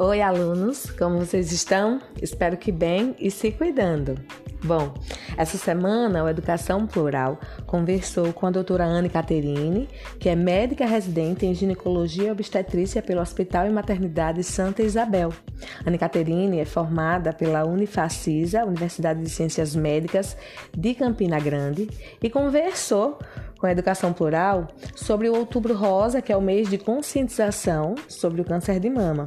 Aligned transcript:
Oi, 0.00 0.22
alunos, 0.22 0.92
como 0.92 1.18
vocês 1.18 1.50
estão? 1.50 2.00
Espero 2.22 2.56
que 2.56 2.70
bem 2.70 3.16
e 3.18 3.32
se 3.32 3.50
cuidando. 3.50 4.14
Bom, 4.62 4.94
essa 5.36 5.58
semana 5.58 6.22
o 6.22 6.28
Educação 6.28 6.86
Plural 6.86 7.36
conversou 7.66 8.32
com 8.32 8.46
a 8.46 8.50
doutora 8.52 8.84
Anne 8.84 9.08
Caterine, 9.08 9.88
que 10.20 10.28
é 10.28 10.36
médica 10.36 10.86
residente 10.86 11.46
em 11.46 11.52
ginecologia 11.52 12.28
e 12.28 12.30
obstetrícia 12.30 13.02
pelo 13.02 13.20
Hospital 13.20 13.66
e 13.66 13.70
Maternidade 13.70 14.44
Santa 14.44 14.84
Isabel. 14.84 15.32
Anne 15.84 15.98
Caterine 15.98 16.60
é 16.60 16.64
formada 16.64 17.32
pela 17.32 17.66
Unifacisa, 17.66 18.64
Universidade 18.64 19.20
de 19.20 19.28
Ciências 19.28 19.74
Médicas 19.74 20.36
de 20.76 20.94
Campina 20.94 21.40
Grande, 21.40 21.88
e 22.22 22.30
conversou 22.30 23.18
com 23.58 23.66
a 23.66 23.72
Educação 23.72 24.12
Plural 24.12 24.68
sobre 24.94 25.28
o 25.28 25.34
Outubro 25.34 25.74
Rosa, 25.74 26.22
que 26.22 26.32
é 26.32 26.36
o 26.36 26.40
mês 26.40 26.70
de 26.70 26.78
conscientização 26.78 27.96
sobre 28.06 28.40
o 28.40 28.44
câncer 28.44 28.78
de 28.78 28.88
mama. 28.88 29.26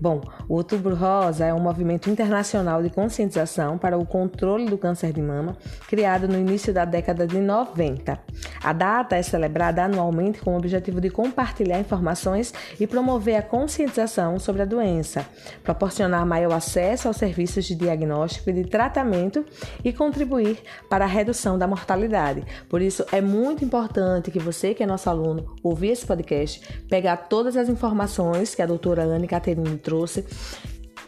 Bom, 0.00 0.22
o 0.48 0.54
Outubro 0.54 0.94
Rosa 0.94 1.44
é 1.44 1.52
um 1.52 1.60
movimento 1.60 2.08
internacional 2.08 2.82
de 2.82 2.88
conscientização 2.88 3.76
para 3.76 3.98
o 3.98 4.06
controle 4.06 4.64
do 4.64 4.78
câncer 4.78 5.12
de 5.12 5.20
mama, 5.20 5.58
criado 5.88 6.26
no 6.26 6.38
início 6.38 6.72
da 6.72 6.86
década 6.86 7.26
de 7.26 7.38
90. 7.38 8.18
A 8.64 8.72
data 8.72 9.16
é 9.16 9.22
celebrada 9.22 9.84
anualmente 9.84 10.40
com 10.40 10.54
o 10.54 10.56
objetivo 10.56 11.02
de 11.02 11.10
compartilhar 11.10 11.78
informações 11.78 12.54
e 12.80 12.86
promover 12.86 13.36
a 13.36 13.42
conscientização 13.42 14.38
sobre 14.38 14.62
a 14.62 14.64
doença, 14.64 15.26
proporcionar 15.62 16.24
maior 16.24 16.54
acesso 16.54 17.06
aos 17.06 17.18
serviços 17.18 17.66
de 17.66 17.74
diagnóstico 17.74 18.48
e 18.48 18.54
de 18.54 18.64
tratamento 18.64 19.44
e 19.84 19.92
contribuir 19.92 20.60
para 20.88 21.04
a 21.04 21.08
redução 21.08 21.58
da 21.58 21.66
mortalidade. 21.66 22.42
Por 22.70 22.80
isso, 22.80 23.04
é 23.12 23.20
muito 23.20 23.66
importante 23.66 24.30
que 24.30 24.38
você, 24.38 24.72
que 24.72 24.82
é 24.82 24.86
nosso 24.86 25.10
aluno, 25.10 25.56
ouvir 25.62 25.88
esse 25.88 26.06
podcast, 26.06 26.80
pegar 26.88 27.18
todas 27.18 27.54
as 27.54 27.68
informações 27.68 28.54
que 28.54 28.62
a 28.62 28.66
doutora 28.66 29.02
Anne 29.04 29.28
Caterine 29.28 29.76
trouxe 29.76 29.89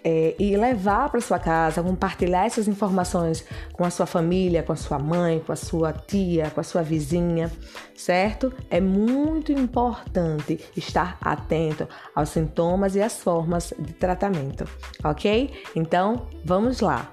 é, 0.05 0.35
e 0.39 0.57
levar 0.57 1.11
para 1.11 1.21
sua 1.21 1.39
casa, 1.39 1.83
compartilhar 1.83 2.45
essas 2.45 2.67
informações 2.67 3.45
com 3.73 3.85
a 3.85 3.91
sua 3.91 4.07
família, 4.07 4.63
com 4.63 4.73
a 4.73 4.77
sua 4.77 4.99
mãe, 4.99 5.41
com 5.41 5.53
a 5.53 5.57
sua 5.57 5.93
tia, 5.93 6.51
com 6.51 6.61
a 6.61 6.65
sua 6.65 6.83
vizinha, 6.83 7.51
certo? 7.95 8.53
É 8.71 8.81
muito 8.81 9.53
importante 9.53 10.59
estar 10.77 11.19
atento 11.21 11.89
aos 12.15 12.31
sintomas 12.31 12.97
e 12.97 13.03
às 13.03 13.21
formas 13.21 13.73
de 13.79 13.93
tratamento, 13.93 14.65
ok? 15.05 15.53
Então, 15.77 16.27
vamos 16.45 16.81
lá. 16.81 17.11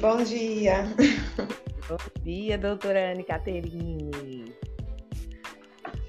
Bom 0.00 0.22
dia. 0.22 0.84
Bom 1.86 1.98
dia, 2.22 2.56
doutora 2.56 3.12
Anne 3.12 3.22
Caterine. 3.22 4.54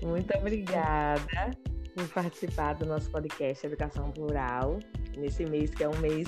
Muito 0.01 0.37
obrigada 0.37 1.51
por 1.93 2.07
participar 2.09 2.73
do 2.73 2.85
nosso 2.85 3.11
podcast 3.11 3.67
Educação 3.67 4.09
Plural, 4.11 4.79
nesse 5.17 5.45
mês 5.45 5.71
que 5.71 5.83
é 5.83 5.89
um 5.89 5.97
mês 5.97 6.25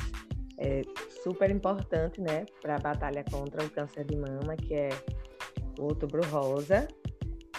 é, 0.57 0.81
super 1.23 1.49
importante, 1.49 2.19
né, 2.19 2.45
para 2.61 2.75
a 2.75 2.79
batalha 2.79 3.23
contra 3.31 3.63
o 3.63 3.69
câncer 3.69 4.03
de 4.03 4.17
mama, 4.17 4.57
que 4.57 4.73
é 4.73 4.89
o 5.79 5.83
Outubro 5.83 6.21
Rosa. 6.27 6.85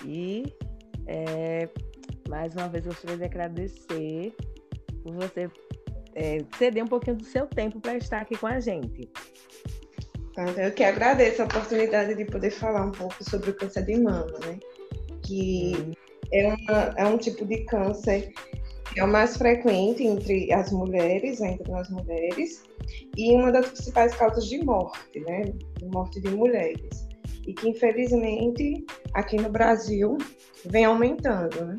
E 0.04 0.44
é, 1.06 1.68
mais 2.28 2.54
uma 2.54 2.68
vez 2.68 2.84
gostaria 2.84 3.16
de 3.16 3.24
agradecer 3.24 4.34
por 5.02 5.14
você 5.14 5.50
é, 6.14 6.38
ceder 6.58 6.84
um 6.84 6.88
pouquinho 6.88 7.16
do 7.16 7.24
seu 7.24 7.46
tempo 7.46 7.80
para 7.80 7.96
estar 7.96 8.20
aqui 8.20 8.36
com 8.36 8.46
a 8.46 8.60
gente. 8.60 9.10
Eu 10.36 10.72
que 10.72 10.82
agradeço 10.82 11.42
a 11.42 11.44
oportunidade 11.44 12.14
de 12.14 12.24
poder 12.24 12.50
falar 12.50 12.86
um 12.86 12.92
pouco 12.92 13.22
sobre 13.22 13.50
o 13.50 13.54
câncer 13.54 13.84
de 13.84 13.96
mama, 14.00 14.32
né? 14.44 14.58
Que 15.22 15.92
é, 16.32 16.48
uma, 16.48 16.94
é 16.96 17.06
um 17.06 17.16
tipo 17.16 17.44
de 17.44 17.64
câncer 17.64 18.32
que 18.92 19.00
é 19.00 19.04
o 19.04 19.08
mais 19.08 19.36
frequente 19.36 20.04
entre 20.04 20.52
as 20.52 20.70
mulheres, 20.70 21.40
entre 21.40 21.72
as 21.72 21.88
mulheres, 21.90 22.62
e 23.16 23.34
uma 23.34 23.50
das 23.50 23.66
principais 23.66 24.14
causas 24.14 24.46
de 24.46 24.64
morte, 24.64 25.20
né? 25.20 25.52
De 25.78 25.86
morte 25.86 26.20
de 26.20 26.30
mulheres. 26.30 27.06
E 27.46 27.52
que, 27.52 27.68
infelizmente, 27.68 28.84
aqui 29.12 29.36
no 29.36 29.50
Brasil, 29.50 30.16
vem 30.66 30.84
aumentando, 30.84 31.64
né? 31.64 31.78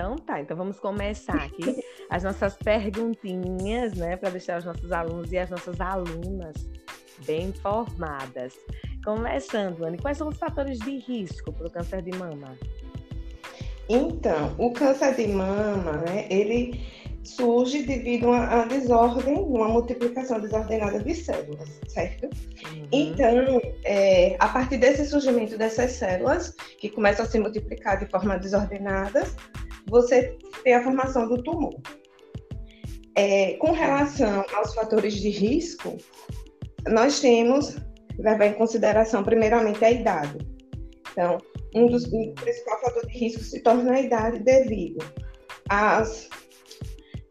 Então 0.00 0.16
tá, 0.16 0.40
então 0.40 0.56
vamos 0.56 0.80
começar 0.80 1.36
aqui 1.36 1.84
as 2.08 2.22
nossas 2.22 2.56
perguntinhas, 2.56 3.92
né, 3.92 4.16
para 4.16 4.30
deixar 4.30 4.58
os 4.58 4.64
nossos 4.64 4.90
alunos 4.90 5.30
e 5.30 5.36
as 5.36 5.50
nossas 5.50 5.78
alunas 5.78 6.56
bem 7.26 7.48
informadas. 7.48 8.54
Começando, 9.04 9.84
Anne, 9.84 9.98
quais 9.98 10.16
são 10.16 10.28
os 10.28 10.38
fatores 10.38 10.78
de 10.78 10.96
risco 10.96 11.52
para 11.52 11.66
o 11.66 11.70
câncer 11.70 12.00
de 12.00 12.16
mama? 12.16 12.56
Então, 13.90 14.54
o 14.56 14.72
câncer 14.72 15.14
de 15.16 15.28
mama, 15.28 15.98
né, 15.98 16.26
ele 16.30 16.82
surge 17.22 17.82
devido 17.82 18.30
a, 18.30 18.62
a 18.62 18.64
desordem, 18.64 19.34
uma 19.34 19.68
multiplicação 19.68 20.40
desordenada 20.40 20.98
de 21.00 21.14
células, 21.14 21.78
certo? 21.88 22.24
Uhum. 22.24 22.88
Então, 22.90 23.60
é, 23.84 24.34
a 24.38 24.48
partir 24.48 24.78
desse 24.78 25.04
surgimento 25.04 25.58
dessas 25.58 25.92
células, 25.92 26.54
que 26.78 26.88
começam 26.88 27.26
a 27.26 27.28
se 27.28 27.38
multiplicar 27.38 27.98
de 27.98 28.06
forma 28.06 28.38
desordenada, 28.38 29.24
você 29.90 30.38
tem 30.62 30.74
a 30.74 30.82
formação 30.82 31.28
do 31.28 31.42
tumor. 31.42 31.74
É, 33.16 33.54
com 33.54 33.72
relação 33.72 34.44
aos 34.54 34.74
fatores 34.74 35.14
de 35.14 35.28
risco, 35.28 35.98
nós 36.88 37.20
temos 37.20 37.76
levar 38.18 38.46
em 38.46 38.54
consideração, 38.54 39.22
primeiramente, 39.22 39.84
a 39.84 39.90
idade. 39.90 40.38
Então, 41.10 41.38
um 41.74 41.86
dos 41.86 42.04
um 42.12 42.32
principais 42.34 42.80
fatores 42.80 43.12
de 43.12 43.18
risco 43.18 43.42
se 43.42 43.60
torna 43.62 43.92
a 43.92 44.00
idade 44.00 44.38
devido 44.40 45.04
às, 45.68 46.28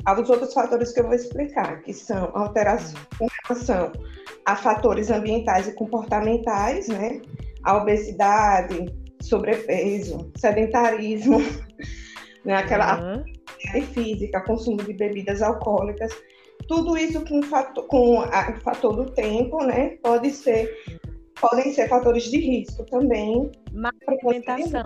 aos 0.06 0.30
outros 0.30 0.53
fatores 0.53 0.92
que 0.92 1.00
eu 1.00 1.06
vou 1.06 1.14
explicar, 1.14 1.81
que 1.81 1.94
são 1.94 2.31
alterações 2.36 3.06
com 3.18 3.28
relação 3.44 3.92
a 4.46 4.56
fatores 4.56 5.09
ambientais 5.09 5.68
e 5.68 5.74
comportamentais, 5.74 6.88
né? 6.88 7.22
A 7.64 7.78
obesidade, 7.78 8.86
sobrepeso, 9.22 10.31
sedentarismo, 10.38 11.40
né? 12.45 12.55
Aquela 12.55 13.17
uhum. 13.17 13.23
física, 13.94 14.41
consumo 14.41 14.77
de 14.77 14.94
bebidas 14.94 15.41
alcoólicas, 15.41 16.11
tudo 16.67 16.97
isso 16.97 17.23
com, 17.25 17.41
fator, 17.44 17.85
com 17.88 18.22
a, 18.22 18.51
o 18.51 18.61
fator 18.61 18.95
do 18.95 19.11
tempo, 19.11 19.63
né? 19.63 19.97
Pode 20.03 20.31
ser, 20.31 20.69
podem 21.39 21.73
ser 21.73 21.88
fatores 21.88 22.23
de 22.23 22.38
risco 22.38 22.85
também. 22.85 23.51
Má 23.73 23.91
alimentação. 24.07 24.85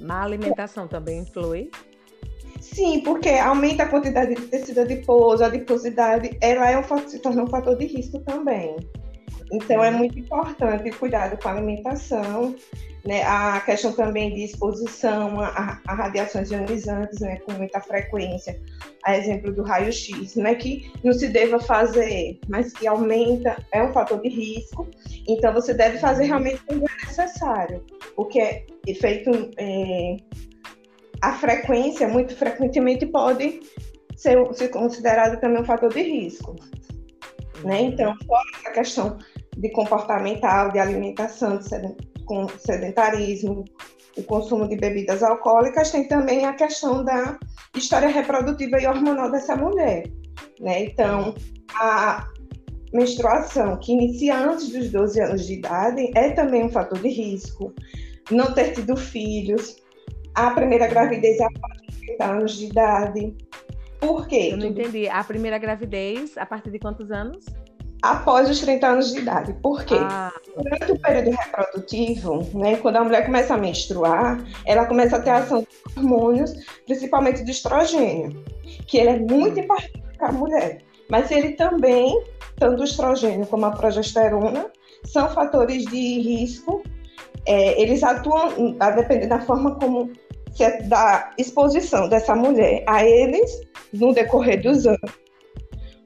Má 0.00 0.22
alimentação 0.22 0.88
também 0.88 1.20
influi? 1.20 1.70
Sim, 2.60 3.00
porque 3.00 3.30
aumenta 3.30 3.84
a 3.84 3.88
quantidade 3.88 4.34
de 4.34 4.42
tecido 4.42 4.80
adiposo, 4.80 5.44
a 5.44 5.46
adiposidade, 5.46 6.36
ela 6.40 6.70
é 6.70 6.78
um, 6.78 7.08
se 7.08 7.18
torna 7.20 7.42
um 7.42 7.46
fator 7.46 7.76
de 7.76 7.86
risco 7.86 8.18
também. 8.20 8.76
Então, 9.52 9.82
é 9.82 9.90
muito 9.90 10.18
importante 10.18 10.90
cuidado 10.90 11.40
com 11.40 11.48
a 11.48 11.52
alimentação, 11.52 12.54
né? 13.04 13.22
a 13.22 13.60
questão 13.60 13.92
também 13.92 14.34
de 14.34 14.44
exposição 14.44 15.40
a, 15.40 15.80
a 15.86 15.94
radiações 15.94 16.50
ionizantes 16.50 17.20
né? 17.20 17.36
com 17.38 17.52
muita 17.52 17.80
frequência, 17.80 18.60
a 19.04 19.16
exemplo 19.16 19.52
do 19.52 19.62
raio-x, 19.62 20.36
né? 20.36 20.54
que 20.54 20.92
não 21.02 21.12
se 21.12 21.28
deva 21.28 21.58
fazer, 21.58 22.38
mas 22.48 22.72
que 22.72 22.86
aumenta, 22.86 23.56
é 23.72 23.82
um 23.82 23.92
fator 23.92 24.20
de 24.20 24.28
risco, 24.28 24.86
então 25.26 25.52
você 25.52 25.72
deve 25.72 25.98
fazer 25.98 26.24
realmente 26.24 26.60
quando 26.66 26.84
é 26.84 27.06
necessário, 27.06 27.84
porque 28.14 28.40
é 28.40 28.94
feito 28.94 29.30
é, 29.56 30.16
a 31.22 31.32
frequência, 31.34 32.08
muito 32.08 32.36
frequentemente, 32.36 33.06
pode 33.06 33.60
ser, 34.16 34.36
ser 34.54 34.68
considerado 34.68 35.40
também 35.40 35.62
um 35.62 35.64
fator 35.64 35.92
de 35.92 36.02
risco. 36.02 36.56
Né? 37.64 37.82
Então, 37.82 38.14
fora 38.24 38.44
essa 38.60 38.70
questão 38.70 39.18
de 39.58 39.70
comportamental, 39.70 40.70
de 40.70 40.78
alimentação, 40.78 41.58
de 41.58 41.68
sedentarismo, 42.58 43.64
o 44.16 44.22
consumo 44.22 44.68
de 44.68 44.76
bebidas 44.76 45.22
alcoólicas, 45.22 45.90
tem 45.90 46.06
também 46.06 46.46
a 46.46 46.54
questão 46.54 47.04
da 47.04 47.38
história 47.76 48.08
reprodutiva 48.08 48.80
e 48.80 48.86
hormonal 48.86 49.30
dessa 49.30 49.56
mulher. 49.56 50.04
Né? 50.60 50.84
Então, 50.84 51.34
a 51.74 52.26
menstruação 52.92 53.78
que 53.78 53.92
inicia 53.92 54.38
antes 54.38 54.70
dos 54.70 54.90
12 54.90 55.20
anos 55.20 55.46
de 55.46 55.54
idade 55.54 56.10
é 56.16 56.30
também 56.30 56.64
um 56.64 56.70
fator 56.70 56.98
de 56.98 57.08
risco. 57.08 57.74
Não 58.30 58.52
ter 58.52 58.72
tido 58.72 58.96
filhos, 58.96 59.76
a 60.34 60.50
primeira 60.50 60.86
gravidez 60.86 61.40
após 61.40 61.78
30 62.00 62.24
anos 62.24 62.52
de 62.56 62.66
idade. 62.66 63.36
Por 64.00 64.28
quê? 64.28 64.50
Eu 64.52 64.56
não 64.56 64.66
entendi. 64.66 65.08
A 65.08 65.24
primeira 65.24 65.58
gravidez, 65.58 66.36
a 66.38 66.46
partir 66.46 66.70
de 66.70 66.78
quantos 66.78 67.10
anos? 67.10 67.44
Após 68.02 68.48
os 68.48 68.60
30 68.60 68.86
anos 68.86 69.12
de 69.12 69.20
idade. 69.20 69.52
Por 69.62 69.84
quê? 69.84 69.96
Ah. 69.98 70.32
Durante 70.56 70.92
o 70.92 70.98
período 70.98 71.30
reprodutivo, 71.30 72.58
né, 72.58 72.76
quando 72.76 72.96
a 72.96 73.04
mulher 73.04 73.24
começa 73.24 73.54
a 73.54 73.58
menstruar, 73.58 74.44
ela 74.64 74.86
começa 74.86 75.16
a 75.16 75.20
ter 75.20 75.30
ação 75.30 75.60
de 75.60 75.68
hormônios, 75.96 76.52
principalmente 76.86 77.44
do 77.44 77.50
estrogênio, 77.50 78.44
que 78.86 78.98
ele 78.98 79.10
é 79.10 79.18
muito 79.18 79.60
importante 79.60 80.02
para 80.16 80.28
a 80.28 80.32
mulher. 80.32 80.78
Mas 81.10 81.30
ele 81.30 81.52
também, 81.52 82.22
tanto 82.56 82.82
o 82.82 82.84
estrogênio 82.84 83.46
como 83.46 83.66
a 83.66 83.70
progesterona, 83.70 84.70
são 85.04 85.28
fatores 85.30 85.84
de 85.84 86.20
risco. 86.20 86.82
É, 87.46 87.80
eles 87.80 88.02
atuam, 88.02 88.76
a 88.78 88.90
depender 88.90 89.26
da 89.26 89.40
forma 89.40 89.76
como 89.76 90.12
é 90.60 90.82
da 90.82 91.30
exposição 91.38 92.08
dessa 92.08 92.34
mulher 92.34 92.82
a 92.86 93.04
eles 93.04 93.60
no 93.92 94.12
decorrer 94.12 94.60
dos 94.60 94.86
anos. 94.86 95.27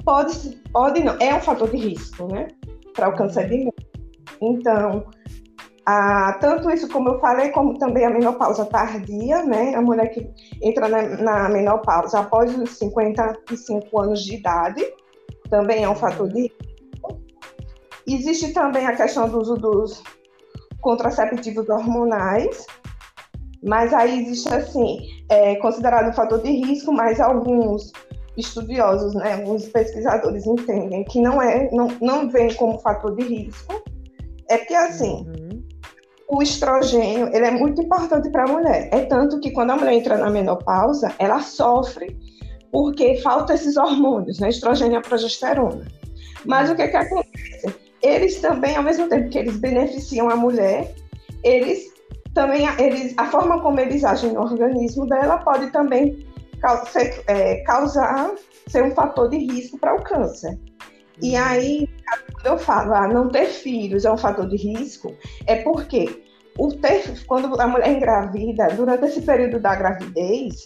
Pode, 0.05 0.57
pode 0.73 1.05
não, 1.05 1.17
é 1.21 1.35
um 1.35 1.41
fator 1.41 1.71
de 1.71 1.77
risco, 1.77 2.27
né? 2.27 2.49
Para 2.95 3.09
o 3.09 3.17
câncer 3.17 3.49
de 3.49 3.59
mama. 3.59 3.73
Então, 4.41 5.07
a, 5.87 6.33
tanto 6.41 6.71
isso 6.71 6.89
como 6.89 7.09
eu 7.11 7.21
falei, 7.21 7.51
como 7.51 7.79
também 7.79 8.05
a 8.05 8.11
menopausa 8.11 8.65
tardia, 8.67 9.45
né? 9.45 9.75
A 9.75 9.81
mulher 9.83 10.09
que 10.09 10.29
entra 10.61 10.89
na, 10.89 11.03
na 11.03 11.49
menopausa 11.49 12.21
após 12.21 12.57
os 12.59 12.71
55 12.79 14.01
anos 14.01 14.25
de 14.25 14.37
idade, 14.37 14.85
também 15.51 15.85
é 15.85 15.89
um 15.89 15.95
fator 15.95 16.29
de 16.29 16.43
risco. 16.43 17.23
Existe 18.07 18.53
também 18.53 18.87
a 18.87 18.97
questão 18.97 19.29
do 19.29 19.41
uso 19.41 19.55
dos 19.55 20.03
contraceptivos 20.81 21.69
hormonais, 21.69 22.67
mas 23.63 23.95
aí 23.95 24.23
existe 24.23 24.53
assim, 24.53 24.99
é 25.29 25.55
considerado 25.57 26.11
um 26.11 26.13
fator 26.13 26.43
de 26.43 26.51
risco, 26.51 26.93
mas 26.93 27.21
alguns 27.21 27.93
estudiosos, 28.37 29.15
né, 29.15 29.35
alguns 29.35 29.69
pesquisadores 29.69 30.47
entendem 30.47 31.05
que 31.05 31.21
não 31.21 31.41
é, 31.41 31.69
não, 31.71 31.89
não 32.01 32.29
vem 32.29 32.53
como 32.55 32.79
fator 32.79 33.15
de 33.15 33.23
risco. 33.23 33.83
É 34.49 34.59
porque 34.59 34.75
assim, 34.75 35.27
uhum. 35.27 35.63
o 36.29 36.43
estrogênio, 36.43 37.29
ele 37.29 37.47
é 37.47 37.51
muito 37.51 37.83
importante 37.83 38.31
para 38.31 38.45
a 38.45 38.53
mulher. 38.53 38.89
É 38.93 39.05
tanto 39.05 39.39
que 39.41 39.51
quando 39.51 39.71
a 39.71 39.77
mulher 39.77 39.95
entra 39.95 40.17
na 40.17 40.31
menopausa, 40.31 41.15
ela 41.19 41.41
sofre 41.41 42.17
porque 42.71 43.17
falta 43.19 43.53
esses 43.53 43.77
hormônios, 43.77 44.41
né, 44.41 44.49
estrogênio 44.49 44.95
e 44.95 44.97
a 44.97 45.03
progesterona. 45.03 45.87
Mas 46.45 46.71
o 46.71 46.75
que 46.75 46.89
que 46.89 46.97
acontece? 46.97 47.75
Eles 48.03 48.41
também, 48.41 48.75
ao 48.75 48.83
mesmo 48.83 49.09
tempo 49.09 49.29
que 49.29 49.39
eles 49.39 49.57
beneficiam 49.59 50.29
a 50.29 50.35
mulher, 50.35 50.93
eles 51.45 51.93
também 52.35 52.67
eles, 52.79 53.15
a 53.17 53.27
forma 53.27 53.61
como 53.61 53.79
eles 53.79 54.03
agem 54.05 54.33
no 54.33 54.41
organismo 54.41 55.07
dela 55.07 55.39
pode 55.39 55.71
também 55.71 56.27
ser, 56.87 57.23
é, 57.27 57.57
causar 57.65 58.35
ser 58.69 58.85
um 58.85 58.91
fator 58.93 59.29
de 59.29 59.39
risco 59.39 59.79
para 59.79 59.95
o 59.95 60.03
câncer. 60.03 60.59
E 61.21 61.37
uhum. 61.37 61.45
aí, 61.45 61.89
quando 62.33 62.47
eu 62.47 62.59
falo, 62.59 62.95
ah, 62.95 63.09
não 63.09 63.29
ter 63.29 63.47
filhos 63.47 64.05
é 64.05 64.13
um 64.13 64.17
fator 64.17 64.49
de 64.49 64.57
risco, 64.57 65.15
é 65.47 65.57
porque 65.57 66.23
o 66.59 66.73
ter, 66.73 67.25
quando 67.27 67.61
a 67.61 67.67
mulher 67.67 67.91
engravida, 67.91 68.69
durante 68.75 69.05
esse 69.07 69.23
período 69.23 69.61
da 69.61 69.75
gravidez, 69.75 70.65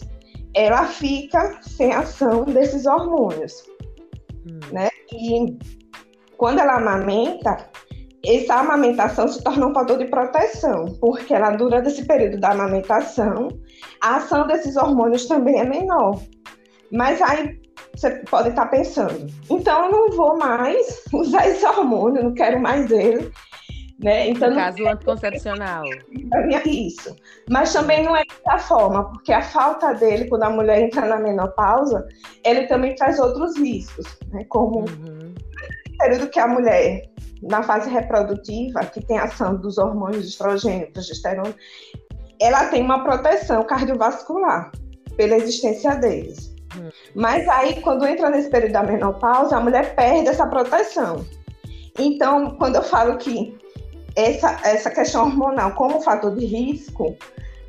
ela 0.53 0.85
fica 0.85 1.59
sem 1.61 1.93
ação 1.93 2.45
desses 2.45 2.85
hormônios, 2.85 3.63
hum. 4.45 4.59
né? 4.71 4.89
E 5.11 5.57
quando 6.37 6.59
ela 6.59 6.77
amamenta, 6.77 7.69
essa 8.25 8.55
amamentação 8.55 9.27
se 9.27 9.43
torna 9.43 9.67
um 9.67 9.73
fator 9.73 9.97
de 9.97 10.05
proteção, 10.05 10.85
porque 10.99 11.33
ela, 11.33 11.51
durante 11.51 11.87
esse 11.87 12.05
período 12.05 12.39
da 12.39 12.51
amamentação, 12.51 13.49
a 14.01 14.17
ação 14.17 14.47
desses 14.47 14.75
hormônios 14.75 15.27
também 15.27 15.59
é 15.59 15.65
menor. 15.65 16.19
Mas 16.91 17.21
aí 17.21 17.59
você 17.95 18.11
pode 18.29 18.49
estar 18.49 18.67
pensando, 18.67 19.27
então 19.49 19.85
eu 19.85 19.91
não 19.91 20.11
vou 20.11 20.37
mais 20.37 21.03
usar 21.13 21.47
esse 21.47 21.65
hormônio, 21.65 22.23
não 22.23 22.33
quero 22.33 22.59
mais 22.59 22.89
ele. 22.91 23.31
Né? 23.99 24.29
Então, 24.29 24.51
no 24.51 24.55
caso 24.55 24.77
quero... 24.77 24.89
anticoncepcional. 24.89 25.83
Isso. 26.65 27.15
Mas 27.49 27.73
também 27.73 28.03
não 28.03 28.15
é 28.15 28.23
dessa 28.25 28.59
forma, 28.59 29.09
porque 29.09 29.33
a 29.33 29.41
falta 29.41 29.93
dele, 29.93 30.25
quando 30.29 30.43
a 30.43 30.51
mulher 30.51 30.81
entra 30.81 31.07
na 31.07 31.17
menopausa, 31.19 32.07
ele 32.45 32.67
também 32.67 32.93
traz 32.93 33.19
outros 33.19 33.57
riscos, 33.57 34.05
né? 34.31 34.45
como 34.49 34.81
uhum. 34.81 35.33
o 35.33 35.97
período 35.97 36.29
que 36.29 36.39
a 36.39 36.47
mulher 36.47 37.09
na 37.41 37.63
fase 37.63 37.89
reprodutiva, 37.89 38.81
que 38.85 39.05
tem 39.05 39.17
ação 39.17 39.55
dos 39.55 39.77
hormônios 39.77 40.23
de 40.23 40.29
estrogênio, 40.29 40.91
progesterona, 40.91 41.53
ela 42.39 42.65
tem 42.65 42.83
uma 42.83 43.03
proteção 43.03 43.63
cardiovascular 43.63 44.71
pela 45.15 45.35
existência 45.35 45.95
deles. 45.95 46.53
Hum. 46.75 46.89
Mas 47.15 47.47
aí, 47.47 47.81
quando 47.81 48.05
entra 48.05 48.29
nesse 48.29 48.49
período 48.49 48.73
da 48.73 48.83
menopausa, 48.83 49.57
a 49.57 49.59
mulher 49.59 49.95
perde 49.95 50.29
essa 50.29 50.45
proteção. 50.45 51.25
Então, 51.97 52.55
quando 52.57 52.75
eu 52.75 52.83
falo 52.83 53.17
que 53.17 53.57
essa, 54.15 54.59
essa 54.63 54.89
questão 54.89 55.25
hormonal 55.25 55.71
como 55.71 56.01
fator 56.01 56.35
de 56.35 56.45
risco 56.45 57.15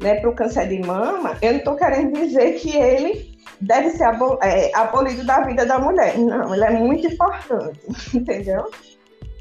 né, 0.00 0.16
para 0.16 0.30
o 0.30 0.34
câncer 0.34 0.68
de 0.68 0.78
mama, 0.80 1.36
eu 1.42 1.52
não 1.52 1.58
estou 1.58 1.76
querendo 1.76 2.12
dizer 2.12 2.52
que 2.54 2.76
ele 2.76 3.38
deve 3.60 3.90
ser 3.90 4.08
é, 4.42 4.74
abolido 4.74 5.24
da 5.24 5.40
vida 5.40 5.66
da 5.66 5.78
mulher. 5.78 6.16
Não, 6.18 6.54
ele 6.54 6.64
é 6.64 6.70
muito 6.70 7.06
importante, 7.06 7.80
entendeu? 8.14 8.70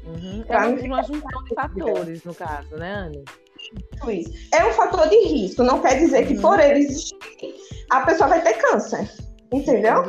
Uhum. 0.08 0.44
É 0.48 0.56
uma 0.86 1.02
junção 1.02 1.44
de 1.44 1.54
fatores, 1.54 2.24
no 2.24 2.34
caso, 2.34 2.76
né, 2.76 2.94
Anne? 2.94 3.24
É 4.52 4.64
um 4.64 4.72
fator 4.72 5.08
de 5.08 5.18
risco, 5.26 5.62
não 5.62 5.80
quer 5.80 5.98
dizer 5.98 6.26
que 6.26 6.40
por 6.40 6.58
uhum. 6.58 6.64
ele 6.64 6.80
existir, 6.80 7.16
a 7.90 8.00
pessoa 8.02 8.28
vai 8.30 8.42
ter 8.42 8.54
câncer. 8.54 9.10
Entendeu? 9.52 10.04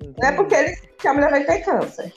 Entendi. 0.00 0.14
Não 0.20 0.28
é 0.28 0.32
porque 0.32 0.54
ele, 0.54 0.76
que 0.98 1.08
a 1.08 1.14
mulher 1.14 1.30
vai 1.30 1.44
ter 1.44 1.64
câncer. 1.64 2.12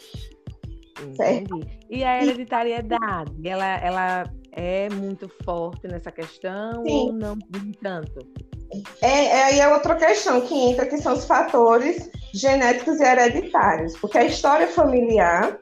Certo? 1.15 1.59
E 1.89 2.03
a 2.03 2.23
hereditariedade, 2.23 3.47
ela, 3.47 3.77
ela 3.79 4.23
é 4.51 4.89
muito 4.89 5.29
forte 5.43 5.87
nessa 5.87 6.11
questão 6.11 6.83
Sim. 6.85 6.91
ou 6.91 7.13
não 7.13 7.37
tanto? 7.81 8.27
É, 9.01 9.25
é, 9.25 9.43
aí 9.43 9.59
é 9.59 9.67
outra 9.67 9.95
questão 9.95 10.41
que 10.41 10.53
entra, 10.53 10.85
que 10.85 10.97
são 10.97 11.13
os 11.13 11.25
fatores 11.25 12.09
genéticos 12.33 12.99
e 12.99 13.03
hereditários, 13.03 13.97
porque 13.97 14.17
a 14.17 14.25
história 14.25 14.67
familiar 14.67 15.59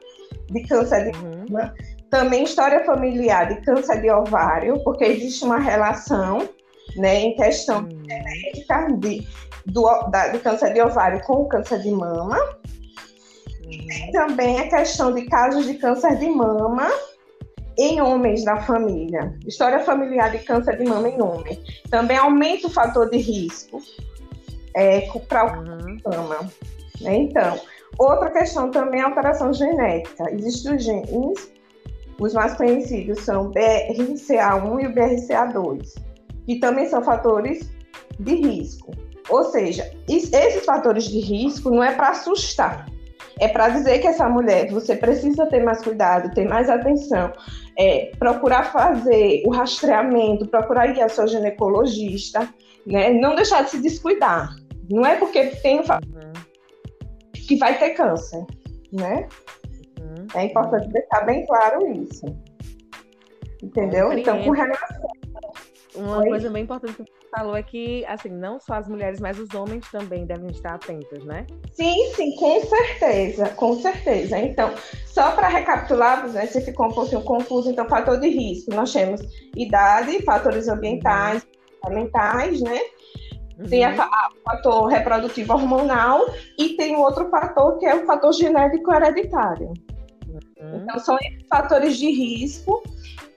de 0.54 0.62
câncer 0.66 1.10
de 1.10 1.18
uhum. 1.18 1.44
mama, 1.50 1.74
também 2.10 2.44
história 2.44 2.84
familiar 2.84 3.48
de 3.48 3.60
câncer 3.62 4.00
de 4.00 4.10
ovário, 4.10 4.82
porque 4.84 5.04
existe 5.04 5.44
uma 5.44 5.58
relação 5.58 6.48
né, 6.96 7.20
em 7.20 7.36
questão 7.36 7.80
uhum. 7.80 8.02
genética 8.06 8.86
de, 8.98 9.26
do, 9.66 9.82
da, 10.10 10.28
do 10.28 10.38
câncer 10.38 10.72
de 10.72 10.80
ovário 10.80 11.20
com 11.26 11.42
o 11.42 11.48
câncer 11.48 11.80
de 11.80 11.90
mama. 11.90 12.38
Uhum. 13.64 14.08
E 14.08 14.12
também 14.12 14.60
a 14.60 14.68
questão 14.68 15.12
de 15.12 15.22
casos 15.26 15.66
de 15.66 15.74
câncer 15.74 16.16
de 16.16 16.28
mama 16.28 16.88
em 17.76 18.00
homens 18.00 18.44
da 18.44 18.58
família. 18.58 19.36
História 19.44 19.80
familiar 19.80 20.30
de 20.30 20.38
câncer 20.38 20.78
de 20.78 20.84
mama 20.84 21.08
em 21.08 21.20
homem. 21.20 21.60
Também 21.90 22.16
aumenta 22.16 22.68
o 22.68 22.70
fator 22.70 23.10
de 23.10 23.18
risco 23.18 23.82
é, 24.76 25.00
para 25.28 25.46
o 25.46 25.64
câncer 25.64 25.96
de 25.96 26.02
mama. 26.04 26.50
Né? 27.00 27.16
Então, 27.16 27.58
Outra 27.98 28.30
questão 28.30 28.70
também 28.70 29.00
é 29.00 29.04
alteração 29.04 29.52
genética. 29.52 30.30
Existem 30.32 30.76
os 30.76 30.84
genes, 30.84 31.52
os 32.18 32.34
mais 32.34 32.54
conhecidos 32.54 33.20
são 33.20 33.46
o 33.46 33.52
BRCA1 33.52 34.82
e 34.82 34.86
o 34.86 34.94
BRCA2, 34.94 35.94
que 36.46 36.58
também 36.58 36.86
são 36.86 37.02
fatores 37.02 37.70
de 38.18 38.34
risco. 38.34 38.92
Ou 39.28 39.44
seja, 39.44 39.90
esses 40.08 40.64
fatores 40.64 41.04
de 41.04 41.18
risco 41.18 41.70
não 41.70 41.82
é 41.82 41.94
para 41.94 42.10
assustar, 42.10 42.86
é 43.40 43.48
para 43.48 43.68
dizer 43.70 43.98
que 44.00 44.06
essa 44.06 44.28
mulher, 44.28 44.70
você 44.70 44.94
precisa 44.94 45.46
ter 45.46 45.62
mais 45.62 45.82
cuidado, 45.82 46.32
ter 46.34 46.46
mais 46.46 46.68
atenção, 46.68 47.32
é, 47.76 48.12
procurar 48.18 48.72
fazer 48.72 49.42
o 49.46 49.50
rastreamento, 49.50 50.46
procurar 50.46 50.94
ir 50.94 51.00
ao 51.00 51.08
seu 51.08 51.26
ginecologista, 51.26 52.48
né? 52.86 53.10
não 53.10 53.34
deixar 53.34 53.62
de 53.62 53.70
se 53.70 53.82
descuidar. 53.82 54.54
Não 54.88 55.04
é 55.04 55.16
porque 55.16 55.46
tem 55.46 55.80
um 55.80 55.84
que 57.46 57.56
vai 57.56 57.78
ter 57.78 57.90
câncer, 57.90 58.44
né? 58.92 59.28
Uhum. 60.00 60.26
É 60.34 60.44
importante 60.44 60.88
deixar 60.88 61.22
bem 61.26 61.46
claro 61.46 61.86
isso. 61.92 62.26
Entendeu? 63.62 64.12
Então, 64.12 64.42
com 64.42 64.50
relação. 64.50 65.14
Uma 65.94 66.18
Oi? 66.18 66.28
coisa 66.28 66.50
bem 66.50 66.64
importante 66.64 66.92
que 66.94 67.02
você 67.04 67.28
falou 67.30 67.56
é 67.56 67.62
que, 67.62 68.04
assim, 68.06 68.28
não 68.28 68.58
só 68.58 68.74
as 68.74 68.88
mulheres, 68.88 69.20
mas 69.20 69.38
os 69.38 69.54
homens 69.54 69.88
também 69.92 70.26
devem 70.26 70.50
estar 70.50 70.74
atentos, 70.74 71.24
né? 71.24 71.46
Sim, 71.72 72.12
sim, 72.14 72.34
com 72.34 72.60
certeza, 72.62 73.48
com 73.50 73.76
certeza. 73.76 74.38
Então, 74.38 74.74
só 75.06 75.30
para 75.32 75.46
recapitular, 75.46 76.28
né, 76.28 76.46
se 76.46 76.60
ficou 76.62 76.86
um 76.86 76.92
pouquinho 76.92 77.22
confuso, 77.22 77.70
então, 77.70 77.88
fator 77.88 78.18
de 78.18 78.28
risco, 78.28 78.74
nós 78.74 78.92
temos 78.92 79.20
idade, 79.56 80.20
fatores 80.24 80.66
ambientais, 80.66 81.46
fundamentais, 81.80 82.60
né? 82.60 82.80
Uhum. 83.58 83.66
Tem 83.66 83.86
o 83.86 83.96
fator 84.44 84.86
reprodutivo 84.86 85.52
hormonal 85.52 86.26
e 86.58 86.70
tem 86.70 86.96
outro 86.96 87.28
fator 87.28 87.78
que 87.78 87.86
é 87.86 87.94
o 87.94 88.06
fator 88.06 88.32
genético 88.32 88.92
hereditário. 88.92 89.72
Uhum. 90.28 90.82
Então, 90.82 90.98
são 90.98 91.16
esses 91.18 91.46
fatores 91.48 91.96
de 91.96 92.10
risco 92.10 92.82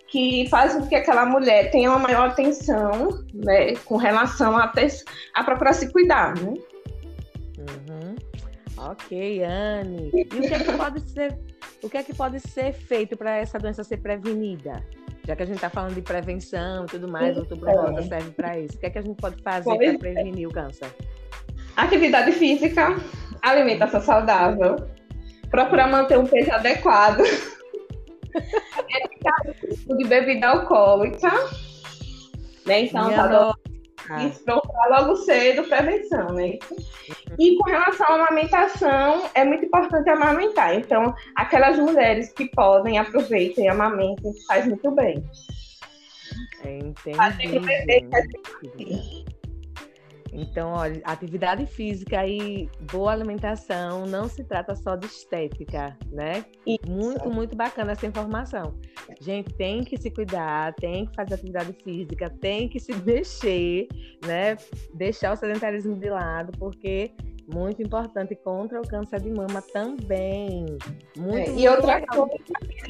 que 0.08 0.48
fazem 0.50 0.82
com 0.82 0.88
que 0.88 0.96
aquela 0.96 1.26
mulher 1.26 1.70
tenha 1.70 1.90
uma 1.90 2.00
maior 2.00 2.30
atenção 2.30 3.24
né, 3.34 3.76
com 3.86 3.98
relação 3.98 4.58
a, 4.58 4.68
ter, 4.68 4.88
a 5.36 5.44
procurar 5.44 5.74
se 5.74 5.92
cuidar. 5.92 6.36
Né? 6.38 6.54
Uhum. 7.60 8.16
Ok, 8.78 9.44
Anne. 9.44 10.12
E 10.14 10.22
o 10.22 10.42
que, 10.42 10.54
é 10.54 10.60
que 10.60 10.72
pode 10.72 11.02
ser, 11.10 11.38
o 11.84 11.90
que 11.90 11.98
é 11.98 12.04
que 12.04 12.14
pode 12.14 12.40
ser 12.40 12.74
feito 12.74 13.18
para 13.18 13.36
essa 13.38 13.60
doença 13.60 13.84
ser 13.84 13.98
prevenida? 13.98 14.84
Já 15.28 15.36
que 15.36 15.44
a 15.44 15.46
gente 15.46 15.56
está 15.58 15.70
falando 15.70 15.94
de 15.94 16.02
prevenção 16.02 16.86
e 16.86 16.88
tudo 16.88 17.06
mais, 17.06 17.36
o 17.36 17.42
outubro 17.42 17.70
rosa 17.70 18.02
serve 18.04 18.32
para 18.32 18.58
isso. 18.58 18.78
O 18.78 18.80
que 18.80 18.86
é 18.86 18.90
que 18.90 18.98
a 18.98 19.02
gente 19.02 19.18
pode 19.18 19.36
fazer 19.44 19.76
para 19.76 19.86
é. 19.86 19.98
prevenir 19.98 20.48
o 20.48 20.52
câncer? 20.54 20.88
Atividade 21.76 22.32
física, 22.32 22.96
alimentação 23.42 24.00
saudável, 24.00 24.78
procurar 25.52 25.90
manter 25.90 26.18
um 26.18 26.26
peso 26.26 26.50
adequado. 26.54 27.20
Evitar 28.34 29.98
de 29.98 30.08
bebida 30.08 30.48
alcoólica. 30.48 31.30
Né? 32.66 32.84
Então, 32.84 33.10
tá 33.10 33.54
isso 34.28 34.44
procurar 34.44 35.02
logo 35.02 35.16
cedo, 35.18 35.68
prevenção, 35.68 36.28
né? 36.34 36.58
E 37.38 37.58
com 37.58 37.70
relação 37.70 38.08
à 38.08 38.16
amamentação, 38.16 39.30
é 39.34 39.44
muito 39.44 39.66
importante 39.66 40.10
amamentar. 40.10 40.76
Então, 40.76 41.14
aquelas 41.36 41.78
mulheres 41.78 42.32
que 42.32 42.50
podem, 42.50 42.98
aproveitem 42.98 43.70
amamentem, 43.70 44.34
faz 44.48 44.66
muito 44.66 44.92
bem. 44.92 45.24
Entendi. 46.60 47.18
Então, 50.38 50.72
olha, 50.74 51.02
atividade 51.04 51.66
física 51.66 52.26
e 52.28 52.70
boa 52.92 53.12
alimentação 53.12 54.06
não 54.06 54.30
se 54.30 54.44
trata 54.44 54.76
só 54.76 54.96
de 54.96 55.08
estética, 55.08 55.98
né? 56.12 56.46
Isso. 56.64 56.88
Muito, 56.88 57.30
muito 57.32 57.56
bacana 57.56 57.94
essa 57.94 58.06
informação. 58.06 58.76
Gente, 59.20 59.52
tem 59.56 59.84
que 59.84 59.98
se 59.98 60.12
cuidar, 60.12 60.76
tem 60.76 61.08
que 61.08 61.16
fazer 61.16 61.34
atividade 61.34 61.74
física, 61.84 62.30
tem 62.30 62.70
que 62.70 62.80
se 62.80 62.94
mexer, 63.04 63.88
né? 64.24 64.56
Deixar 64.94 65.34
o 65.34 65.36
sedentarismo 65.36 65.96
de 65.96 66.08
lado, 66.08 66.52
porque 66.60 67.12
muito 67.52 67.82
importante 67.82 68.36
contra 68.36 68.80
o 68.80 68.88
câncer 68.88 69.22
de 69.22 69.32
mama 69.32 69.64
também. 69.74 70.66
Muito, 71.16 71.50
é, 71.50 71.54
e 71.56 71.68
outra 71.68 72.06
coisa 72.06 72.36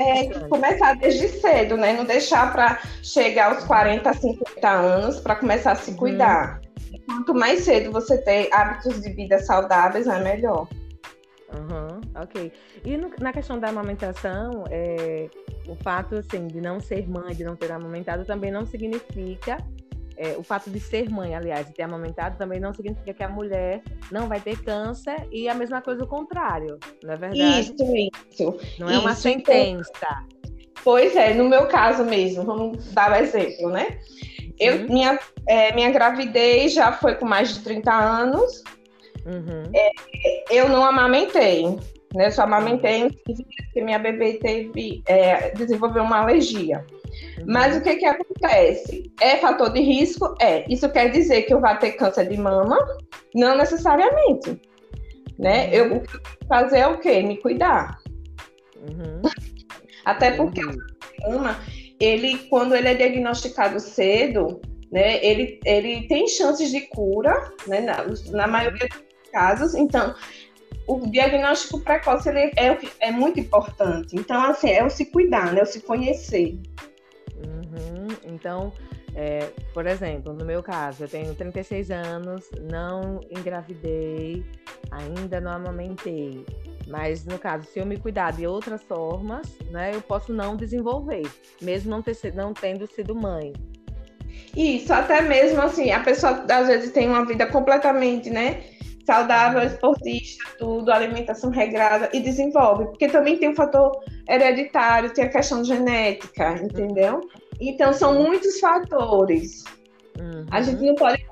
é 0.01 0.48
começar 0.50 0.96
desde 0.96 1.30
cedo, 1.30 1.77
né? 1.77 1.94
Não 1.94 2.04
deixar 2.04 2.51
para 2.51 2.82
chegar 3.01 3.54
aos 3.54 3.63
40, 3.63 4.12
50 4.12 4.70
anos 4.70 5.20
para 5.22 5.38
começar 5.38 5.72
a 5.72 5.75
se 5.75 5.94
cuidar. 5.96 6.60
Hum. 6.62 6.67
Quanto 7.08 7.34
mais 7.34 7.62
cedo 7.62 7.92
você 7.92 8.18
ter 8.18 8.54
hábitos 8.54 9.02
de 9.02 9.10
vida 9.14 9.40
saudáveis, 9.40 10.08
é 10.08 10.22
melhor. 10.22 10.68
Uhum, 11.54 12.02
ok. 12.22 12.52
E 12.84 12.98
no, 12.98 13.10
na 13.20 13.32
questão 13.32 13.58
da 13.58 13.70
amamentação, 13.70 14.66
é, 14.70 15.30
o 15.68 15.76
fato 15.76 16.16
assim, 16.16 16.48
de 16.48 16.60
não 16.60 16.80
ser 16.80 17.08
mãe, 17.08 17.34
de 17.34 17.44
não 17.44 17.56
ter 17.56 17.72
amamentado, 17.72 18.26
também 18.26 18.52
não 18.52 18.66
significa 18.66 19.58
é, 20.18 20.36
o 20.38 20.44
fato 20.44 20.70
de 20.70 20.80
ser 20.80 21.10
mãe, 21.10 21.36
aliás, 21.36 21.68
de 21.68 21.74
ter 21.74 21.84
amamentado, 21.84 22.38
também 22.38 22.60
não 22.60 22.74
significa 22.74 23.14
que 23.14 23.24
a 23.24 23.30
mulher 23.30 23.82
não 24.12 24.28
vai 24.28 24.42
ter 24.42 24.62
câncer 24.62 25.28
e 25.32 25.48
a 25.48 25.54
mesma 25.54 25.82
coisa 25.82 26.04
o 26.04 26.08
contrário, 26.08 26.80
não 27.04 27.14
é 27.14 27.18
verdade? 27.18 27.60
Isso, 27.62 28.16
isso. 28.32 28.58
Não 28.80 28.90
é 28.90 28.94
isso, 28.94 29.02
uma 29.02 29.16
sentença. 29.16 30.26
Pois 30.84 31.16
é, 31.16 31.34
no 31.34 31.48
meu 31.48 31.68
caso 31.68 32.04
mesmo, 32.04 32.44
vamos 32.44 32.92
dar 32.94 33.12
o 33.12 33.14
um 33.14 33.18
exemplo, 33.18 33.70
né? 33.70 34.00
Eu, 34.60 34.78
uhum. 34.78 34.88
minha, 34.90 35.20
é, 35.48 35.74
minha 35.74 35.92
gravidez 35.92 36.74
já 36.74 36.92
foi 36.92 37.16
com 37.16 37.26
mais 37.26 37.54
de 37.54 37.62
30 37.62 37.92
anos. 37.94 38.64
Uhum. 39.26 39.64
É, 39.76 39.92
eu 40.50 40.70
não 40.70 40.84
amamentei, 40.84 41.66
né? 42.14 42.28
Eu 42.28 42.32
só 42.32 42.44
amamentei 42.44 43.04
uhum. 43.04 43.10
porque 43.26 43.82
minha 43.82 44.00
bebê 44.00 44.34
teve, 44.34 45.04
é, 45.06 45.52
desenvolveu 45.52 46.04
uma 46.04 46.20
alergia. 46.20 46.86
Mas 47.46 47.78
o 47.78 47.82
que, 47.82 47.96
que 47.98 48.06
acontece? 48.06 49.12
É 49.22 49.38
fator 49.38 49.72
de 49.72 49.80
risco? 49.80 50.36
É. 50.40 50.66
Isso 50.72 50.90
quer 50.90 51.12
dizer 51.12 51.44
que 51.44 51.54
eu 51.54 51.62
vou 51.62 51.76
ter 51.76 51.94
câncer 51.94 52.28
de 52.28 52.38
mama? 52.38 52.78
Não 53.34 53.56
necessariamente. 53.56 54.60
Né? 55.38 55.70
Eu, 55.72 55.98
o 55.98 56.02
que 56.02 56.16
eu 56.16 56.22
que 56.22 56.48
fazer 56.48 56.80
é 56.80 56.88
o 56.88 57.00
quê? 57.00 57.22
Me 57.22 57.38
cuidar. 57.38 58.00
Uhum. 58.78 59.22
Até 60.06 60.32
porque 60.32 60.62
mama, 61.28 61.60
ele, 62.00 62.38
quando 62.50 62.75
ele 62.75 62.88
é 62.88 62.94
diagnosticado 62.94 63.80
cedo, 63.80 64.62
né, 64.92 65.24
ele, 65.24 65.60
ele 65.66 66.08
tem 66.08 66.27
chances 66.27 66.72
de 66.72 66.82
cura, 66.82 67.51
né, 67.68 67.82
na, 67.82 68.06
na 68.32 68.48
maioria 68.48 68.88
dos 68.88 69.32
casos. 69.32 69.75
Então, 69.75 70.16
o 70.88 71.06
diagnóstico 71.08 71.82
precoce 71.82 72.30
ele 72.30 72.51
é, 72.56 72.77
é 73.00 73.12
muito 73.12 73.39
importante. 73.39 74.16
Então, 74.16 74.42
assim, 74.42 74.70
é 74.70 74.84
o 74.84 74.89
se 74.89 75.06
cuidar, 75.06 75.54
né? 75.54 75.60
É 75.60 75.63
o 75.63 75.66
se 75.66 75.82
conhecer. 75.82 76.58
Uhum. 77.36 78.08
Então, 78.25 78.72
é, 79.13 79.51
por 79.74 79.86
exemplo, 79.86 80.32
no 80.32 80.46
meu 80.46 80.63
caso, 80.63 81.04
eu 81.04 81.10
tenho 81.10 81.36
36 81.36 81.92
anos, 81.92 82.50
não 82.72 83.20
engravidei, 83.30 84.46
ainda 84.89 85.42
não 85.42 85.51
amamentei. 85.51 86.46
Mas, 86.88 87.25
no 87.25 87.38
caso, 87.38 87.65
se 87.65 87.79
eu 87.79 87.86
me 87.86 87.98
cuidar 87.98 88.32
de 88.32 88.48
outras 88.48 88.82
formas, 88.84 89.48
né, 89.70 89.91
eu 89.94 90.01
posso 90.01 90.34
não 90.34 90.56
desenvolver, 90.56 91.29
mesmo 91.62 91.91
não, 91.91 92.01
ter, 92.01 92.15
não 92.34 92.53
tendo 92.53 92.88
sido 92.88 93.13
mãe. 93.13 93.53
Isso, 94.56 94.94
até 94.94 95.22
mesmo 95.22 95.62
assim, 95.62 95.91
a 95.91 96.00
pessoa 96.00 96.46
às 96.50 96.67
vezes 96.67 96.91
tem 96.91 97.08
uma 97.08 97.25
vida 97.25 97.46
completamente, 97.48 98.29
né? 98.29 98.63
saudável, 99.08 99.63
esportista, 99.63 100.44
tudo, 100.60 100.91
alimentação 100.91 101.50
regrada 101.50 102.10
e 102.12 102.20
desenvolve. 102.20 102.86
Porque 102.88 103.08
também 103.08 103.38
tem 103.38 103.50
o 103.50 103.56
fator 103.56 103.98
hereditário, 104.27 105.13
tem 105.13 105.24
a 105.24 105.29
questão 105.29 105.63
genética, 105.63 106.56
entendeu? 106.62 107.22
Então 107.62 107.94
são 107.94 108.22
muitos 108.22 108.60
fatores. 108.60 109.63
Uhum. 110.20 110.46
A 110.51 110.62
gente 110.62 110.86
não 110.86 110.96
pode 110.96 111.25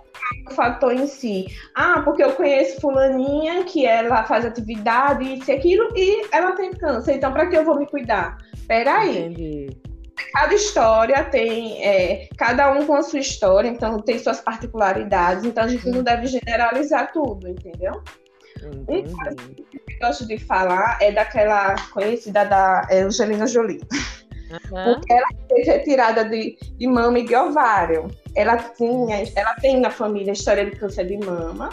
o 0.47 0.53
fator 0.53 0.93
em 0.93 1.07
si. 1.07 1.47
Ah, 1.75 2.01
porque 2.03 2.23
eu 2.23 2.31
conheço 2.33 2.81
fulaninha 2.81 3.63
que 3.63 3.85
ela 3.85 4.23
faz 4.23 4.45
atividade, 4.45 5.35
isso 5.35 5.51
e 5.51 5.53
aquilo, 5.53 5.93
e 5.95 6.27
ela 6.31 6.53
tem 6.53 6.71
câncer. 6.71 7.15
Então, 7.15 7.31
para 7.31 7.47
que 7.47 7.57
eu 7.57 7.65
vou 7.65 7.77
me 7.77 7.87
cuidar? 7.87 8.37
Peraí. 8.67 9.25
Entendi 9.25 9.77
cada 10.35 10.53
história 10.53 11.23
tem, 11.23 11.83
é, 11.85 12.27
cada 12.37 12.71
um 12.73 12.85
com 12.85 12.95
a 12.95 13.01
sua 13.01 13.19
história, 13.19 13.69
então 13.69 13.99
tem 14.01 14.19
suas 14.19 14.41
particularidades, 14.41 15.45
então 15.45 15.63
a 15.63 15.67
gente 15.67 15.89
não 15.89 16.03
deve 16.03 16.27
generalizar 16.27 17.11
tudo, 17.11 17.47
entendeu? 17.47 18.01
Entendi. 18.61 19.13
Um 19.13 19.17
caso 19.17 19.35
que 19.35 19.77
eu 19.77 19.99
gosto 19.99 20.27
de 20.27 20.37
falar 20.37 20.97
é 21.01 21.11
daquela 21.11 21.75
conhecida 21.91 22.45
da 22.45 22.87
Angelina 22.91 23.47
Jolie. 23.47 23.81
Uhum. 24.71 24.93
Porque 24.95 25.13
ela 25.13 25.27
fez 25.49 25.67
retirada 25.67 26.25
de, 26.25 26.57
de 26.77 26.87
mama 26.87 27.19
e 27.19 27.25
de 27.25 27.35
ovário. 27.35 28.07
Ela 28.35 28.57
tinha, 28.57 29.23
ela 29.35 29.55
tem 29.55 29.79
na 29.79 29.89
família 29.89 30.31
história 30.31 30.65
de 30.65 30.71
câncer 30.71 31.07
de 31.07 31.17
mama. 31.17 31.69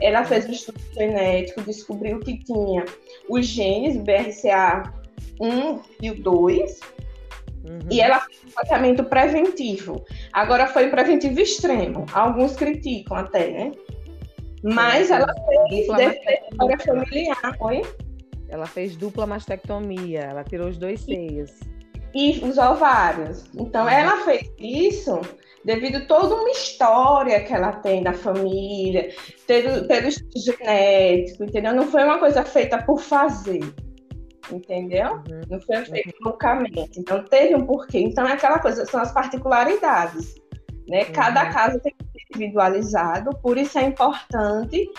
Ela 0.00 0.24
fez 0.24 0.46
um 0.46 0.52
estudo 0.52 0.80
genético, 0.94 1.62
descobriu 1.62 2.20
que 2.20 2.38
tinha 2.44 2.84
os 3.28 3.46
genes 3.46 3.96
BRCA1 3.96 5.80
e 6.00 6.10
o 6.10 6.22
2, 6.22 6.80
Uhum. 7.68 7.80
E 7.90 8.00
ela 8.00 8.20
fez 8.20 8.38
um 8.46 8.50
tratamento 8.50 9.04
preventivo. 9.04 10.04
Agora 10.32 10.66
foi 10.66 10.86
um 10.86 10.90
preventivo 10.90 11.38
extremo. 11.38 12.06
Alguns 12.12 12.56
criticam 12.56 13.16
até, 13.16 13.50
né? 13.50 13.72
Mas 14.62 15.10
ela 15.10 15.32
fez 15.68 15.80
história 15.80 16.78
familiar. 16.84 17.56
Oi? 17.60 17.82
Ela 18.48 18.66
fez 18.66 18.96
dupla 18.96 19.26
mastectomia. 19.26 20.20
Ela 20.20 20.44
tirou 20.44 20.68
os 20.68 20.78
dois 20.78 21.00
seios. 21.00 21.52
E 22.14 22.40
os 22.44 22.58
ovários. 22.58 23.44
Então, 23.54 23.84
uhum. 23.84 23.90
ela 23.90 24.16
fez 24.24 24.50
isso 24.58 25.20
devido 25.64 25.96
a 25.96 26.06
toda 26.06 26.34
uma 26.34 26.50
história 26.50 27.40
que 27.44 27.52
ela 27.52 27.72
tem 27.72 28.02
da 28.02 28.12
família, 28.12 29.10
pelo, 29.46 29.86
pelo 29.86 30.08
genético, 30.34 31.44
entendeu? 31.44 31.74
Não 31.74 31.86
foi 31.86 32.04
uma 32.04 32.18
coisa 32.18 32.44
feita 32.44 32.82
por 32.82 33.00
fazer 33.00 33.60
entendeu? 34.52 35.12
Uhum. 35.12 35.40
Não 35.50 35.60
foi 35.60 35.84
feito 35.84 36.14
loucamente. 36.22 36.98
Então 36.98 37.22
teve 37.24 37.54
um 37.54 37.66
porquê. 37.66 37.98
Então 37.98 38.26
é 38.26 38.32
aquela 38.32 38.58
coisa, 38.58 38.86
são 38.86 39.00
as 39.00 39.12
particularidades. 39.12 40.34
Né? 40.88 41.04
Uhum. 41.04 41.12
Cada 41.12 41.50
caso 41.50 41.78
tem 41.80 41.92
que 41.92 42.04
ser 42.04 42.24
individualizado, 42.34 43.30
por 43.42 43.58
isso 43.58 43.78
é 43.78 43.84
importante 43.84 44.90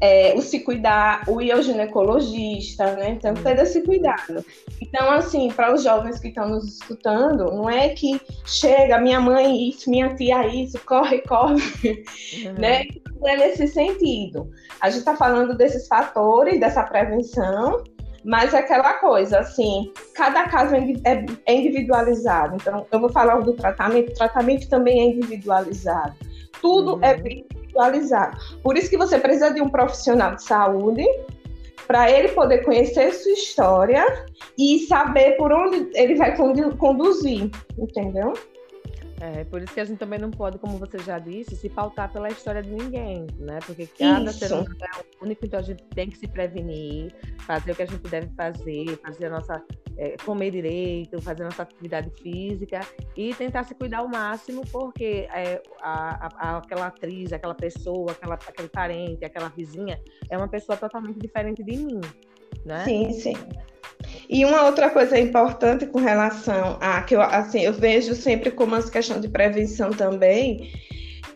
é, 0.00 0.34
o 0.34 0.42
se 0.42 0.60
cuidar, 0.60 1.22
o 1.28 1.40
ir 1.40 1.52
ao 1.52 1.62
ginecologista, 1.62 2.92
né? 2.96 3.10
Então, 3.10 3.34
ter 3.34 3.58
esse 3.58 3.82
cuidado. 3.82 4.44
Então, 4.80 5.10
assim, 5.10 5.50
para 5.50 5.72
os 5.72 5.82
jovens 5.82 6.18
que 6.18 6.28
estão 6.28 6.48
nos 6.48 6.64
escutando, 6.64 7.44
não 7.52 7.68
é 7.70 7.90
que 7.90 8.20
chega 8.44 8.98
minha 8.98 9.20
mãe 9.20 9.68
isso, 9.68 9.88
minha 9.88 10.14
tia 10.14 10.46
isso, 10.46 10.78
corre, 10.84 11.18
corre, 11.22 11.54
uhum. 12.44 12.54
né? 12.58 12.84
Não 13.20 13.28
é 13.28 13.36
nesse 13.36 13.68
sentido. 13.68 14.50
A 14.80 14.90
gente 14.90 15.00
está 15.00 15.16
falando 15.16 15.56
desses 15.56 15.86
fatores, 15.86 16.60
dessa 16.60 16.82
prevenção, 16.82 17.82
mas 18.24 18.54
é 18.54 18.58
aquela 18.58 18.94
coisa, 18.94 19.38
assim, 19.38 19.92
cada 20.14 20.48
caso 20.48 20.74
é, 20.74 20.80
é, 21.04 21.26
é 21.46 21.54
individualizado. 21.54 22.56
Então, 22.56 22.86
eu 22.90 23.00
vou 23.00 23.10
falar 23.10 23.38
do 23.40 23.52
tratamento, 23.52 24.10
o 24.10 24.14
tratamento 24.14 24.68
também 24.68 25.00
é 25.00 25.04
individualizado. 25.12 26.14
Tudo 26.60 26.98
é 27.02 27.14
uhum. 27.14 27.26
é 27.26 27.63
individualizado. 27.74 28.38
Por 28.62 28.76
isso 28.76 28.88
que 28.88 28.96
você 28.96 29.18
precisa 29.18 29.52
de 29.52 29.60
um 29.60 29.68
profissional 29.68 30.34
de 30.34 30.44
saúde 30.44 31.04
para 31.86 32.10
ele 32.10 32.28
poder 32.28 32.64
conhecer 32.64 33.12
sua 33.12 33.32
história 33.32 34.26
e 34.58 34.80
saber 34.86 35.36
por 35.36 35.52
onde 35.52 35.90
ele 35.94 36.14
vai 36.14 36.34
conduzir, 36.78 37.50
entendeu? 37.76 38.32
É, 39.20 39.44
por 39.44 39.62
isso 39.62 39.72
que 39.72 39.80
a 39.80 39.84
gente 39.84 39.98
também 39.98 40.18
não 40.18 40.30
pode, 40.30 40.58
como 40.58 40.76
você 40.78 40.98
já 40.98 41.18
disse, 41.18 41.56
se 41.56 41.68
pautar 41.68 42.12
pela 42.12 42.28
história 42.28 42.62
de 42.62 42.70
ninguém, 42.70 43.26
né? 43.38 43.58
Porque 43.64 43.86
cada 43.86 44.30
isso. 44.30 44.38
ser 44.38 44.52
humano 44.52 44.76
é 44.80 45.24
único, 45.24 45.46
então 45.46 45.60
a 45.60 45.62
gente 45.62 45.84
tem 45.94 46.10
que 46.10 46.18
se 46.18 46.26
prevenir, 46.26 47.14
fazer 47.46 47.72
o 47.72 47.76
que 47.76 47.82
a 47.82 47.86
gente 47.86 48.02
deve 48.02 48.28
fazer, 48.34 48.98
fazer 48.98 49.26
a 49.26 49.30
nossa. 49.30 49.62
É, 49.96 50.16
comer 50.24 50.50
direito, 50.50 51.22
fazer 51.22 51.42
a 51.42 51.44
nossa 51.44 51.62
atividade 51.62 52.10
física 52.20 52.80
e 53.16 53.32
tentar 53.32 53.62
se 53.62 53.76
cuidar 53.76 53.98
ao 53.98 54.08
máximo, 54.08 54.62
porque 54.72 55.28
é, 55.32 55.62
a, 55.80 56.26
a, 56.26 56.58
aquela 56.58 56.88
atriz, 56.88 57.32
aquela 57.32 57.54
pessoa, 57.54 58.10
aquela, 58.10 58.34
aquele 58.34 58.68
parente, 58.68 59.24
aquela 59.24 59.48
vizinha 59.50 60.02
é 60.28 60.36
uma 60.36 60.48
pessoa 60.48 60.76
totalmente 60.76 61.20
diferente 61.20 61.62
de 61.62 61.76
mim. 61.76 62.00
né? 62.64 62.84
Sim, 62.84 63.12
sim. 63.12 63.34
E 64.28 64.44
uma 64.44 64.64
outra 64.64 64.90
coisa 64.90 65.18
importante 65.18 65.86
com 65.86 65.98
relação 65.98 66.78
a 66.80 67.02
que 67.02 67.14
eu 67.14 67.20
assim 67.20 67.60
eu 67.60 67.72
vejo 67.72 68.14
sempre 68.14 68.50
como 68.50 68.74
uma 68.74 68.82
questão 68.82 69.20
de 69.20 69.28
prevenção 69.28 69.90
também 69.90 70.72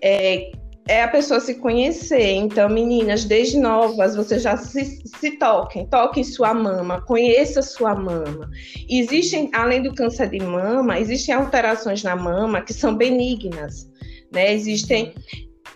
é, 0.00 0.50
é 0.88 1.02
a 1.02 1.08
pessoa 1.08 1.38
se 1.38 1.56
conhecer. 1.56 2.32
Então, 2.32 2.68
meninas, 2.68 3.24
desde 3.24 3.58
novas, 3.58 4.16
vocês 4.16 4.42
já 4.42 4.56
se, 4.56 5.02
se 5.04 5.38
toquem, 5.38 5.86
toquem 5.86 6.24
sua 6.24 6.54
mama, 6.54 7.02
conheça 7.02 7.60
sua 7.60 7.94
mama. 7.94 8.50
Existem, 8.88 9.50
além 9.52 9.82
do 9.82 9.94
câncer 9.94 10.30
de 10.30 10.40
mama, 10.40 10.98
existem 10.98 11.34
alterações 11.34 12.02
na 12.02 12.16
mama 12.16 12.62
que 12.62 12.72
são 12.72 12.96
benignas. 12.96 13.86
Né? 14.32 14.54
Existem 14.54 15.14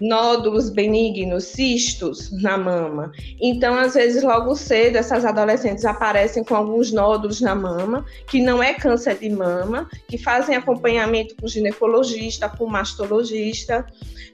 nódulos 0.01 0.71
benignos, 0.71 1.45
cistos 1.45 2.31
na 2.41 2.57
mama. 2.57 3.13
Então, 3.41 3.75
às 3.75 3.95
vezes, 3.95 4.23
logo 4.23 4.55
cedo, 4.55 4.97
essas 4.97 5.25
adolescentes 5.25 5.85
aparecem 5.85 6.45
com 6.45 6.55
alguns 6.55 6.93
nódulos 6.93 7.41
na 7.41 7.55
mama, 7.55 8.05
que 8.27 8.41
não 8.41 8.63
é 8.63 8.75
câncer 8.75 9.17
de 9.19 9.31
mama, 9.31 9.89
que 10.09 10.19
fazem 10.19 10.57
acompanhamento 10.57 11.35
com 11.37 11.47
ginecologista, 11.47 12.49
com 12.49 12.67
mastologista. 12.67 13.87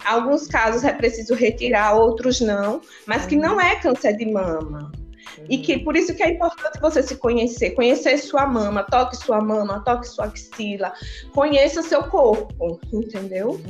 Alguns 0.04 0.46
casos 0.46 0.84
é 0.84 0.92
preciso 0.92 1.34
retirar, 1.34 1.94
outros 1.94 2.40
não, 2.40 2.80
mas 3.06 3.26
que 3.26 3.36
não 3.36 3.60
é 3.60 3.76
câncer 3.76 4.16
de 4.16 4.26
mama. 4.26 4.90
E 5.48 5.58
que 5.58 5.78
por 5.78 5.96
isso 5.96 6.14
que 6.14 6.22
é 6.22 6.30
importante 6.30 6.80
você 6.80 7.02
se 7.02 7.16
conhecer, 7.16 7.70
conhecer 7.70 8.16
sua 8.18 8.46
mama, 8.46 8.82
toque 8.82 9.16
sua 9.16 9.40
mama, 9.40 9.82
toque 9.84 10.08
sua 10.08 10.26
axila, 10.26 10.92
conheça 11.32 11.82
seu 11.82 12.02
corpo, 12.04 12.80
entendeu? 12.92 13.60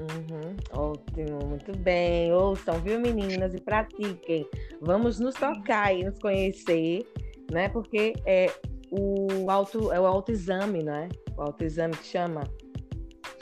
Uhum, 0.00 0.56
ótimo, 0.72 1.46
muito 1.46 1.76
bem. 1.78 2.32
Ouçam, 2.32 2.80
viu, 2.80 2.98
meninas? 2.98 3.54
E 3.54 3.60
pratiquem. 3.60 4.46
Vamos 4.80 5.20
nos 5.20 5.34
tocar 5.34 5.94
e 5.94 6.04
nos 6.04 6.18
conhecer, 6.18 7.06
né? 7.52 7.68
Porque 7.68 8.14
é 8.24 8.50
o 8.90 9.50
auto, 9.50 9.92
é 9.92 10.00
o 10.00 10.06
autoexame, 10.06 10.82
né? 10.82 11.08
O 11.36 11.42
autoexame 11.42 11.94
que 11.96 12.06
chama. 12.06 12.44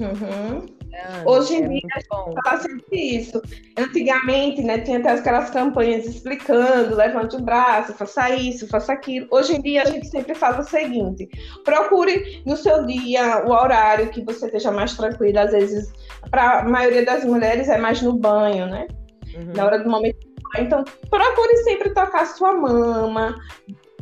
Uhum. 0.01 0.78
Hoje 1.25 1.55
em 1.55 1.65
é 1.65 1.69
dia 1.69 1.81
a 1.95 2.01
gente 2.01 2.43
fala 2.43 2.61
sempre 2.61 2.97
isso. 2.97 3.43
Antigamente, 3.77 4.63
né, 4.63 4.79
tinha 4.79 4.99
até 4.99 5.11
aquelas 5.11 5.51
campanhas 5.51 6.07
explicando, 6.07 6.97
levante 6.97 7.37
o 7.37 7.43
braço, 7.43 7.95
faça 7.95 8.31
isso, 8.31 8.69
faça 8.69 8.93
aquilo. 8.93 9.27
Hoje 9.31 9.57
em 9.57 9.63
dia 9.63 9.83
a 9.83 9.87
gente 9.87 10.07
sempre 10.09 10.35
fala 10.35 10.61
o 10.61 10.65
seguinte: 10.65 11.29
procure 11.65 12.43
no 12.47 12.57
seu 12.57 12.85
dia 12.87 13.45
o 13.47 13.51
horário 13.51 14.11
que 14.11 14.25
você 14.25 14.47
esteja 14.47 14.71
mais 14.71 14.97
tranquilo. 14.97 15.39
Às 15.39 15.53
vezes, 15.53 15.93
para 16.31 16.61
a 16.61 16.69
maioria 16.69 17.05
das 17.05 17.25
mulheres 17.25 17.69
é 17.69 17.79
mais 17.79 18.03
no 18.03 18.13
banho, 18.13 18.67
né? 18.67 18.87
Uhum. 19.35 19.53
Na 19.55 19.67
hora 19.67 19.79
do 19.79 19.89
momento 19.89 20.29
então, 20.57 20.85
procure 21.11 21.57
sempre 21.59 21.91
tocar 21.91 22.27
sua 22.27 22.55
mama, 22.55 23.37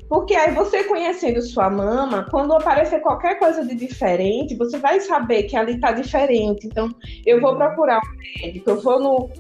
porque 0.09 0.35
aí 0.35 0.55
você 0.55 0.85
conhecendo 0.85 1.43
sua 1.43 1.69
mama, 1.69 2.27
quando 2.31 2.55
aparecer 2.55 3.01
qualquer 3.01 3.39
coisa 3.39 3.65
de 3.65 3.75
diferente, 3.75 4.55
você 4.55 4.79
vai 4.79 5.01
saber 5.01 5.45
que 5.45 5.57
ali 5.57 5.75
está 5.75 5.93
diferente. 5.93 6.67
Então, 6.67 6.95
eu 7.25 7.41
vou 7.41 7.57
procurar 7.57 7.99
um 7.99 8.43
médico, 8.43 8.71
eu 8.71 8.81
vou 8.81 9.01
no, 9.01 9.31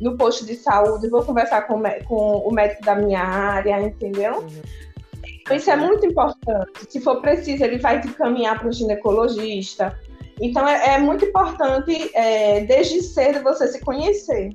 no 0.00 0.16
posto 0.16 0.44
de 0.44 0.56
saúde, 0.56 1.08
vou 1.08 1.24
conversar 1.24 1.62
com, 1.62 1.80
com 2.06 2.38
o 2.38 2.52
médico 2.52 2.82
da 2.82 2.96
minha 2.96 3.20
área, 3.20 3.80
entendeu? 3.80 4.44
Então, 5.42 5.56
isso 5.56 5.70
é 5.70 5.76
muito 5.76 6.04
importante. 6.04 6.72
Se 6.88 7.00
for 7.00 7.20
preciso, 7.20 7.62
ele 7.62 7.78
vai 7.78 8.00
te 8.00 8.08
caminhar 8.08 8.58
para 8.58 8.68
o 8.68 8.72
ginecologista. 8.72 9.96
Então, 10.40 10.66
é, 10.68 10.94
é 10.94 10.98
muito 10.98 11.24
importante, 11.24 12.10
é, 12.14 12.60
desde 12.62 13.00
cedo, 13.00 13.42
você 13.44 13.68
se 13.68 13.80
conhecer. 13.80 14.50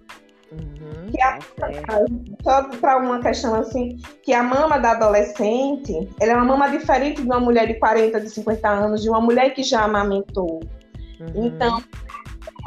Uhum, 0.52 1.10
que 1.10 1.22
a, 1.22 1.40
tá 1.58 2.06
só 2.44 2.64
para 2.78 2.98
uma 2.98 3.22
questão 3.22 3.56
assim, 3.56 3.98
que 4.22 4.34
a 4.34 4.44
mama 4.44 4.78
da 4.78 4.92
adolescente, 4.92 6.10
ela 6.20 6.34
é 6.34 6.36
uma 6.36 6.46
mama 6.46 6.70
diferente 6.70 7.22
de 7.22 7.28
uma 7.28 7.40
mulher 7.40 7.68
de 7.68 7.76
40, 7.76 8.20
de 8.20 8.30
50 8.30 8.70
anos, 8.70 9.02
de 9.02 9.10
uma 9.10 9.22
mulher 9.22 9.54
que 9.54 9.64
já 9.64 9.84
amamentou. 9.84 10.60
Uhum. 11.20 11.46
Então, 11.46 11.82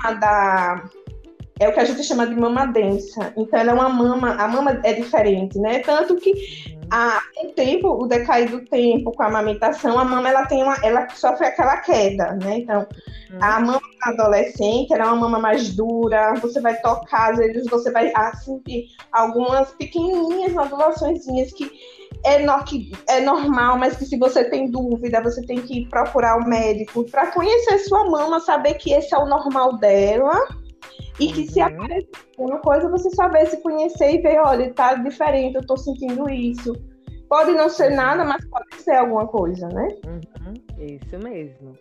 a 0.05 0.13
da 0.15 0.85
é 1.61 1.69
o 1.69 1.73
que 1.73 1.81
a 1.81 1.85
gente 1.85 2.03
chama 2.03 2.27
de 2.27 2.35
mama 2.35 2.67
densa. 2.67 3.33
Então, 3.37 3.59
ela 3.59 3.71
é 3.71 3.75
uma 3.75 3.89
mama, 3.89 4.35
a 4.35 4.49
mama 4.49 4.81
é 4.83 4.93
diferente, 4.93 5.59
né? 5.59 5.81
Tanto 5.81 6.17
que 6.17 6.33
a, 6.91 7.21
com 7.35 7.49
o 7.49 7.53
tempo, 7.53 7.89
o 7.89 8.07
decair 8.07 8.51
do 8.51 8.65
tempo, 8.65 9.13
com 9.13 9.23
a 9.23 9.27
amamentação, 9.27 9.99
a 9.99 10.05
mama 10.05 10.29
ela 10.29 10.47
tem 10.47 10.63
uma, 10.63 10.77
ela 10.83 11.09
sofre 11.11 11.47
aquela 11.47 11.77
queda, 11.79 12.33
né? 12.33 12.59
Então. 12.59 12.87
A 13.41 13.61
mama 13.61 13.81
adolescente, 14.03 14.93
ela 14.93 15.05
é 15.05 15.07
uma 15.07 15.17
mama 15.17 15.39
mais 15.39 15.75
dura, 15.75 16.35
você 16.35 16.61
vai 16.61 16.81
tocar, 16.81 17.33
às 17.33 17.39
vezes 17.39 17.67
você 17.71 17.91
vai 17.91 18.13
sentir 18.43 18.87
algumas 19.13 19.71
pequenininhas 19.73 20.53
nodulações 20.53 21.25
que 21.53 21.71
é, 22.25 22.39
no, 22.39 22.65
que 22.65 22.93
é 23.09 23.21
normal, 23.21 23.79
mas 23.79 23.97
que 23.97 24.05
se 24.05 24.19
você 24.19 24.45
tem 24.45 24.71
dúvida, 24.71 25.23
você 25.23 25.43
tem 25.43 25.61
que 25.61 25.87
procurar 25.89 26.39
o 26.39 26.49
médico 26.49 27.05
para 27.11 27.31
conhecer 27.33 27.79
sua 27.81 28.09
mama, 28.09 28.41
saber 28.41 28.75
que 28.75 28.93
esse 28.93 29.15
é 29.15 29.19
o 29.19 29.27
normal 29.27 29.77
dela 29.79 30.33
e 31.21 31.33
que 31.33 31.47
se 31.47 31.61
uhum. 31.61 31.67
aparecer 31.67 32.09
alguma 32.39 32.61
coisa, 32.61 32.89
você 32.89 33.11
saber 33.11 33.47
se 33.47 33.63
conhecer 33.63 34.15
e 34.15 34.23
ver, 34.23 34.41
olha, 34.41 34.73
tá 34.73 34.95
diferente, 34.95 35.57
eu 35.57 35.67
tô 35.67 35.77
sentindo 35.77 36.29
isso. 36.31 36.73
Pode 37.29 37.53
não 37.53 37.69
ser 37.69 37.91
nada, 37.91 38.25
mas 38.25 38.45
pode 38.47 38.83
ser 38.83 38.97
alguma 38.97 39.27
coisa, 39.27 39.69
né? 39.69 39.89
Uhum, 40.07 40.55
isso 40.79 41.19
mesmo. 41.19 41.77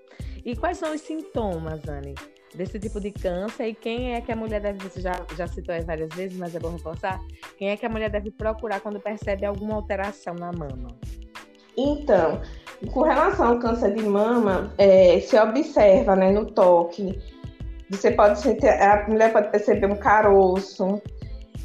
E 0.46 0.56
quais 0.56 0.78
são 0.78 0.94
os 0.94 1.02
sintomas, 1.02 1.88
Anne, 1.88 2.16
desse 2.54 2.80
tipo 2.80 3.00
de 3.00 3.12
câncer? 3.12 3.68
E 3.68 3.74
quem 3.74 4.14
é 4.14 4.22
que 4.22 4.32
a 4.32 4.36
mulher 4.36 4.62
deve, 4.62 4.80
você 4.80 5.02
já, 5.02 5.26
já 5.38 5.48
citou 5.48 5.74
aí 5.74 5.82
várias 5.82 6.14
vezes, 6.14 6.38
mas 6.38 6.56
é 6.56 6.60
bom 6.60 6.72
reforçar, 6.72 7.20
quem 7.58 7.70
é 7.70 7.78
que 7.78 7.86
a 7.86 7.90
mulher 7.90 8.10
deve 8.10 8.32
procurar 8.32 8.80
quando 8.82 9.00
percebe 9.00 9.46
alguma 9.46 9.76
alteração 9.76 10.34
na 10.34 10.52
mama? 10.52 10.90
Então, 11.78 12.42
com 12.92 13.02
relação 13.02 13.48
ao 13.48 13.60
câncer 13.60 13.96
de 13.96 14.04
mama, 14.04 14.74
é, 14.78 15.20
se 15.22 15.38
observa 15.38 16.16
né, 16.16 16.32
no 16.32 16.52
toque 16.52 17.20
você 17.90 18.12
pode 18.12 18.40
sentir, 18.40 18.68
a 18.68 19.08
mulher 19.08 19.32
pode 19.32 19.50
perceber 19.52 19.86
um 19.86 19.96
caroço. 19.96 21.02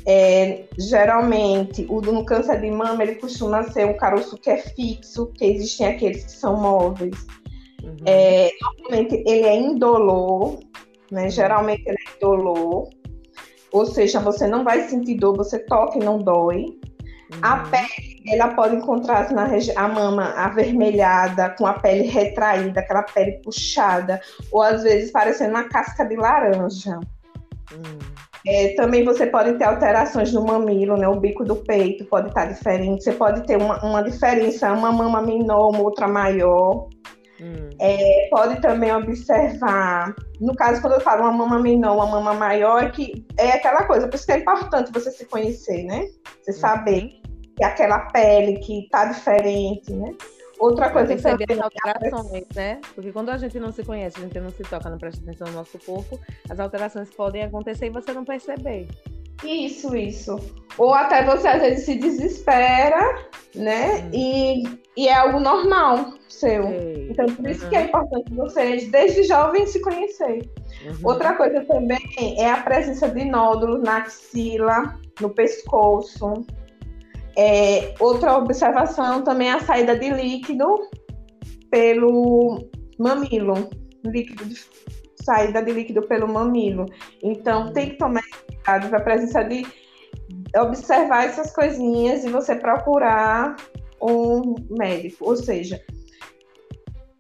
É, 0.07 0.65
geralmente, 0.79 1.87
o 1.89 2.01
no 2.01 2.25
câncer 2.25 2.61
de 2.61 2.71
mama, 2.71 3.03
ele 3.03 3.17
costuma 3.17 3.63
ser 3.65 3.87
um 3.87 3.97
caroço 3.97 4.39
que 4.39 4.51
é 4.51 4.57
fixo, 4.57 5.27
que 5.35 5.45
existem 5.45 5.87
aqueles 5.87 6.25
que 6.25 6.33
são 6.33 6.57
móveis. 6.57 7.27
Uhum. 7.83 7.97
É, 8.07 8.51
normalmente, 8.61 9.15
ele 9.27 9.47
é 9.47 9.57
indolor, 9.57 10.59
né? 11.11 11.25
Uhum. 11.25 11.31
Geralmente, 11.31 11.83
ele 11.87 11.99
é 11.99 12.17
indolor. 12.17 12.89
Ou 13.73 13.87
seja, 13.87 14.21
você 14.21 14.47
não 14.47 14.65
vai 14.65 14.89
sentir 14.89 15.17
dor, 15.17 15.37
você 15.37 15.59
toca 15.59 15.99
e 15.99 16.05
não 16.05 16.19
dói. 16.19 16.67
Uhum. 17.33 17.41
A 17.43 17.59
pele, 17.59 18.23
ela 18.27 18.55
pode 18.55 18.77
encontrar 18.77 19.31
na 19.33 19.49
a 19.77 19.89
mama 19.89 20.33
avermelhada, 20.35 21.51
com 21.51 21.67
a 21.67 21.75
pele 21.75 22.05
retraída, 22.05 22.81
aquela 22.81 23.03
pele 23.03 23.33
puxada, 23.45 24.21
ou 24.51 24.63
às 24.63 24.83
vezes 24.83 25.11
parecendo 25.11 25.51
uma 25.51 25.65
casca 25.65 26.05
de 26.05 26.17
laranja. 26.17 26.99
Uhum. 27.73 27.99
É, 28.47 28.69
também 28.77 29.05
você 29.05 29.27
pode 29.27 29.59
ter 29.59 29.65
alterações 29.65 30.33
no 30.33 30.43
mamilo, 30.43 30.97
né? 30.97 31.07
O 31.07 31.21
bico 31.21 31.45
do 31.45 31.57
peito 31.57 32.07
pode 32.07 32.29
estar 32.29 32.47
diferente. 32.47 33.05
Você 33.05 33.13
pode 33.13 33.47
ter 33.47 33.59
uma, 33.59 33.85
uma 33.85 34.03
diferença, 34.03 34.73
uma 34.73 34.91
mama 34.91 35.21
menor, 35.21 35.69
uma 35.69 35.83
outra 35.83 36.09
maior. 36.09 36.89
Hum. 37.41 37.71
É, 37.81 38.29
pode 38.31 38.61
também 38.61 38.93
observar, 38.93 40.15
no 40.41 40.55
caso, 40.57 40.81
quando 40.81 40.95
eu 40.95 41.01
falo 41.01 41.23
uma 41.23 41.33
mama 41.33 41.61
menor, 41.61 41.95
uma 41.95 42.07
mama 42.07 42.35
maior, 42.35 42.85
é 42.85 42.91
que 42.91 43.25
é 43.37 43.53
aquela 43.53 43.85
coisa, 43.85 44.09
por 44.09 44.17
isso 44.17 44.27
que 44.27 44.33
é 44.33 44.39
importante 44.39 44.93
você 44.93 45.11
se 45.11 45.25
conhecer, 45.25 45.85
né? 45.85 46.07
Você 46.43 46.53
uhum. 46.53 46.59
saber 46.59 47.21
que 47.57 47.65
aquela 47.65 48.01
pele 48.11 48.59
que 48.59 48.89
tá 48.91 49.07
diferente, 49.07 49.93
né? 49.93 50.15
Outra 50.59 50.91
coisa 50.91 51.15
que 51.15 51.23
também... 51.23 51.47
as 51.51 51.61
alterações, 51.61 52.47
né? 52.55 52.81
Porque 52.95 53.13
quando 53.13 53.31
a 53.31 53.39
gente 53.39 53.61
não 53.61 53.71
se 53.71 53.85
conhece, 53.85 54.19
a 54.19 54.23
gente 54.23 54.41
não 54.41 54.51
se 54.51 54.63
toca, 54.65 54.91
não 54.91 54.99
presta 54.99 55.23
atenção 55.23 55.47
no 55.47 55.55
nosso 55.55 55.79
corpo, 55.79 56.19
as 56.51 56.59
alterações 56.59 57.09
podem 57.11 57.45
acontecer 57.45 57.87
e 57.87 57.91
você 57.91 58.13
não 58.13 58.25
perceber. 58.25 58.89
Isso, 59.45 59.95
isso. 59.97 60.39
Ou 60.77 60.95
até 60.95 61.25
você 61.25 61.49
às 61.49 61.61
vezes 61.61 61.85
se 61.85 61.97
desespera, 61.97 63.27
né? 63.55 64.09
E, 64.13 64.63
e 64.97 65.09
é 65.09 65.15
algo 65.15 65.41
normal 65.41 66.19
seu. 66.29 66.63
Sei. 66.69 67.09
Então, 67.11 67.27
por 67.27 67.49
isso 67.49 67.65
uhum. 67.65 67.71
que 67.71 67.77
é 67.77 67.83
importante 67.83 68.35
vocês, 68.35 68.91
desde 68.91 69.25
jovens, 69.25 69.71
se 69.71 69.81
conhecer. 69.81 70.49
Uhum. 70.85 70.99
Outra 71.03 71.35
coisa 71.35 71.65
também 71.65 71.99
é 72.39 72.51
a 72.51 72.63
presença 72.63 73.09
de 73.09 73.25
nódulos 73.25 73.83
na 73.83 73.99
axila, 73.99 74.99
no 75.21 75.31
pescoço. 75.31 76.47
É, 77.37 77.95
outra 78.01 78.37
observação 78.37 79.23
também 79.23 79.49
é 79.49 79.53
a 79.53 79.61
saída 79.61 79.97
de 79.97 80.11
líquido 80.11 80.89
pelo 81.71 82.69
mamilo. 82.99 83.71
Líquido 84.05 84.45
de, 84.45 84.57
saída 85.23 85.63
de 85.63 85.73
líquido 85.73 86.03
pelo 86.03 86.29
mamilo. 86.29 86.87
Então, 87.23 87.73
tem 87.73 87.91
que 87.91 87.99
tomar 87.99 88.23
com 88.65 88.97
a 88.97 89.01
presença 89.01 89.43
de 89.45 89.67
observar 90.57 91.27
essas 91.27 91.53
coisinhas 91.53 92.25
e 92.25 92.29
você 92.29 92.55
procurar 92.55 93.57
um 94.01 94.55
médico. 94.71 95.29
Ou 95.29 95.37
seja, 95.37 95.83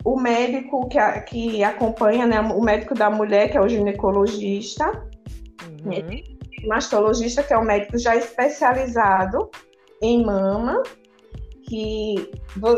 o 0.05 0.18
médico 0.18 0.88
que, 0.88 0.98
a, 0.98 1.20
que 1.20 1.62
acompanha, 1.62 2.27
né, 2.27 2.40
o 2.40 2.62
médico 2.62 2.94
da 2.94 3.11
mulher, 3.11 3.51
que 3.51 3.59
é 3.59 3.61
o 3.61 3.68
ginecologista, 3.68 4.87
uhum. 5.85 6.22
o 6.64 6.68
mastologista, 6.68 7.42
que 7.42 7.53
é 7.53 7.59
o 7.59 7.64
médico 7.64 7.98
já 7.98 8.16
especializado 8.16 9.51
em 10.01 10.24
mama, 10.24 10.83
que, 11.68 12.31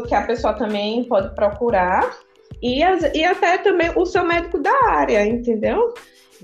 que 0.09 0.15
a 0.15 0.23
pessoa 0.23 0.55
também 0.55 1.05
pode 1.05 1.35
procurar 1.35 2.11
e, 2.63 2.81
e 2.81 3.25
até 3.25 3.59
também 3.59 3.91
o 3.97 4.05
seu 4.05 4.25
médico 4.25 4.59
da 4.59 4.73
área, 4.89 5.25
entendeu? 5.27 5.95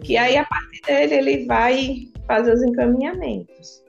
Que 0.03 0.17
aí 0.17 0.37
a 0.37 0.45
partir 0.45 0.81
dele 0.83 1.15
ele 1.15 1.47
vai 1.47 2.09
fazer 2.27 2.53
os 2.53 2.63
encaminhamentos. 2.63 3.83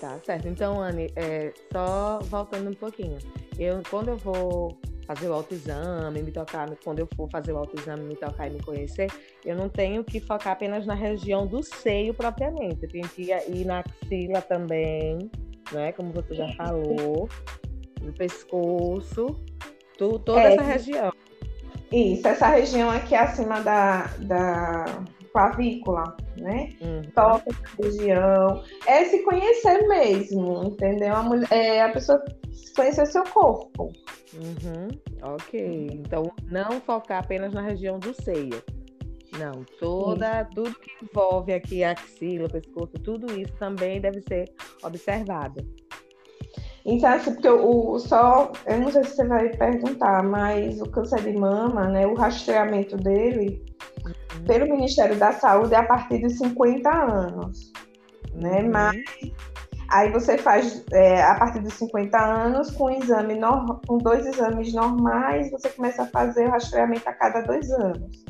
Tá 0.00 0.18
certo. 0.24 0.46
Então, 0.48 0.80
Anne, 0.80 1.10
é, 1.16 1.52
só 1.72 2.20
voltando 2.24 2.70
um 2.70 2.74
pouquinho. 2.74 3.18
Eu, 3.58 3.82
quando 3.90 4.08
eu 4.08 4.16
vou 4.16 4.78
fazer 5.06 5.28
o 5.28 5.32
autoexame, 5.32 6.22
me 6.22 6.30
tocar, 6.30 6.68
quando 6.84 6.98
eu 6.98 7.08
for 7.16 7.28
fazer 7.30 7.52
o 7.52 7.56
autoexame, 7.56 8.04
me 8.04 8.14
tocar 8.14 8.46
e 8.46 8.50
me 8.50 8.62
conhecer, 8.62 9.10
eu 9.44 9.56
não 9.56 9.68
tenho 9.68 10.04
que 10.04 10.20
focar 10.20 10.52
apenas 10.52 10.86
na 10.86 10.94
região 10.94 11.46
do 11.46 11.62
seio 11.62 12.12
propriamente. 12.12 12.82
Eu 12.82 12.88
tenho 12.88 13.08
que 13.08 13.22
ir 13.32 13.64
na 13.64 13.80
axila 13.80 14.42
também, 14.42 15.30
né? 15.72 15.92
Como 15.92 16.12
você 16.12 16.34
já 16.34 16.48
falou, 16.52 17.28
no 18.02 18.12
pescoço, 18.12 19.34
tu, 19.96 20.18
toda 20.18 20.42
é, 20.42 20.52
essa 20.52 20.62
região. 20.62 21.12
Isso, 21.90 22.28
essa 22.28 22.48
região 22.48 22.90
aqui 22.90 23.14
acima 23.14 23.60
da, 23.60 24.06
da 24.18 24.84
clavícula, 25.32 26.16
né? 26.36 26.74
Uhum. 26.80 27.02
Toca 27.14 27.44
essa 27.48 27.82
região. 27.82 28.62
É 28.86 29.04
se 29.04 29.22
conhecer 29.22 29.86
mesmo, 29.88 30.64
entendeu? 30.64 31.14
A, 31.14 31.22
mulher, 31.22 31.48
é, 31.50 31.82
a 31.82 31.88
pessoa 31.90 32.22
conhecer 32.74 33.06
seu 33.06 33.24
corpo. 33.24 33.92
Uhum. 34.34 34.88
Ok. 35.22 35.88
Então, 35.92 36.30
não 36.50 36.80
focar 36.80 37.20
apenas 37.24 37.52
na 37.52 37.62
região 37.62 37.98
do 37.98 38.14
seio. 38.22 38.62
Não, 39.38 39.64
toda, 39.78 40.42
isso. 40.42 40.50
tudo 40.54 40.74
que 40.78 40.90
envolve 41.04 41.52
aqui 41.52 41.84
a 41.84 41.92
axila, 41.92 42.48
pescoço, 42.48 42.92
tudo 43.04 43.38
isso 43.38 43.52
também 43.58 44.00
deve 44.00 44.20
ser 44.22 44.50
observado. 44.82 45.60
Então, 46.90 47.12
assim, 47.12 47.34
porque 47.34 47.50
o, 47.50 47.98
só, 47.98 48.50
eu 48.66 48.80
não 48.80 48.90
sei 48.90 49.04
se 49.04 49.16
você 49.16 49.26
vai 49.26 49.50
perguntar, 49.50 50.22
mas 50.22 50.80
o 50.80 50.88
câncer 50.90 51.20
de 51.20 51.38
mama, 51.38 51.86
né, 51.86 52.06
o 52.06 52.14
rastreamento 52.14 52.96
dele, 52.96 53.62
uhum. 54.06 54.44
pelo 54.46 54.70
Ministério 54.70 55.14
da 55.16 55.32
Saúde, 55.32 55.74
é 55.74 55.76
a 55.76 55.82
partir 55.82 56.22
dos 56.22 56.38
50 56.38 56.88
anos, 56.88 57.70
né, 58.32 58.62
uhum. 58.62 58.70
mas 58.70 58.96
aí 59.90 60.10
você 60.10 60.38
faz, 60.38 60.82
é, 60.90 61.20
a 61.20 61.34
partir 61.34 61.60
dos 61.60 61.74
50 61.74 62.18
anos, 62.18 62.70
com, 62.70 62.88
exame 62.88 63.34
no, 63.34 63.78
com 63.86 63.98
dois 63.98 64.24
exames 64.24 64.72
normais, 64.72 65.50
você 65.50 65.68
começa 65.68 66.04
a 66.04 66.06
fazer 66.06 66.46
o 66.46 66.50
rastreamento 66.50 67.06
a 67.06 67.12
cada 67.12 67.42
dois 67.42 67.70
anos. 67.70 68.24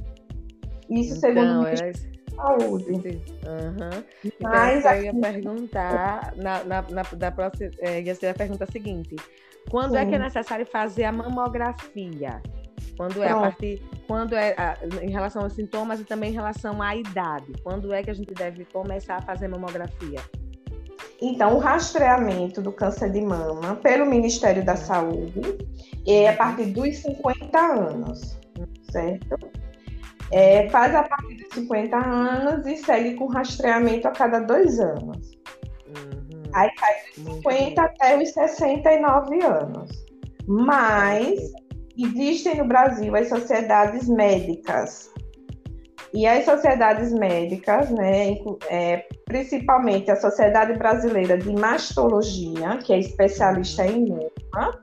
Isso 0.91 1.17
então, 1.17 1.21
segundo 1.21 1.61
o 1.61 1.63
Ministério 1.63 2.18
saúde. 2.39 2.93
Uhum. 2.93 4.33
Mas 4.41 4.79
então, 4.79 4.93
eu 4.93 5.03
ia 5.03 5.15
perguntar, 5.15 6.33
na, 6.37 6.65
na, 6.65 6.83
na, 6.83 7.03
da 7.03 7.31
próxima, 7.31 7.71
é, 7.81 8.01
ia 8.01 8.15
ser 8.15 8.29
a 8.29 8.35
pergunta 8.35 8.65
seguinte: 8.67 9.17
quando 9.71 9.93
Sim. 9.93 9.99
é 9.99 10.07
que 10.07 10.15
é 10.15 10.19
necessário 10.19 10.67
fazer 10.67 11.05
a 11.05 11.13
mamografia? 11.13 12.41
Quando 12.97 13.23
é 13.23 13.31
a 13.31 13.37
partir, 13.37 13.83
quando 14.07 14.35
é 14.35 14.55
a, 14.59 14.77
em 15.03 15.11
relação 15.11 15.43
aos 15.43 15.53
sintomas 15.53 16.01
e 16.01 16.05
também 16.05 16.31
em 16.31 16.35
relação 16.35 16.81
à 16.83 16.97
idade? 16.97 17.53
Quando 17.63 17.93
é 17.93 18.03
que 18.03 18.11
a 18.11 18.15
gente 18.15 18.35
deve 18.35 18.65
começar 18.65 19.17
a 19.17 19.23
fazer 19.23 19.49
mamografia? 19.49 20.21
Então, 21.21 21.57
o 21.57 21.59
rastreamento 21.59 22.63
do 22.63 22.73
câncer 22.73 23.11
de 23.11 23.21
mama 23.21 23.75
pelo 23.77 24.07
Ministério 24.07 24.65
da 24.65 24.77
Saúde 24.77 25.41
é 26.07 26.29
a 26.29 26.37
partir 26.37 26.67
dos 26.67 26.97
50 26.99 27.59
anos, 27.59 28.39
certo? 28.91 29.37
É, 30.31 30.69
faz 30.71 30.95
a 30.95 31.03
50 31.61 31.97
anos 31.97 32.67
e 32.67 32.77
segue 32.77 33.15
com 33.15 33.27
rastreamento 33.27 34.09
a 34.09 34.13
cada 34.13 34.41
dois 34.41 34.79
anos. 34.79 35.33
Uhum. 35.89 36.43
Aí 36.55 36.71
faz 36.79 36.97
dos 37.17 37.35
50 37.37 37.83
até 37.83 38.23
os 38.23 38.31
69 38.31 39.43
anos. 39.43 39.91
Mas 40.47 41.39
existem 41.97 42.57
no 42.57 42.67
Brasil 42.67 43.15
as 43.17 43.29
sociedades 43.29 44.09
médicas. 44.09 45.11
E 46.15 46.27
as 46.27 46.45
sociedades 46.47 47.13
médicas, 47.13 47.91
né, 47.91 48.35
é, 48.71 49.05
principalmente 49.27 50.11
a 50.11 50.17
Sociedade 50.17 50.79
Brasileira 50.79 51.37
de 51.37 51.53
Mastologia, 51.53 52.79
que 52.79 52.95
é 52.95 52.99
especialista 52.99 53.87
em 53.87 54.09
mama, 54.09 54.83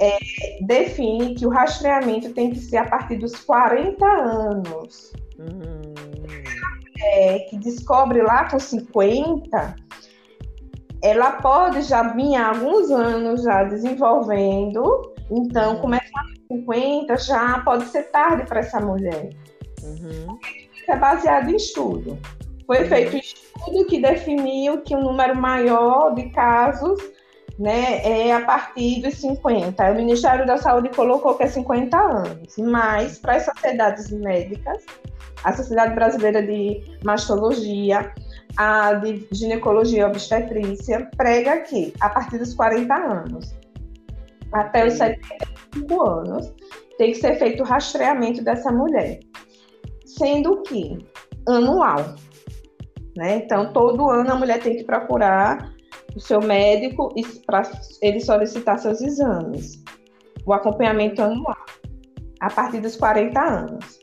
é, 0.00 0.18
define 0.66 1.34
que 1.34 1.46
o 1.46 1.48
rastreamento 1.48 2.32
tem 2.32 2.50
que 2.50 2.58
ser 2.58 2.76
a 2.76 2.88
partir 2.88 3.16
dos 3.16 3.34
40 3.36 4.04
anos. 4.06 5.12
Uhum. 5.38 5.94
É, 7.00 7.38
que 7.40 7.56
descobre 7.58 8.22
lá 8.22 8.50
com 8.50 8.58
50, 8.58 9.76
ela 11.02 11.32
pode 11.32 11.82
já 11.82 12.02
vir 12.12 12.34
há 12.34 12.48
alguns 12.48 12.90
anos 12.90 13.42
já 13.42 13.64
desenvolvendo, 13.64 15.14
então 15.30 15.74
uhum. 15.74 15.80
começar 15.80 16.22
com 16.48 16.56
50 16.56 17.16
já 17.18 17.60
pode 17.60 17.84
ser 17.86 18.04
tarde 18.10 18.46
para 18.46 18.60
essa 18.60 18.80
mulher. 18.80 19.30
Uhum. 19.82 20.38
Isso 20.42 20.90
é 20.90 20.96
baseado 20.96 21.50
em 21.50 21.56
estudo. 21.56 22.18
Foi 22.66 22.82
uhum. 22.82 22.88
feito 22.88 23.16
estudo 23.16 23.86
que 23.86 24.00
definiu 24.00 24.82
que 24.82 24.96
um 24.96 25.02
número 25.02 25.36
maior 25.36 26.14
de 26.14 26.28
casos 26.30 27.00
né, 27.58 28.00
é 28.04 28.32
a 28.32 28.44
partir 28.44 29.02
dos 29.02 29.14
50. 29.14 29.90
O 29.90 29.94
Ministério 29.94 30.46
da 30.46 30.56
Saúde 30.56 30.90
colocou 30.90 31.34
que 31.34 31.42
é 31.42 31.48
50 31.48 31.96
anos, 31.96 32.56
mas 32.58 33.18
para 33.18 33.36
as 33.36 33.44
sociedades 33.44 34.10
médicas, 34.10 34.84
a 35.42 35.52
Sociedade 35.52 35.94
Brasileira 35.94 36.42
de 36.42 36.82
Mastologia, 37.04 38.12
a 38.56 38.94
de 38.94 39.26
Ginecologia 39.32 40.02
e 40.02 40.04
Obstetrícia, 40.04 41.08
prega 41.16 41.58
que 41.58 41.92
a 42.00 42.08
partir 42.08 42.38
dos 42.38 42.54
40 42.54 42.94
anos 42.94 43.54
até 44.52 44.86
os 44.86 44.94
75 44.94 46.02
anos 46.02 46.54
tem 46.96 47.12
que 47.12 47.18
ser 47.18 47.38
feito 47.38 47.62
o 47.62 47.66
rastreamento 47.66 48.42
dessa 48.42 48.72
mulher, 48.72 49.20
sendo 50.04 50.62
que 50.62 50.98
anual. 51.46 52.14
Né? 53.16 53.36
Então, 53.36 53.72
todo 53.72 54.10
ano 54.10 54.32
a 54.32 54.34
mulher 54.34 54.60
tem 54.60 54.76
que 54.76 54.84
procurar 54.84 55.72
o 56.14 56.20
seu 56.20 56.40
médico 56.40 57.14
para 57.46 57.62
ele 58.02 58.20
solicitar 58.20 58.78
seus 58.78 59.00
exames. 59.00 59.82
O 60.44 60.52
acompanhamento 60.52 61.22
anual, 61.22 61.56
a 62.40 62.50
partir 62.50 62.80
dos 62.80 62.96
40 62.96 63.40
anos. 63.40 63.98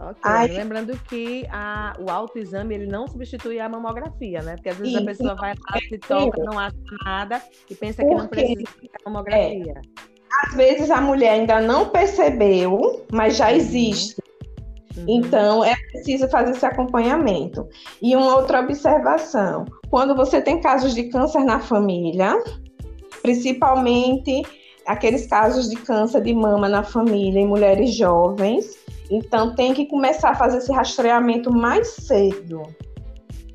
Ok, 0.00 0.18
Aí, 0.22 0.50
lembrando 0.52 0.98
que 1.08 1.46
a, 1.50 1.92
o 1.98 2.10
autoexame 2.10 2.74
ele 2.74 2.86
não 2.86 3.06
substitui 3.06 3.60
a 3.60 3.68
mamografia, 3.68 4.40
né? 4.40 4.54
Porque 4.54 4.70
às 4.70 4.78
vezes 4.78 4.96
a 4.96 5.04
pessoa 5.04 5.34
vai 5.34 5.52
lá, 5.52 5.78
se 5.78 5.98
toca, 5.98 6.42
não 6.42 6.58
acha 6.58 6.76
nada 7.04 7.42
e 7.68 7.74
pensa 7.74 8.02
que 8.02 8.14
não 8.14 8.26
precisa 8.26 8.62
de 8.62 8.90
mamografia. 9.04 9.74
É, 9.76 10.46
às 10.46 10.54
vezes 10.54 10.90
a 10.90 11.02
mulher 11.02 11.32
ainda 11.32 11.60
não 11.60 11.90
percebeu, 11.90 13.04
mas 13.12 13.36
já 13.36 13.50
uhum. 13.50 13.56
existe. 13.56 14.19
Uhum. 15.00 15.04
Então, 15.08 15.64
é 15.64 15.74
preciso 15.92 16.28
fazer 16.28 16.52
esse 16.52 16.64
acompanhamento. 16.64 17.68
E 18.00 18.14
uma 18.16 18.36
outra 18.36 18.60
observação: 18.60 19.64
quando 19.90 20.14
você 20.14 20.40
tem 20.40 20.60
casos 20.60 20.94
de 20.94 21.04
câncer 21.04 21.44
na 21.44 21.60
família, 21.60 22.36
principalmente 23.22 24.42
aqueles 24.86 25.26
casos 25.26 25.68
de 25.68 25.76
câncer 25.76 26.22
de 26.22 26.34
mama 26.34 26.68
na 26.68 26.82
família 26.82 27.40
em 27.40 27.46
mulheres 27.46 27.94
jovens, 27.94 28.78
então 29.10 29.54
tem 29.54 29.74
que 29.74 29.86
começar 29.86 30.30
a 30.30 30.34
fazer 30.34 30.58
esse 30.58 30.72
rastreamento 30.72 31.52
mais 31.52 31.88
cedo. 31.88 32.62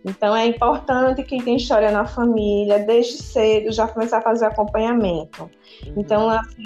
Então 0.05 0.35
é 0.35 0.45
importante 0.45 1.23
quem 1.23 1.41
tem 1.41 1.55
história 1.55 1.91
na 1.91 2.05
família, 2.05 2.79
desde 2.79 3.23
cedo, 3.23 3.71
já 3.71 3.87
começar 3.87 4.19
a 4.19 4.21
fazer 4.21 4.45
acompanhamento. 4.45 5.49
Uhum. 5.87 5.93
Então, 5.97 6.29
assim, 6.29 6.63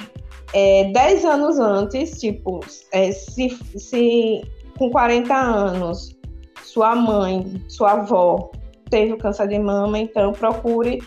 é, 0.53 0.91
10 0.91 1.25
anos 1.25 1.57
antes, 1.57 2.19
tipo, 2.19 2.59
é, 2.91 3.11
se, 3.11 3.49
se 3.77 4.41
com 4.79 4.89
40 4.89 5.35
anos, 5.35 6.17
sua 6.63 6.95
mãe, 6.95 7.61
sua 7.67 7.91
avó 7.91 8.49
teve 8.89 9.13
o 9.13 9.17
câncer 9.17 9.47
de 9.47 9.59
mama, 9.59 9.99
então 9.99 10.31
procure 10.31 10.99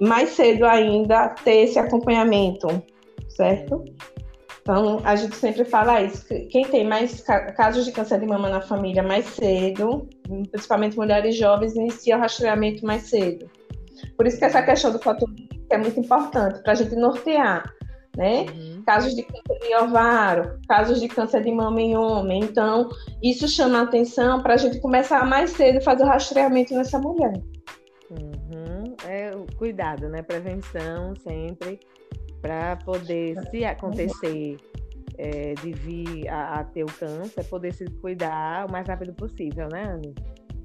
mais 0.00 0.30
cedo 0.30 0.64
ainda 0.64 1.30
ter 1.44 1.64
esse 1.64 1.78
acompanhamento, 1.78 2.68
certo? 3.28 3.84
Então, 4.62 5.00
a 5.04 5.16
gente 5.16 5.34
sempre 5.34 5.64
fala 5.64 6.00
isso. 6.00 6.24
Quem 6.48 6.64
tem 6.64 6.86
mais 6.86 7.20
casos 7.56 7.84
de 7.84 7.90
câncer 7.90 8.20
de 8.20 8.26
mama 8.26 8.48
na 8.48 8.60
família 8.60 9.02
mais 9.02 9.26
cedo, 9.26 10.08
principalmente 10.50 10.96
mulheres 10.96 11.36
jovens, 11.36 11.74
inicia 11.74 12.16
o 12.16 12.20
rastreamento 12.20 12.86
mais 12.86 13.02
cedo. 13.02 13.50
Por 14.16 14.26
isso 14.26 14.38
que 14.38 14.44
essa 14.44 14.62
questão 14.62 14.92
do 14.92 15.00
fator 15.00 15.28
é 15.68 15.76
muito 15.76 15.98
importante, 15.98 16.62
para 16.62 16.72
a 16.72 16.76
gente 16.76 16.94
nortear 16.94 17.64
né? 18.16 18.46
Uhum. 18.54 18.71
Casos 18.86 19.14
de 19.14 19.22
câncer 19.22 19.58
de 19.60 19.74
ovário, 19.76 20.58
casos 20.68 21.00
de 21.00 21.08
câncer 21.08 21.42
de 21.42 21.52
mama 21.52 21.80
em 21.80 21.96
homem. 21.96 22.42
Então, 22.42 22.88
isso 23.22 23.46
chama 23.48 23.80
a 23.80 23.82
atenção 23.82 24.42
para 24.42 24.54
a 24.54 24.56
gente 24.56 24.80
começar 24.80 25.26
mais 25.26 25.50
cedo 25.50 25.80
fazer 25.82 26.04
o 26.04 26.06
rastreamento 26.06 26.74
nessa 26.74 26.98
mulher. 26.98 27.32
Uhum. 28.10 28.94
É 29.06 29.30
cuidado, 29.56 30.08
né? 30.08 30.22
Prevenção 30.22 31.14
sempre 31.16 31.80
para 32.40 32.76
poder, 32.76 33.38
se 33.50 33.64
acontecer 33.64 34.56
é, 35.16 35.54
de 35.54 35.72
vir 35.72 36.28
a, 36.28 36.60
a, 36.60 36.64
ter 36.64 36.82
o 36.82 36.86
câncer, 36.86 37.44
poder 37.44 37.72
se 37.72 37.84
cuidar 38.00 38.66
o 38.68 38.72
mais 38.72 38.86
rápido 38.86 39.12
possível, 39.14 39.68
né, 39.70 39.84
Anne? 39.94 40.14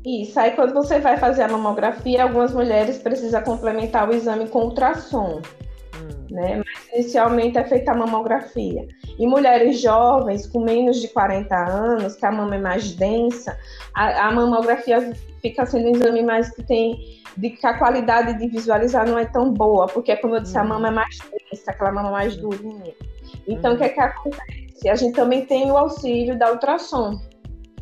Isso, 0.05 0.39
aí 0.39 0.51
quando 0.51 0.73
você 0.73 0.99
vai 0.99 1.17
fazer 1.17 1.43
a 1.43 1.47
mamografia, 1.47 2.23
algumas 2.23 2.53
mulheres 2.53 2.97
precisam 2.97 3.43
complementar 3.43 4.09
o 4.09 4.13
exame 4.13 4.47
com 4.47 4.63
ultrassom. 4.63 5.41
Né? 6.29 6.57
Mas 6.57 6.93
inicialmente 6.93 7.57
é 7.57 7.63
feita 7.63 7.91
a 7.91 7.95
mamografia. 7.95 8.87
Em 9.17 9.27
mulheres 9.27 9.81
jovens, 9.81 10.45
com 10.47 10.59
menos 10.59 11.01
de 11.01 11.07
40 11.07 11.55
anos, 11.55 12.15
que 12.15 12.25
a 12.25 12.31
mama 12.31 12.55
é 12.55 12.59
mais 12.59 12.91
densa, 12.93 13.57
a, 13.93 14.27
a 14.27 14.31
mamografia 14.31 15.13
fica 15.41 15.65
sendo 15.65 15.87
um 15.87 15.91
exame 15.91 16.23
mais 16.23 16.49
que 16.53 16.63
tem 16.63 17.21
de 17.37 17.51
que 17.51 17.65
a 17.65 17.77
qualidade 17.77 18.37
de 18.37 18.47
visualizar 18.47 19.07
não 19.07 19.17
é 19.17 19.25
tão 19.25 19.53
boa, 19.53 19.85
porque 19.87 20.15
como 20.17 20.35
eu 20.35 20.41
disse, 20.41 20.57
a 20.57 20.63
hum. 20.63 20.67
mama 20.67 20.87
é 20.87 20.91
mais 20.91 21.19
densa, 21.31 21.71
aquela 21.71 21.91
mama 21.91 22.11
mais 22.11 22.35
durinha. 22.35 22.93
Então, 23.47 23.73
o 23.73 23.77
que 23.77 23.83
é 23.83 23.89
que 23.89 23.99
acontece? 23.99 24.89
A 24.89 24.95
gente 24.95 25.15
também 25.15 25.45
tem 25.45 25.71
o 25.71 25.77
auxílio 25.77 26.37
da 26.37 26.51
ultrassom 26.51 27.19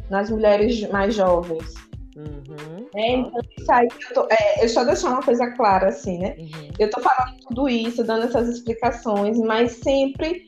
nas 0.10 0.30
mulheres 0.30 0.88
mais 0.90 1.16
jovens. 1.16 1.74
Uhum. 2.16 2.88
É, 2.96 3.12
então, 3.12 3.42
isso 3.58 3.72
aí, 3.72 3.88
eu, 4.10 4.14
tô, 4.14 4.28
é, 4.32 4.64
eu 4.64 4.70
só 4.70 4.84
deixar 4.86 5.10
uma 5.10 5.22
coisa 5.22 5.52
clara, 5.52 5.90
assim, 5.90 6.18
né? 6.18 6.36
Uhum. 6.38 6.70
Eu 6.80 6.90
tô 6.90 7.02
falando 7.02 7.36
tudo 7.48 7.68
isso, 7.68 8.04
dando 8.04 8.26
essas 8.26 8.48
explicações, 8.48 9.38
mas 9.38 9.74
sempre 9.74 10.46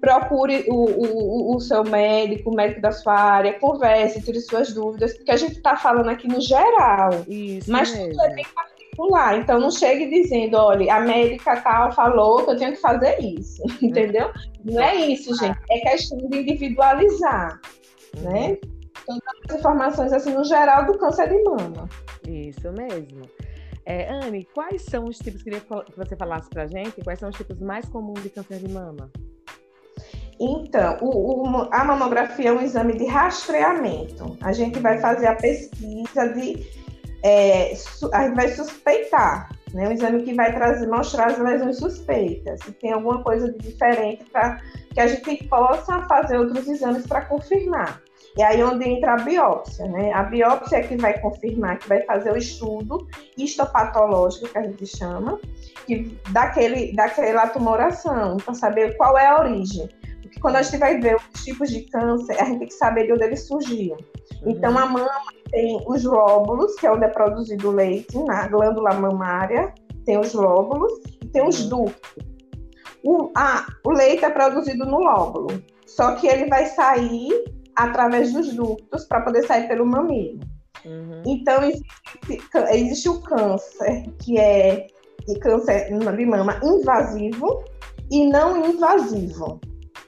procure 0.00 0.64
o, 0.68 0.74
o, 0.74 1.56
o 1.56 1.60
seu 1.60 1.84
médico, 1.84 2.50
o 2.50 2.54
médico 2.54 2.80
da 2.80 2.90
sua 2.90 3.14
área, 3.14 3.58
converse, 3.58 4.22
tire 4.22 4.40
suas 4.40 4.72
dúvidas, 4.72 5.14
porque 5.16 5.30
a 5.30 5.36
gente 5.36 5.58
está 5.58 5.76
falando 5.76 6.08
aqui 6.08 6.26
no 6.26 6.40
geral, 6.40 7.10
isso 7.28 7.70
mas 7.70 7.92
mesmo. 7.92 8.10
tudo 8.10 8.22
é 8.22 8.34
bem 8.34 8.46
particular. 8.54 9.38
Então 9.38 9.60
não 9.60 9.70
chegue 9.70 10.08
dizendo, 10.08 10.56
olha, 10.56 10.94
a 10.94 11.00
médica 11.00 11.60
tal 11.60 11.92
falou 11.92 12.44
que 12.44 12.50
eu 12.50 12.56
tenho 12.56 12.72
que 12.72 12.80
fazer 12.80 13.20
isso, 13.20 13.62
entendeu? 13.80 14.30
Não 14.64 14.82
é 14.82 14.96
isso, 14.96 15.36
gente. 15.36 15.58
É 15.70 15.78
questão 15.80 16.18
de 16.18 16.38
individualizar, 16.38 17.60
né? 18.22 18.58
As 19.48 19.56
informações 19.56 20.12
assim 20.12 20.32
no 20.32 20.44
geral 20.44 20.86
do 20.86 20.98
câncer 20.98 21.28
de 21.28 21.42
mama. 21.42 21.88
Isso 22.26 22.70
mesmo. 22.72 23.22
É, 23.84 24.12
Anne, 24.12 24.46
quais 24.54 24.82
são 24.82 25.06
os 25.06 25.18
tipos, 25.18 25.42
queria 25.42 25.60
que 25.60 25.96
você 25.96 26.14
falasse 26.14 26.48
pra 26.50 26.66
gente, 26.66 27.02
quais 27.02 27.18
são 27.18 27.30
os 27.30 27.36
tipos 27.36 27.58
mais 27.60 27.88
comuns 27.88 28.22
de 28.22 28.30
câncer 28.30 28.58
de 28.58 28.68
mama? 28.68 29.10
Então, 30.38 30.96
o, 31.02 31.42
o, 31.42 31.68
a 31.70 31.84
mamografia 31.84 32.48
é 32.48 32.52
um 32.52 32.62
exame 32.62 32.96
de 32.96 33.06
rastreamento. 33.06 34.38
A 34.40 34.52
gente 34.52 34.78
vai 34.78 34.98
fazer 34.98 35.26
a 35.26 35.34
pesquisa 35.34 36.28
de. 36.28 36.66
É, 37.22 37.72
a 38.12 38.22
gente 38.24 38.34
vai 38.34 38.48
suspeitar, 38.48 39.50
né? 39.74 39.88
Um 39.88 39.92
exame 39.92 40.22
que 40.22 40.32
vai 40.32 40.54
trazer, 40.54 40.86
mostrar 40.86 41.26
as 41.26 41.38
lesões 41.38 41.76
suspeitas, 41.76 42.58
se 42.64 42.72
tem 42.72 42.92
alguma 42.92 43.22
coisa 43.22 43.52
de 43.52 43.58
diferente 43.58 44.24
para 44.30 44.62
que 44.94 45.00
a 45.00 45.06
gente 45.06 45.44
possa 45.48 46.02
fazer 46.04 46.38
outros 46.38 46.66
exames 46.66 47.06
para 47.06 47.26
confirmar. 47.26 48.00
E 48.36 48.42
aí 48.42 48.62
onde 48.62 48.88
entra 48.88 49.14
a 49.14 49.16
biópsia, 49.16 49.86
né? 49.86 50.12
A 50.12 50.22
biópsia 50.22 50.76
é 50.76 50.82
que 50.82 50.96
vai 50.96 51.18
confirmar, 51.20 51.78
que 51.78 51.88
vai 51.88 52.02
fazer 52.02 52.32
o 52.32 52.36
estudo 52.36 53.06
histopatológico, 53.36 54.48
que 54.48 54.58
a 54.58 54.62
gente 54.62 54.86
chama, 54.86 55.38
que 55.86 56.16
daquele, 56.30 56.94
daquela 56.94 57.48
tumoração, 57.48 58.36
para 58.36 58.54
saber 58.54 58.96
qual 58.96 59.18
é 59.18 59.26
a 59.26 59.40
origem. 59.40 59.88
Porque 60.22 60.38
quando 60.40 60.56
a 60.56 60.62
gente 60.62 60.76
vai 60.78 60.98
ver 61.00 61.16
os 61.16 61.44
tipos 61.44 61.70
de 61.70 61.82
câncer, 61.90 62.40
a 62.40 62.44
gente 62.44 62.60
tem 62.60 62.68
que 62.68 62.74
saber 62.74 63.06
de 63.06 63.12
onde 63.12 63.24
eles 63.24 63.46
surgiam. 63.48 63.96
Uhum. 64.42 64.52
Então, 64.52 64.78
a 64.78 64.86
mama 64.86 65.10
tem 65.50 65.82
os 65.88 66.04
lóbulos, 66.04 66.76
que 66.76 66.86
é 66.86 66.92
onde 66.92 67.04
é 67.04 67.08
produzido 67.08 67.68
o 67.68 67.72
leite, 67.72 68.16
na 68.22 68.46
glândula 68.46 68.94
mamária, 68.94 69.74
tem 70.04 70.18
os 70.18 70.32
lóbulos, 70.32 70.92
e 71.20 71.26
tem 71.26 71.46
os 71.46 71.64
uhum. 71.64 71.84
ductos. 71.84 72.24
O, 73.02 73.32
a, 73.34 73.66
o 73.84 73.90
leite 73.90 74.24
é 74.24 74.30
produzido 74.30 74.84
no 74.84 74.98
lóbulo, 74.98 75.48
só 75.86 76.14
que 76.14 76.28
ele 76.28 76.46
vai 76.46 76.66
sair 76.66 77.44
através 77.84 78.32
dos 78.32 78.54
ductos 78.54 79.04
para 79.06 79.22
poder 79.22 79.46
sair 79.46 79.68
pelo 79.68 79.86
mamilo. 79.86 80.40
Uhum. 80.84 81.22
Então, 81.26 81.62
existe, 81.62 82.42
existe, 82.72 83.08
o 83.08 83.20
câncer, 83.20 84.10
que 84.18 84.38
é 84.38 84.86
câncer 85.40 85.90
de 85.90 86.26
mama 86.26 86.58
invasivo 86.62 87.64
e 88.10 88.26
não 88.26 88.66
invasivo. 88.66 89.60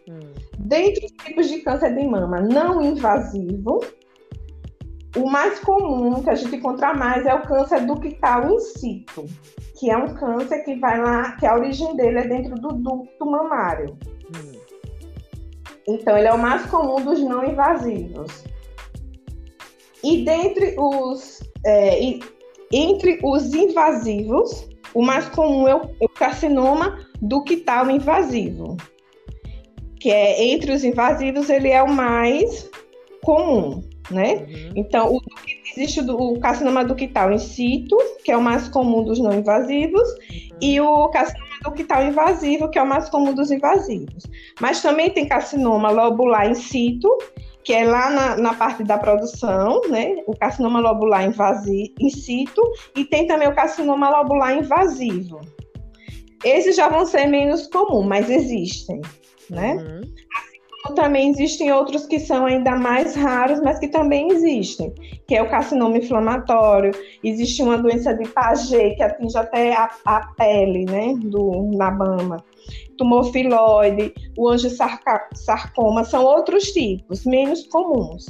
Hum. 0.08 0.32
Dentre 0.58 1.06
os 1.06 1.12
tipos 1.24 1.48
de 1.48 1.60
câncer 1.60 1.94
de 1.94 2.06
mama 2.06 2.40
não 2.40 2.80
invasivo, 2.80 3.80
o 5.16 5.28
mais 5.28 5.58
comum 5.60 6.22
que 6.22 6.30
a 6.30 6.34
gente 6.34 6.56
encontra 6.56 6.94
mais 6.94 7.26
é 7.26 7.34
o 7.34 7.42
câncer 7.42 7.86
ductal 7.86 8.50
in 8.50 8.58
situ, 8.58 9.26
que 9.78 9.90
é 9.90 9.96
um 9.96 10.14
câncer 10.14 10.64
que 10.64 10.76
vai 10.76 11.00
lá, 11.00 11.32
que 11.32 11.46
a 11.46 11.54
origem 11.54 11.94
dele 11.96 12.20
é 12.20 12.28
dentro 12.28 12.54
do 12.54 12.68
ducto 12.68 13.26
mamário. 13.26 13.96
Hum. 14.34 14.61
Então, 15.88 16.16
ele 16.16 16.28
é 16.28 16.32
o 16.32 16.38
mais 16.38 16.66
comum 16.66 17.02
dos 17.04 17.20
não 17.20 17.44
invasivos. 17.44 18.44
E 20.02 20.24
dentre 20.24 20.74
os, 20.78 21.40
é, 21.64 22.02
e, 22.02 22.20
entre 22.72 23.20
os 23.22 23.54
invasivos, 23.54 24.68
o 24.94 25.02
mais 25.02 25.28
comum 25.28 25.68
é 25.68 25.74
o, 25.74 25.82
é 26.00 26.04
o 26.04 26.08
carcinoma 26.08 26.98
ductal 27.20 27.90
invasivo 27.90 28.76
que 30.02 30.10
é 30.10 30.46
entre 30.46 30.72
os 30.72 30.82
invasivos, 30.82 31.48
ele 31.48 31.68
é 31.68 31.80
o 31.80 31.88
mais 31.88 32.68
comum, 33.22 33.84
né? 34.10 34.34
Uhum. 34.34 34.72
Então, 34.74 35.14
o, 35.14 35.20
existe 35.70 36.00
o, 36.00 36.32
o 36.32 36.40
carcinoma 36.40 36.84
ductal 36.84 37.32
in 37.32 37.38
situ, 37.38 37.96
que 38.24 38.32
é 38.32 38.36
o 38.36 38.42
mais 38.42 38.66
comum 38.66 39.04
dos 39.04 39.20
não 39.20 39.32
invasivos, 39.32 40.08
uhum. 40.10 40.58
e 40.60 40.80
o 40.80 41.08
carcinoma 41.10 41.51
ductal 41.62 42.04
invasivo, 42.04 42.70
que 42.70 42.78
é 42.78 42.82
o 42.82 42.86
mais 42.86 43.08
comum 43.08 43.32
dos 43.32 43.50
invasivos. 43.50 44.24
Mas 44.60 44.82
também 44.82 45.10
tem 45.10 45.26
carcinoma 45.26 45.90
lobular 45.90 46.50
in 46.50 46.54
situ, 46.54 47.08
que 47.64 47.72
é 47.72 47.84
lá 47.84 48.10
na, 48.10 48.36
na 48.36 48.54
parte 48.54 48.82
da 48.82 48.98
produção, 48.98 49.82
né? 49.88 50.16
O 50.26 50.36
carcinoma 50.36 50.80
lobular 50.80 51.24
invasi, 51.24 51.94
in 51.98 52.10
situ, 52.10 52.62
e 52.96 53.04
tem 53.04 53.26
também 53.26 53.48
o 53.48 53.54
carcinoma 53.54 54.10
lobular 54.10 54.56
invasivo. 54.56 55.40
Esses 56.44 56.74
já 56.74 56.88
vão 56.88 57.06
ser 57.06 57.26
menos 57.26 57.68
comuns, 57.68 58.06
mas 58.06 58.28
existem 58.28 59.00
né? 59.52 59.74
Uhum. 59.74 60.00
Também 60.96 61.30
existem 61.30 61.72
outros 61.72 62.06
que 62.06 62.18
são 62.18 62.44
ainda 62.44 62.74
mais 62.74 63.14
raros, 63.14 63.60
mas 63.60 63.78
que 63.78 63.86
também 63.86 64.28
existem, 64.32 64.92
que 65.28 65.36
é 65.36 65.42
o 65.42 65.48
carcinoma 65.48 65.96
inflamatório, 65.96 66.92
existe 67.22 67.62
uma 67.62 67.78
doença 67.78 68.12
de 68.12 68.28
Paget 68.28 68.96
que 68.96 69.02
atinge 69.02 69.38
até 69.38 69.74
a, 69.74 69.88
a 70.04 70.26
pele, 70.36 70.84
né, 70.84 71.14
do, 71.22 71.70
na 71.76 71.90
mama, 71.90 72.38
tumor 72.98 73.30
filoide, 73.30 74.12
o 74.36 74.48
angiosarcoma, 74.48 76.04
são 76.04 76.24
outros 76.24 76.64
tipos, 76.72 77.24
menos 77.24 77.64
comuns. 77.68 78.26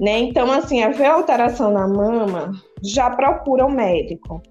Né? 0.00 0.18
Então, 0.18 0.50
assim, 0.50 0.82
haver 0.82 1.06
alteração 1.06 1.70
na 1.70 1.86
mama, 1.86 2.52
já 2.82 3.10
procura 3.10 3.64
um 3.64 3.70
médico 3.70 4.42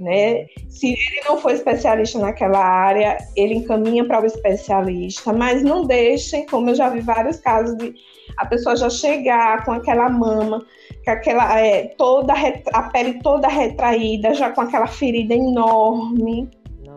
né? 0.00 0.46
Se 0.68 0.88
ele 0.88 1.22
não 1.28 1.38
for 1.38 1.52
especialista 1.52 2.18
naquela 2.18 2.58
área, 2.58 3.18
ele 3.36 3.54
encaminha 3.54 4.04
para 4.04 4.22
o 4.22 4.26
especialista, 4.26 5.32
mas 5.32 5.62
não 5.62 5.84
deixem, 5.84 6.46
como 6.46 6.70
eu 6.70 6.74
já 6.74 6.88
vi 6.88 7.00
vários 7.00 7.36
casos 7.38 7.76
de 7.76 7.94
a 8.36 8.46
pessoa 8.46 8.74
já 8.74 8.88
chegar 8.88 9.64
com 9.64 9.72
aquela 9.72 10.08
mama, 10.08 10.64
com 11.04 11.10
aquela 11.10 11.60
é, 11.60 11.88
toda 11.98 12.32
a 12.72 12.82
pele 12.84 13.20
toda 13.22 13.48
retraída, 13.48 14.32
já 14.32 14.50
com 14.50 14.62
aquela 14.62 14.86
ferida 14.86 15.34
enorme, 15.34 16.48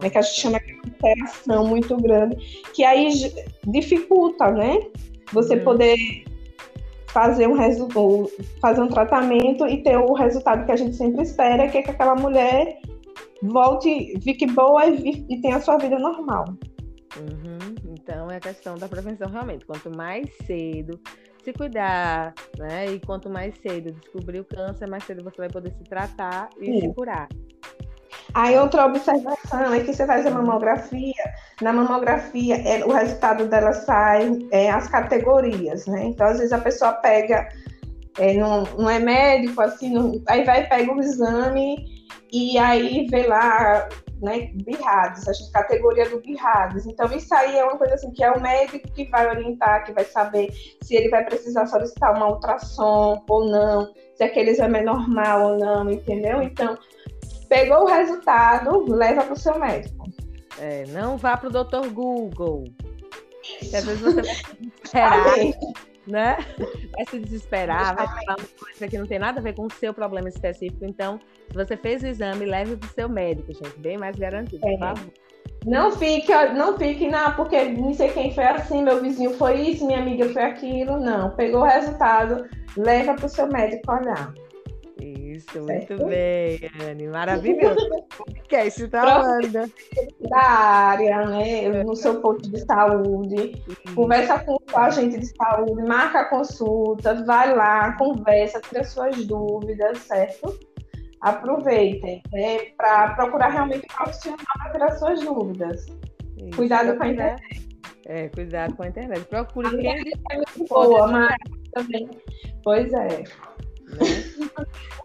né, 0.01 0.09
que 0.09 0.17
a 0.17 0.21
gente 0.21 0.39
chama 0.39 0.59
de 0.59 0.73
alteração 0.73 1.67
muito 1.67 1.97
grande, 1.97 2.37
que 2.73 2.83
aí 2.83 3.09
dificulta, 3.67 4.51
né? 4.51 4.79
Você 5.33 5.55
hum. 5.55 5.63
poder 5.63 6.23
fazer 7.07 7.47
um 7.47 7.53
resultado, 7.53 8.29
fazer 8.59 8.81
um 8.81 8.87
tratamento 8.87 9.67
e 9.67 9.83
ter 9.83 9.97
o 9.97 10.13
resultado 10.13 10.65
que 10.65 10.71
a 10.71 10.75
gente 10.75 10.95
sempre 10.95 11.21
espera, 11.21 11.67
que 11.67 11.77
é 11.77 11.81
que 11.83 11.91
aquela 11.91 12.15
mulher 12.15 12.79
volte, 13.43 14.19
fique 14.21 14.45
boa 14.47 14.85
e, 14.87 15.25
e 15.29 15.41
tenha 15.41 15.57
a 15.57 15.61
sua 15.61 15.77
vida 15.77 15.99
normal. 15.99 16.45
Uhum. 17.17 17.75
Então 17.93 18.31
é 18.31 18.37
a 18.37 18.39
questão 18.39 18.75
da 18.75 18.87
prevenção 18.87 19.29
realmente. 19.29 19.65
Quanto 19.65 19.95
mais 19.95 20.27
cedo 20.45 20.99
se 21.43 21.51
cuidar, 21.51 22.33
né? 22.57 22.85
E 22.87 22.99
quanto 22.99 23.29
mais 23.29 23.55
cedo 23.59 23.91
descobrir 23.91 24.39
o 24.39 24.45
câncer, 24.45 24.87
mais 24.87 25.03
cedo 25.03 25.23
você 25.23 25.37
vai 25.37 25.49
poder 25.49 25.71
se 25.71 25.83
tratar 25.83 26.49
e 26.59 26.65
Sim. 26.65 26.81
se 26.81 26.93
curar. 26.93 27.27
Aí 28.33 28.57
outra 28.57 28.85
observação 28.85 29.73
é 29.73 29.81
que 29.81 29.93
você 29.93 30.07
faz 30.07 30.25
a 30.25 30.31
mamografia, 30.31 31.13
na 31.61 31.71
mamografia 31.71 32.55
é, 32.55 32.83
o 32.83 32.91
resultado 32.91 33.47
dela 33.47 33.73
sai 33.73 34.39
é, 34.51 34.71
as 34.71 34.87
categorias, 34.87 35.85
né? 35.85 36.05
Então 36.05 36.25
às 36.27 36.37
vezes 36.37 36.53
a 36.53 36.57
pessoa 36.57 36.93
pega, 36.93 37.47
é, 38.17 38.33
não, 38.33 38.63
não 38.77 38.89
é 38.89 38.97
médico, 38.99 39.61
assim, 39.61 39.93
não, 39.93 40.19
aí 40.27 40.43
vai 40.45 40.67
pega 40.67 40.91
o 40.91 40.99
exame 40.99 41.92
e 42.31 42.57
aí 42.57 43.07
vê 43.07 43.27
lá, 43.27 43.87
né, 44.21 44.49
birrados, 44.53 45.27
a 45.27 45.51
categoria 45.51 46.09
do 46.09 46.19
birrados. 46.19 46.85
Então, 46.85 47.05
isso 47.15 47.33
aí 47.35 47.57
é 47.57 47.63
uma 47.63 47.77
coisa 47.77 47.95
assim 47.95 48.11
que 48.11 48.23
é 48.23 48.31
o 48.31 48.41
médico 48.41 48.91
que 48.91 49.05
vai 49.09 49.27
orientar, 49.29 49.85
que 49.85 49.93
vai 49.93 50.05
saber 50.05 50.51
se 50.81 50.95
ele 50.95 51.09
vai 51.09 51.23
precisar 51.23 51.65
solicitar 51.67 52.15
uma 52.15 52.29
ultrassom 52.29 53.23
ou 53.27 53.45
não, 53.49 53.93
se 54.15 54.23
aquele 54.23 54.51
exame 54.51 54.79
é 54.79 54.83
normal 54.83 55.51
ou 55.51 55.57
não, 55.59 55.89
entendeu? 55.89 56.41
Então, 56.41 56.77
pegou 57.49 57.83
o 57.83 57.87
resultado, 57.87 58.85
leva 58.91 59.23
para 59.23 59.33
o 59.33 59.39
seu 59.39 59.59
médico. 59.59 60.05
É, 60.59 60.85
não 60.87 61.17
vá 61.17 61.35
para 61.37 61.49
o 61.49 61.51
Dr. 61.51 61.89
Google. 61.91 62.63
às 63.73 63.83
vezes 63.83 64.01
você 64.01 64.99
vai 64.99 65.53
né? 66.07 66.37
Vai 66.91 67.05
se 67.09 67.19
desesperar, 67.19 67.95
vai 67.95 68.07
falar 68.07 68.37
uma 68.37 68.47
coisa 68.59 68.87
que 68.87 68.97
não 68.97 69.07
tem 69.07 69.17
nada 69.17 69.39
a 69.39 69.43
ver 69.43 69.55
com 69.55 69.65
o 69.65 69.71
seu 69.71 69.93
problema 69.93 70.29
específico. 70.29 70.85
Então, 70.85 71.19
se 71.49 71.55
você 71.55 71.75
fez 71.75 72.03
o 72.03 72.07
exame, 72.07 72.45
leve 72.45 72.75
para 72.75 72.87
o 72.87 72.91
seu 72.91 73.09
médico, 73.09 73.51
gente. 73.51 73.79
Bem 73.79 73.97
mais 73.97 74.15
garantido, 74.15 74.65
é. 74.67 74.77
favor. 74.77 75.11
Não 75.65 75.91
fique, 75.91 76.31
não 76.53 76.77
fique, 76.77 77.07
não, 77.07 77.33
porque 77.35 77.63
não 77.63 77.93
sei 77.93 78.09
quem 78.09 78.33
foi 78.33 78.43
assim, 78.43 78.83
meu 78.83 79.01
vizinho 79.01 79.31
foi 79.35 79.61
isso, 79.61 79.87
minha 79.87 79.99
amiga 79.99 80.27
foi 80.29 80.43
aquilo. 80.43 80.99
Não, 80.99 81.31
pegou 81.31 81.61
o 81.61 81.65
resultado, 81.65 82.45
leva 82.75 83.13
para 83.13 83.25
o 83.25 83.29
seu 83.29 83.47
médico 83.47 83.91
olhar. 83.91 84.33
Isso, 85.33 85.65
certo? 85.65 85.93
muito 85.93 86.05
bem, 86.05 86.59
Anne. 86.89 87.07
Maravilhoso. 87.07 87.89
que 88.47 88.55
é 88.55 88.67
isso, 88.67 88.87
tá 88.87 89.19
Wanda? 89.19 89.69
Da 90.29 90.41
área, 90.41 91.25
né? 91.25 91.83
No 91.83 91.95
seu 91.95 92.21
ponto 92.21 92.49
de 92.51 92.59
saúde. 92.59 93.63
Isso. 93.67 93.95
Conversa 93.95 94.39
com 94.39 94.53
o 94.53 94.77
agente 94.77 95.19
de 95.19 95.25
saúde, 95.35 95.81
marca 95.83 96.21
a 96.21 96.25
consulta, 96.25 97.23
vai 97.25 97.53
lá, 97.55 97.93
conversa, 97.93 98.61
tira 98.61 98.83
suas 98.83 99.25
dúvidas, 99.25 99.97
certo? 99.99 100.57
Aproveitem, 101.21 102.21
né? 102.31 102.57
Para 102.77 103.15
procurar 103.15 103.49
realmente 103.49 103.87
um 103.91 103.95
profissional 103.95 104.37
para 104.61 104.71
tirar 104.71 104.91
suas 104.91 105.19
dúvidas. 105.21 105.85
Isso. 106.37 106.55
Cuidado 106.55 106.97
com 106.97 107.03
a 107.03 107.07
internet. 107.07 107.73
É, 108.05 108.27
cuidado 108.29 108.75
com 108.75 108.83
a 108.83 108.87
internet. 108.87 109.25
Procure 109.25 109.67
a 109.67 109.71
quem 109.71 110.13
é 110.31 110.35
muito 110.35 110.65
boa, 110.65 111.07
mas 111.07 111.35
também. 111.71 112.09
Pois 112.63 112.91
é. 112.93 113.23
Né? 113.93 114.33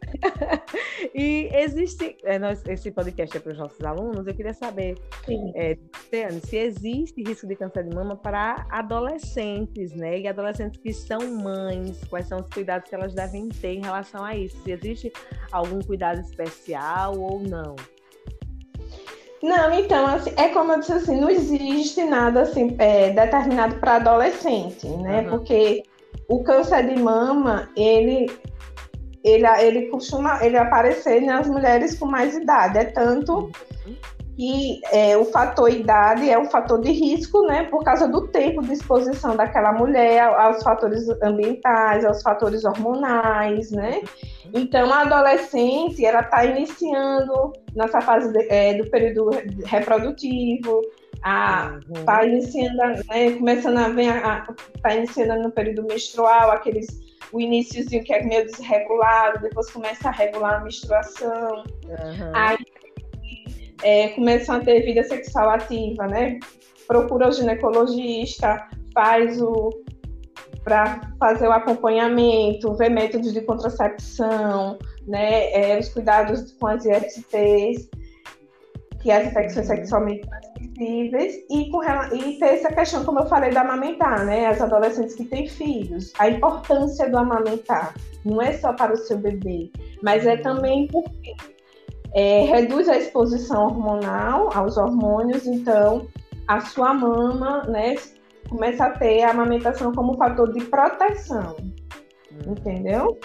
e 1.14 1.48
existe, 1.52 2.16
é, 2.24 2.38
nós, 2.38 2.62
esse 2.66 2.90
podcast 2.90 3.36
é 3.36 3.40
para 3.40 3.52
os 3.52 3.58
nossos 3.58 3.84
alunos, 3.84 4.26
eu 4.26 4.34
queria 4.34 4.54
saber, 4.54 4.96
é, 5.54 5.76
se 6.44 6.56
existe 6.56 7.22
risco 7.22 7.46
de 7.46 7.56
câncer 7.56 7.84
de 7.84 7.94
mama 7.94 8.16
para 8.16 8.66
adolescentes, 8.70 9.92
né? 9.92 10.20
E 10.20 10.28
adolescentes 10.28 10.80
que 10.80 10.92
são 10.92 11.20
mães, 11.36 12.00
quais 12.08 12.26
são 12.26 12.40
os 12.40 12.48
cuidados 12.48 12.88
que 12.88 12.94
elas 12.94 13.14
devem 13.14 13.48
ter 13.48 13.74
em 13.74 13.80
relação 13.80 14.24
a 14.24 14.36
isso? 14.36 14.56
Se 14.62 14.72
existe 14.72 15.12
algum 15.52 15.80
cuidado 15.80 16.20
especial 16.20 17.18
ou 17.18 17.40
não? 17.40 17.76
Não, 19.42 19.72
então, 19.72 20.06
assim, 20.06 20.32
é 20.36 20.48
como 20.48 20.72
eu 20.72 20.80
disse 20.80 20.92
assim, 20.92 21.20
não 21.20 21.30
existe 21.30 22.02
nada 22.04 22.42
assim, 22.42 22.74
é, 22.78 23.10
determinado 23.10 23.76
para 23.76 23.96
adolescente, 23.96 24.88
né? 24.88 25.20
Uhum. 25.20 25.30
Porque 25.30 25.84
o 26.28 26.42
câncer 26.42 26.86
de 26.86 27.00
mama, 27.00 27.68
ele 27.76 28.26
ele, 29.24 29.46
ele 29.60 29.86
costuma 29.88 30.44
ele 30.44 30.56
aparecer 30.56 31.20
nas 31.22 31.48
mulheres 31.48 31.98
com 31.98 32.06
mais 32.06 32.36
idade. 32.36 32.78
É 32.78 32.84
tanto 32.84 33.50
que 34.36 34.80
é, 34.92 35.16
o 35.16 35.24
fator 35.24 35.68
idade 35.68 36.30
é 36.30 36.38
um 36.38 36.44
fator 36.44 36.80
de 36.80 36.92
risco, 36.92 37.42
né, 37.42 37.64
por 37.64 37.82
causa 37.82 38.06
do 38.06 38.28
tempo 38.28 38.62
de 38.62 38.72
exposição 38.72 39.34
daquela 39.34 39.72
mulher 39.72 40.22
aos 40.22 40.62
fatores 40.62 41.08
ambientais, 41.20 42.04
aos 42.04 42.22
fatores 42.22 42.64
hormonais, 42.64 43.72
né. 43.72 44.00
Então, 44.54 44.92
a 44.92 45.00
adolescente, 45.00 46.06
ela 46.06 46.20
está 46.20 46.44
iniciando 46.44 47.52
nessa 47.74 48.00
fase 48.00 48.32
de, 48.32 48.46
é, 48.48 48.74
do 48.74 48.88
período 48.88 49.30
reprodutivo, 49.64 50.82
está 51.18 52.20
uhum. 52.20 52.28
iniciando, 52.28 52.76
né, 52.76 53.32
começando 53.36 53.78
a 53.78 53.88
ver, 53.88 54.12
está 54.74 54.94
iniciando 54.94 55.42
no 55.42 55.50
período 55.50 55.84
menstrual, 55.84 56.50
aqueles 56.50 56.86
o 57.32 57.40
iníciozinho 57.40 58.04
que 58.04 58.12
é 58.12 58.24
meio 58.24 58.46
desregulado, 58.46 59.42
depois 59.42 59.70
começa 59.70 60.08
a 60.08 60.12
regular 60.12 60.60
a 60.60 60.64
menstruação. 60.64 61.64
Uhum. 61.84 62.32
Aí 62.34 62.56
é, 63.82 64.08
começam 64.08 64.56
a 64.56 64.60
ter 64.60 64.80
vida 64.82 65.02
sexual 65.04 65.50
ativa, 65.50 66.06
né? 66.06 66.38
Procura 66.86 67.28
o 67.28 67.32
ginecologista, 67.32 68.66
faz 68.94 69.40
o 69.40 69.70
para 70.64 71.00
fazer 71.18 71.48
o 71.48 71.52
acompanhamento, 71.52 72.74
ver 72.74 72.90
métodos 72.90 73.32
de 73.32 73.40
contracepção, 73.42 74.78
né? 75.06 75.52
É, 75.52 75.78
os 75.78 75.88
cuidados 75.88 76.52
com 76.52 76.66
as 76.66 76.84
ISTs, 76.84 77.88
que 79.00 79.10
é 79.10 79.16
as 79.16 79.28
infecções 79.28 79.66
sexualmente 79.66 80.28
transmissíveis, 80.78 81.34
e, 81.50 81.70
com, 81.70 81.82
e 82.14 82.38
ter 82.38 82.54
essa 82.54 82.72
questão, 82.72 83.04
como 83.04 83.20
eu 83.20 83.26
falei, 83.26 83.50
da 83.50 83.62
amamentar, 83.62 84.24
né? 84.24 84.46
As 84.46 84.60
adolescentes 84.60 85.14
que 85.14 85.24
têm 85.24 85.48
filhos, 85.48 86.12
a 86.18 86.28
importância 86.28 87.10
do 87.10 87.18
amamentar. 87.18 87.94
Não 88.24 88.40
é 88.40 88.52
só 88.52 88.72
para 88.72 88.92
o 88.92 88.96
seu 88.96 89.18
bebê, 89.18 89.70
mas 90.02 90.26
é 90.26 90.36
também 90.36 90.86
porque 90.86 91.34
é, 92.14 92.44
reduz 92.44 92.88
a 92.88 92.96
exposição 92.96 93.66
hormonal 93.66 94.50
aos 94.54 94.76
hormônios, 94.76 95.46
então 95.46 96.06
a 96.46 96.60
sua 96.60 96.94
mama, 96.94 97.62
né, 97.64 97.96
começa 98.48 98.86
a 98.86 98.90
ter 98.90 99.22
a 99.22 99.30
amamentação 99.30 99.92
como 99.92 100.16
fator 100.16 100.52
de 100.52 100.64
proteção, 100.64 101.56
hum. 102.32 102.52
entendeu? 102.52 103.18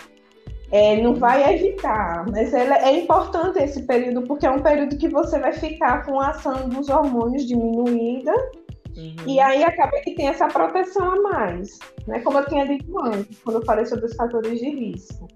É, 0.73 0.99
não 0.99 1.13
vai 1.13 1.53
evitar, 1.53 2.25
mas 2.31 2.51
é 2.51 2.97
importante 2.97 3.59
esse 3.59 3.83
período 3.83 4.23
porque 4.23 4.47
é 4.47 4.49
um 4.49 4.57
período 4.57 4.97
que 4.97 5.07
você 5.07 5.37
vai 5.37 5.53
ficar 5.53 6.03
com 6.03 6.19
a 6.19 6.29
ação 6.29 6.67
dos 6.67 6.89
hormônios 6.89 7.45
diminuída 7.45 8.33
uhum. 8.97 9.15
e 9.27 9.39
aí 9.39 9.63
acaba 9.63 9.91
que 10.01 10.15
tem 10.15 10.29
essa 10.29 10.47
proteção 10.47 11.11
a 11.11 11.21
mais, 11.21 11.77
né? 12.07 12.21
Como 12.21 12.39
eu 12.39 12.45
tinha 12.47 12.65
dito 12.65 12.99
antes, 13.05 13.39
quando 13.43 13.57
eu 13.57 13.65
falei 13.65 13.85
sobre 13.85 14.05
os 14.05 14.15
fatores 14.15 14.59
de 14.59 14.69
risco. 14.71 15.27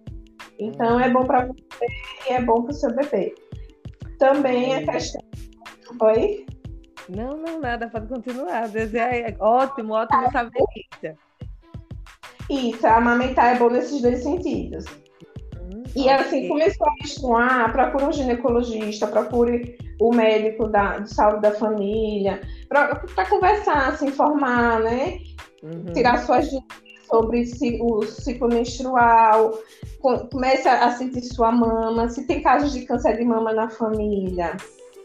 Então 0.57 0.95
uhum. 0.95 1.01
é 1.01 1.09
bom 1.11 1.23
para 1.23 1.45
você 1.45 1.85
e 2.27 2.33
é 2.33 2.41
bom 2.41 2.63
para 2.63 2.71
o 2.71 2.73
seu 2.73 2.95
bebê. 2.95 3.35
Também 4.17 4.73
a 4.73 4.91
questão. 4.91 5.21
Oi? 6.01 6.47
Não, 7.09 7.37
não, 7.37 7.59
nada, 7.59 7.87
pode 7.89 8.07
continuar. 8.07 8.71
É 8.75 9.35
ótimo, 9.39 9.93
ótimo 9.93 10.31
saber 10.31 10.63
isso. 10.75 11.15
Isso, 12.49 12.87
amamentar 12.87 13.55
é 13.55 13.59
bom 13.59 13.69
nesses 13.69 14.01
dois 14.01 14.23
sentidos. 14.23 14.85
E 15.97 16.09
assim, 16.09 16.47
começou 16.47 16.87
a 16.87 16.93
menstruar, 17.01 17.71
procure 17.71 18.05
um 18.05 18.11
ginecologista, 18.11 19.07
procure 19.07 19.75
o 19.99 20.13
médico 20.13 20.67
da, 20.67 20.99
de 20.99 21.11
saúde 21.11 21.41
da 21.41 21.51
família, 21.51 22.39
para 22.69 23.25
conversar, 23.27 23.97
se 23.97 24.05
informar, 24.05 24.79
né? 24.79 25.19
Uhum. 25.63 25.91
Tirar 25.93 26.19
suas 26.19 26.45
dúvidas 26.45 26.87
sobre 27.07 27.79
o 27.81 28.03
ciclo 28.03 28.47
menstrual, 28.47 29.57
comece 30.31 30.67
a 30.67 30.91
sentir 30.91 31.21
sua 31.21 31.51
mama, 31.51 32.07
se 32.09 32.27
tem 32.27 32.43
casos 32.43 32.73
de 32.73 32.85
câncer 32.85 33.17
de 33.17 33.25
mama 33.25 33.51
na 33.51 33.67
família, 33.67 34.55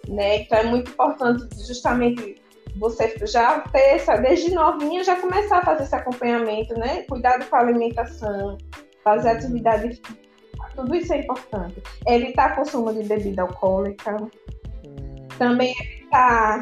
né? 0.07 0.43
Então 0.43 0.59
é 0.59 0.65
muito 0.65 0.91
importante 0.91 1.47
justamente 1.67 2.37
você 2.77 3.15
já 3.27 3.61
ter 3.61 3.95
essa, 3.95 4.17
desde 4.17 4.55
novinha, 4.55 5.05
já 5.05 5.17
começar 5.17 5.59
a 5.59 5.65
fazer 5.65 5.85
esse 5.85 5.95
acompanhamento, 5.95 6.75
né? 6.75 7.03
Cuidado 7.05 7.49
com 7.49 7.57
a 7.57 7.61
alimentação, 7.61 8.59
fazer 9.03 9.31
atividade 9.31 9.89
física 9.89 10.32
tudo 10.75 10.95
isso 10.95 11.13
é 11.13 11.21
importante. 11.21 11.83
Evitar 12.07 12.57
consumo 12.57 12.93
de 12.93 13.05
bebida 13.05 13.43
alcoólica. 13.43 14.17
Hum. 14.17 15.29
Também 15.39 15.75
evitar 15.81 16.61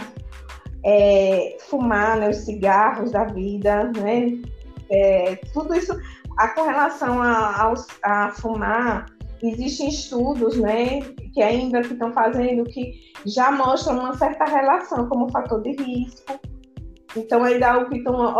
é, 0.85 1.57
fumar, 1.69 2.17
né, 2.17 2.31
os 2.31 2.39
cigarros 2.39 3.11
da 3.13 3.25
vida, 3.25 3.91
né? 3.97 4.39
É, 4.91 5.37
tudo 5.53 5.75
isso, 5.75 5.97
a, 6.37 6.49
com 6.49 6.63
relação 6.63 7.21
a, 7.23 7.73
a, 8.03 8.25
a 8.27 8.31
fumar, 8.31 9.07
existem 9.43 9.89
estudos, 9.89 10.57
né, 10.59 11.01
que 11.33 11.43
ainda 11.43 11.81
estão 11.81 12.13
fazendo 12.13 12.65
que 12.65 13.13
já 13.25 13.51
mostram 13.51 13.99
uma 14.01 14.15
certa 14.17 14.45
relação 14.45 15.09
como 15.09 15.31
fator 15.31 15.63
de 15.63 15.71
risco. 15.73 16.39
Então, 17.17 17.43
ainda 17.43 17.67
é 17.67 17.69
algo 17.71 17.91
que 17.91 17.99
estão, 17.99 18.35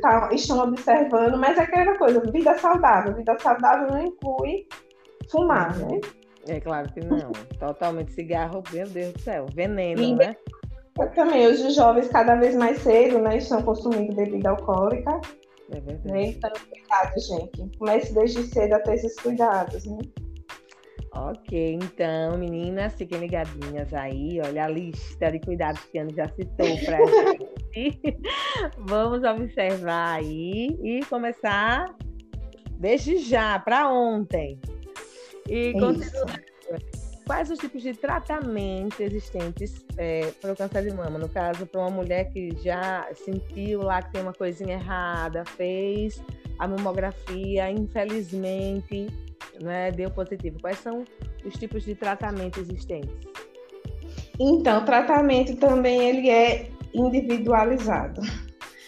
tá, 0.00 0.28
estão 0.32 0.60
observando, 0.60 1.36
mas 1.36 1.58
é 1.58 1.62
aquela 1.62 1.98
coisa, 1.98 2.20
vida 2.30 2.56
saudável. 2.58 3.14
Vida 3.14 3.36
saudável 3.40 3.88
não 3.88 4.06
inclui 4.06 4.66
fumar, 5.34 5.76
né? 5.76 6.00
É 6.46 6.60
claro 6.60 6.92
que 6.92 7.00
não. 7.00 7.32
Totalmente 7.58 8.12
cigarro, 8.12 8.62
meu 8.72 8.86
Deus 8.86 9.12
do 9.12 9.20
céu, 9.20 9.46
veneno, 9.54 10.00
e, 10.00 10.14
né? 10.14 10.36
Também, 11.14 11.46
hoje 11.48 11.66
os 11.66 11.74
jovens 11.74 12.08
cada 12.08 12.36
vez 12.36 12.54
mais 12.54 12.78
cedo, 12.78 13.18
né, 13.18 13.38
estão 13.38 13.60
consumindo 13.62 14.14
bebida 14.14 14.50
alcoólica. 14.50 15.20
É 15.72 15.80
verdade. 15.80 16.12
Né? 16.12 16.24
Então, 16.26 16.52
cuidado, 16.70 17.20
gente. 17.20 17.78
Comece 17.78 18.14
desde 18.14 18.42
cedo 18.44 18.74
a 18.74 18.80
ter 18.80 18.94
esses 18.94 19.16
cuidados, 19.16 19.84
né? 19.86 19.98
Ok, 21.16 21.78
então, 21.80 22.36
meninas, 22.38 22.92
fiquem 22.94 23.18
ligadinhas 23.18 23.92
aí. 23.94 24.40
Olha 24.44 24.64
a 24.64 24.68
lista 24.68 25.30
de 25.30 25.40
cuidados 25.40 25.80
que 25.84 25.98
a 25.98 26.02
Ana 26.02 26.12
já 26.12 26.28
citou 26.28 26.66
para 26.84 26.98
gente. 27.06 28.18
Vamos 28.78 29.22
observar 29.22 30.18
aí 30.18 30.76
e 30.82 31.04
começar 31.06 31.94
desde 32.78 33.18
já, 33.18 33.58
para 33.60 33.88
ontem. 33.90 34.60
E 35.48 35.72
continuando, 35.72 36.32
quais 37.26 37.50
os 37.50 37.58
tipos 37.58 37.82
de 37.82 37.94
tratamento 37.94 39.00
existentes 39.02 39.84
é, 39.96 40.30
para 40.40 40.52
o 40.52 40.56
câncer 40.56 40.82
de 40.82 40.94
mama? 40.94 41.18
No 41.18 41.28
caso, 41.28 41.66
para 41.66 41.80
uma 41.80 41.90
mulher 41.90 42.30
que 42.30 42.56
já 42.62 43.08
sentiu 43.14 43.82
lá 43.82 44.02
que 44.02 44.12
tem 44.12 44.22
uma 44.22 44.32
coisinha 44.32 44.74
errada, 44.74 45.44
fez 45.44 46.22
a 46.58 46.68
mamografia, 46.68 47.70
infelizmente, 47.70 49.08
né, 49.60 49.90
deu 49.90 50.10
positivo. 50.10 50.58
Quais 50.60 50.78
são 50.78 51.04
os 51.44 51.54
tipos 51.54 51.84
de 51.84 51.94
tratamento 51.94 52.60
existentes? 52.60 53.14
Então, 54.38 54.82
o 54.82 54.84
tratamento 54.84 55.56
também 55.56 56.08
ele 56.08 56.30
é 56.30 56.68
individualizado. 56.92 58.20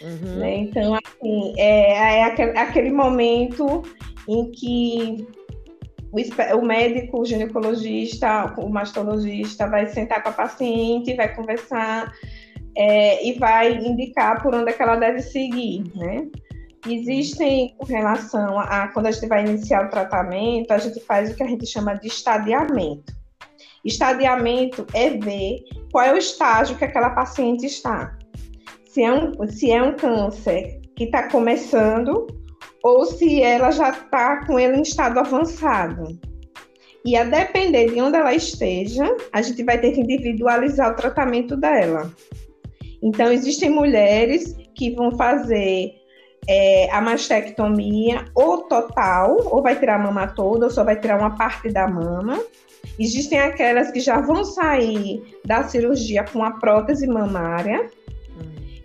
Uhum. 0.00 0.36
Né? 0.38 0.56
Então, 0.58 0.94
assim, 0.94 1.54
é, 1.56 2.18
é 2.18 2.58
aquele 2.58 2.90
momento 2.90 3.82
em 4.28 4.50
que 4.50 5.26
o, 6.12 6.62
médico, 6.62 7.20
o 7.20 7.24
ginecologista, 7.24 8.54
o 8.58 8.68
mastologista 8.68 9.68
vai 9.68 9.86
sentar 9.88 10.22
com 10.22 10.28
a 10.30 10.32
paciente, 10.32 11.14
vai 11.14 11.34
conversar 11.34 12.12
é, 12.76 13.26
e 13.26 13.38
vai 13.38 13.74
indicar 13.74 14.42
por 14.42 14.54
onde 14.54 14.70
é 14.70 14.72
que 14.72 14.82
ela 14.82 14.96
deve 14.96 15.20
seguir, 15.20 15.84
né? 15.94 16.26
Existem, 16.88 17.74
com 17.78 17.84
relação 17.84 18.58
a 18.60 18.88
quando 18.88 19.06
a 19.06 19.10
gente 19.10 19.26
vai 19.26 19.44
iniciar 19.44 19.86
o 19.86 19.90
tratamento, 19.90 20.70
a 20.70 20.78
gente 20.78 21.00
faz 21.00 21.30
o 21.30 21.34
que 21.34 21.42
a 21.42 21.48
gente 21.48 21.66
chama 21.66 21.94
de 21.94 22.06
estadiamento. 22.06 23.12
Estadiamento 23.84 24.86
é 24.94 25.10
ver 25.10 25.64
qual 25.90 26.04
é 26.04 26.12
o 26.12 26.16
estágio 26.16 26.76
que 26.76 26.84
aquela 26.84 27.10
paciente 27.10 27.66
está. 27.66 28.16
Se 28.84 29.02
é 29.02 29.12
um, 29.12 29.48
se 29.48 29.70
é 29.70 29.82
um 29.82 29.96
câncer 29.96 30.80
que 30.96 31.04
está 31.04 31.28
começando 31.28 32.26
ou 32.86 33.04
se 33.04 33.42
ela 33.42 33.72
já 33.72 33.90
está 33.90 34.46
com 34.46 34.60
ele 34.60 34.76
em 34.76 34.82
estado 34.82 35.18
avançado. 35.18 36.16
E 37.04 37.16
a 37.16 37.24
depender 37.24 37.90
de 37.92 38.00
onde 38.00 38.16
ela 38.16 38.32
esteja, 38.32 39.04
a 39.32 39.42
gente 39.42 39.64
vai 39.64 39.80
ter 39.80 39.90
que 39.90 40.00
individualizar 40.00 40.92
o 40.92 40.96
tratamento 40.96 41.56
dela. 41.56 42.12
Então, 43.02 43.32
existem 43.32 43.70
mulheres 43.70 44.56
que 44.74 44.94
vão 44.94 45.10
fazer 45.12 45.94
é, 46.48 46.88
a 46.92 47.00
mastectomia 47.00 48.24
ou 48.34 48.62
total, 48.68 49.36
ou 49.50 49.62
vai 49.62 49.76
tirar 49.76 49.96
a 49.96 50.04
mama 50.04 50.28
toda, 50.28 50.66
ou 50.66 50.70
só 50.70 50.84
vai 50.84 50.98
tirar 50.98 51.18
uma 51.18 51.36
parte 51.36 51.68
da 51.70 51.88
mama. 51.88 52.40
Existem 53.00 53.40
aquelas 53.40 53.90
que 53.90 53.98
já 53.98 54.20
vão 54.20 54.44
sair 54.44 55.22
da 55.44 55.64
cirurgia 55.64 56.24
com 56.24 56.44
a 56.44 56.52
prótese 56.52 57.08
mamária. 57.08 57.90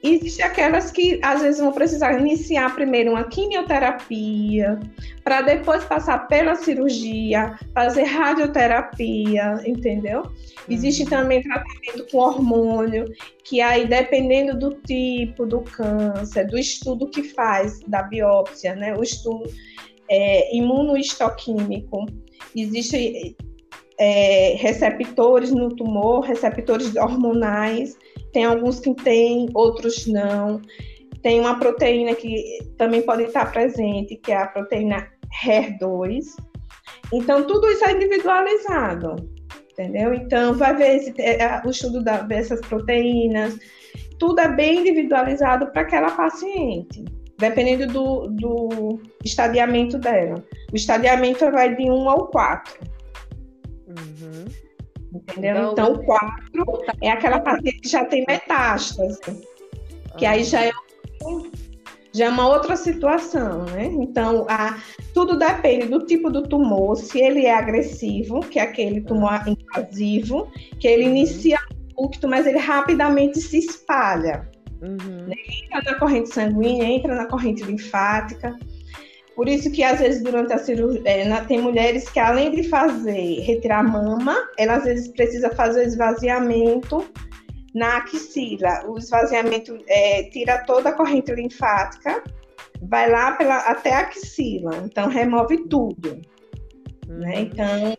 Existem 0.03 0.43
aquelas 0.43 0.89
que 0.89 1.19
às 1.21 1.41
vezes 1.41 1.61
vão 1.61 1.71
precisar 1.71 2.19
iniciar 2.19 2.73
primeiro 2.73 3.11
uma 3.11 3.23
quimioterapia, 3.25 4.79
para 5.23 5.41
depois 5.41 5.83
passar 5.83 6.27
pela 6.27 6.55
cirurgia, 6.55 7.55
fazer 7.71 8.03
radioterapia, 8.03 9.61
entendeu? 9.63 10.23
Existe 10.67 11.03
uhum. 11.03 11.09
também 11.09 11.43
tratamento 11.43 12.07
com 12.11 12.17
hormônio, 12.17 13.05
que 13.43 13.61
aí 13.61 13.85
dependendo 13.85 14.57
do 14.57 14.73
tipo 14.81 15.45
do 15.45 15.61
câncer, 15.61 16.47
do 16.47 16.57
estudo 16.57 17.07
que 17.07 17.21
faz, 17.21 17.79
da 17.81 18.01
biópsia, 18.01 18.75
né? 18.75 18.95
O 18.95 19.03
estudo 19.03 19.51
é, 20.09 20.55
imunohistoquímico, 20.55 22.07
existem 22.55 23.35
é, 23.99 24.55
receptores 24.57 25.51
no 25.51 25.75
tumor, 25.75 26.21
receptores 26.21 26.95
hormonais 26.95 27.95
tem 28.31 28.45
alguns 28.45 28.79
que 28.79 28.93
tem, 28.93 29.49
outros 29.53 30.07
não. 30.07 30.61
Tem 31.21 31.39
uma 31.39 31.59
proteína 31.59 32.15
que 32.15 32.59
também 32.77 33.01
pode 33.01 33.23
estar 33.23 33.51
presente, 33.51 34.15
que 34.15 34.31
é 34.31 34.37
a 34.37 34.47
proteína 34.47 35.07
HER2. 35.45 36.25
Então, 37.13 37.45
tudo 37.45 37.69
isso 37.69 37.85
é 37.85 37.93
individualizado, 37.93 39.15
entendeu? 39.71 40.13
Então, 40.13 40.53
vai 40.53 40.75
ver 40.75 40.95
esse, 40.95 41.13
é, 41.21 41.61
o 41.65 41.69
estudo 41.69 42.03
da, 42.03 42.21
dessas 42.21 42.61
proteínas, 42.61 43.57
tudo 44.17 44.39
é 44.39 44.47
bem 44.47 44.79
individualizado 44.79 45.67
para 45.67 45.81
aquela 45.81 46.11
paciente, 46.11 47.03
dependendo 47.37 47.87
do, 47.87 48.27
do 48.27 49.01
estadiamento 49.23 49.97
dela. 49.97 50.43
O 50.71 50.75
estadiamento 50.75 51.49
vai 51.51 51.75
de 51.75 51.89
1 51.89 52.09
ao 52.09 52.27
4. 52.27 53.00
Entendeu? 55.13 55.71
Então, 55.71 55.93
o 55.93 56.05
4 56.05 56.29
é 57.01 57.09
aquela 57.09 57.39
paciente 57.39 57.81
que 57.81 57.89
já 57.89 58.05
tem 58.05 58.23
metástase, 58.27 59.19
que 60.17 60.25
aí 60.25 60.43
já 60.43 60.63
é, 60.65 60.71
já 62.13 62.25
é 62.25 62.29
uma 62.29 62.47
outra 62.47 62.75
situação, 62.75 63.65
né? 63.65 63.85
Então, 63.85 64.45
a, 64.49 64.77
tudo 65.13 65.37
depende 65.37 65.87
do 65.87 66.05
tipo 66.05 66.29
do 66.29 66.43
tumor, 66.43 66.95
se 66.95 67.19
ele 67.19 67.45
é 67.45 67.53
agressivo, 67.53 68.39
que 68.39 68.57
é 68.59 68.63
aquele 68.63 69.01
tumor 69.01 69.41
invasivo, 69.45 70.49
que 70.79 70.87
ele 70.87 71.03
uhum. 71.03 71.09
inicia 71.11 71.57
o 71.95 72.03
ducto, 72.03 72.27
mas 72.27 72.47
ele 72.47 72.57
rapidamente 72.57 73.39
se 73.39 73.59
espalha. 73.59 74.49
Uhum. 74.81 75.27
Né? 75.27 75.35
Entra 75.63 75.91
na 75.91 75.99
corrente 75.99 76.33
sanguínea, 76.33 76.85
entra 76.85 77.15
na 77.15 77.25
corrente 77.27 77.63
linfática. 77.63 78.57
Por 79.35 79.47
isso 79.47 79.71
que 79.71 79.83
às 79.83 79.99
vezes 79.99 80.21
durante 80.21 80.53
a 80.53 80.57
cirurgia 80.57 81.01
é, 81.05 81.41
tem 81.41 81.61
mulheres 81.61 82.09
que 82.09 82.19
além 82.19 82.51
de 82.51 82.63
fazer 82.63 83.39
retirar 83.41 83.79
a 83.79 83.83
mama, 83.83 84.35
ela 84.57 84.75
às 84.75 84.83
vezes 84.83 85.07
precisa 85.07 85.49
fazer 85.51 85.81
o 85.81 85.87
esvaziamento 85.87 87.05
na 87.73 87.97
axila. 87.97 88.83
O 88.87 88.97
esvaziamento 88.97 89.77
é, 89.87 90.23
tira 90.23 90.63
toda 90.65 90.89
a 90.89 90.93
corrente 90.93 91.33
linfática, 91.33 92.23
vai 92.81 93.09
lá 93.09 93.31
pela, 93.33 93.57
até 93.59 93.93
a 93.93 94.01
axila, 94.01 94.83
então 94.83 95.07
remove 95.07 95.65
tudo. 95.69 96.19
Né? 97.07 97.15
Uhum. 97.15 97.19
Né? 97.19 97.41
Então 97.41 97.97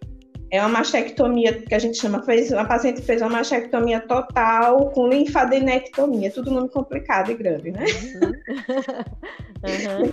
é 0.50 0.60
uma 0.60 0.68
mastectomia 0.68 1.54
que 1.54 1.74
a 1.74 1.78
gente 1.78 1.96
chama, 1.96 2.22
fez, 2.22 2.52
a 2.52 2.64
paciente 2.66 3.00
fez 3.00 3.22
uma 3.22 3.30
mastectomia 3.30 4.00
total 4.00 4.90
com 4.90 5.08
linfadenectomia, 5.08 6.30
tudo 6.30 6.50
nome 6.50 6.68
complicado 6.68 7.30
e 7.30 7.34
grande, 7.34 7.70
né? 7.70 7.86
Uhum. 8.20 10.04
uhum. 10.04 10.12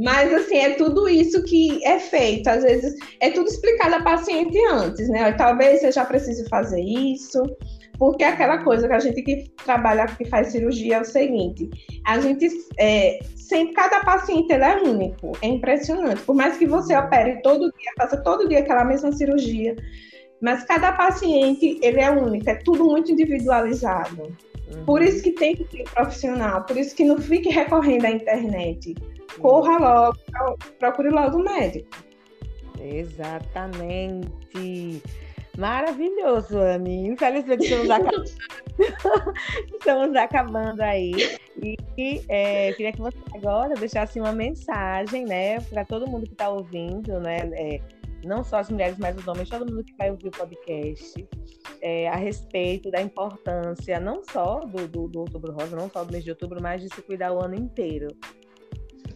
Mas, 0.00 0.32
assim, 0.32 0.56
é 0.56 0.70
tudo 0.70 1.06
isso 1.08 1.42
que 1.44 1.84
é 1.84 1.98
feito. 1.98 2.48
Às 2.48 2.62
vezes, 2.62 2.96
é 3.20 3.30
tudo 3.30 3.48
explicado 3.48 3.96
à 3.96 4.02
paciente 4.02 4.58
antes, 4.70 5.10
né? 5.10 5.30
Talvez 5.32 5.80
você 5.80 5.92
já 5.92 6.06
precise 6.06 6.48
fazer 6.48 6.80
isso. 6.80 7.42
Porque 7.98 8.24
aquela 8.24 8.64
coisa 8.64 8.88
que 8.88 8.94
a 8.94 8.98
gente 8.98 9.20
que 9.20 9.44
trabalha, 9.62 10.06
que 10.06 10.24
faz 10.24 10.48
cirurgia 10.48 10.96
é 10.96 11.00
o 11.02 11.04
seguinte: 11.04 11.68
a 12.06 12.18
gente 12.18 12.48
é, 12.78 13.18
sempre, 13.36 13.74
cada 13.74 14.00
paciente 14.00 14.50
ele 14.50 14.64
é 14.64 14.82
único, 14.82 15.32
é 15.42 15.48
impressionante. 15.48 16.22
Por 16.22 16.34
mais 16.34 16.56
que 16.56 16.66
você 16.66 16.96
opere 16.96 17.42
todo 17.42 17.70
dia, 17.70 17.92
faça 17.98 18.16
todo 18.16 18.48
dia 18.48 18.60
aquela 18.60 18.86
mesma 18.86 19.12
cirurgia, 19.12 19.76
mas 20.40 20.64
cada 20.64 20.92
paciente 20.92 21.78
ele 21.82 22.00
é 22.00 22.10
único, 22.10 22.48
é 22.48 22.54
tudo 22.54 22.86
muito 22.86 23.12
individualizado. 23.12 24.22
Uhum. 24.22 24.84
Por 24.86 25.02
isso 25.02 25.22
que 25.22 25.32
tem 25.32 25.54
que 25.54 25.64
ser 25.70 25.84
profissional, 25.92 26.64
por 26.64 26.78
isso 26.78 26.96
que 26.96 27.04
não 27.04 27.18
fique 27.18 27.50
recorrendo 27.50 28.06
à 28.06 28.10
internet 28.10 28.94
corra 29.38 29.78
logo, 29.78 30.18
procure 30.78 31.10
logo 31.10 31.38
o 31.38 31.44
médico. 31.44 31.88
Exatamente. 32.80 34.30
Maravilhoso, 35.58 36.58
Anne. 36.58 37.08
Infelizmente 37.08 37.64
estamos 37.64 37.90
acabando, 37.90 38.24
estamos 39.78 40.16
acabando 40.16 40.80
aí. 40.80 41.12
E 41.98 42.22
é, 42.28 42.72
queria 42.72 42.92
que 42.92 43.00
você 43.00 43.18
agora 43.34 43.74
deixasse 43.74 44.18
uma 44.18 44.32
mensagem, 44.32 45.26
né, 45.26 45.60
para 45.60 45.84
todo 45.84 46.08
mundo 46.08 46.24
que 46.24 46.32
está 46.32 46.48
ouvindo, 46.48 47.20
né, 47.20 47.40
é, 47.52 47.80
não 48.24 48.42
só 48.42 48.58
as 48.58 48.70
mulheres, 48.70 48.96
mas 48.98 49.16
os 49.16 49.28
homens, 49.28 49.50
todo 49.50 49.70
mundo 49.70 49.84
que 49.84 49.94
vai 49.96 50.10
ouvir 50.10 50.28
o 50.28 50.30
podcast, 50.30 51.28
é, 51.82 52.08
a 52.08 52.16
respeito 52.16 52.90
da 52.90 53.02
importância 53.02 54.00
não 54.00 54.22
só 54.24 54.60
do, 54.60 54.88
do, 54.88 55.08
do 55.08 55.20
Outubro 55.20 55.52
Rosa, 55.52 55.76
não 55.76 55.90
só 55.90 56.04
do 56.04 56.12
mês 56.12 56.24
de 56.24 56.30
outubro, 56.30 56.62
mas 56.62 56.80
de 56.80 56.88
se 56.94 57.02
cuidar 57.02 57.32
o 57.32 57.44
ano 57.44 57.54
inteiro. 57.54 58.08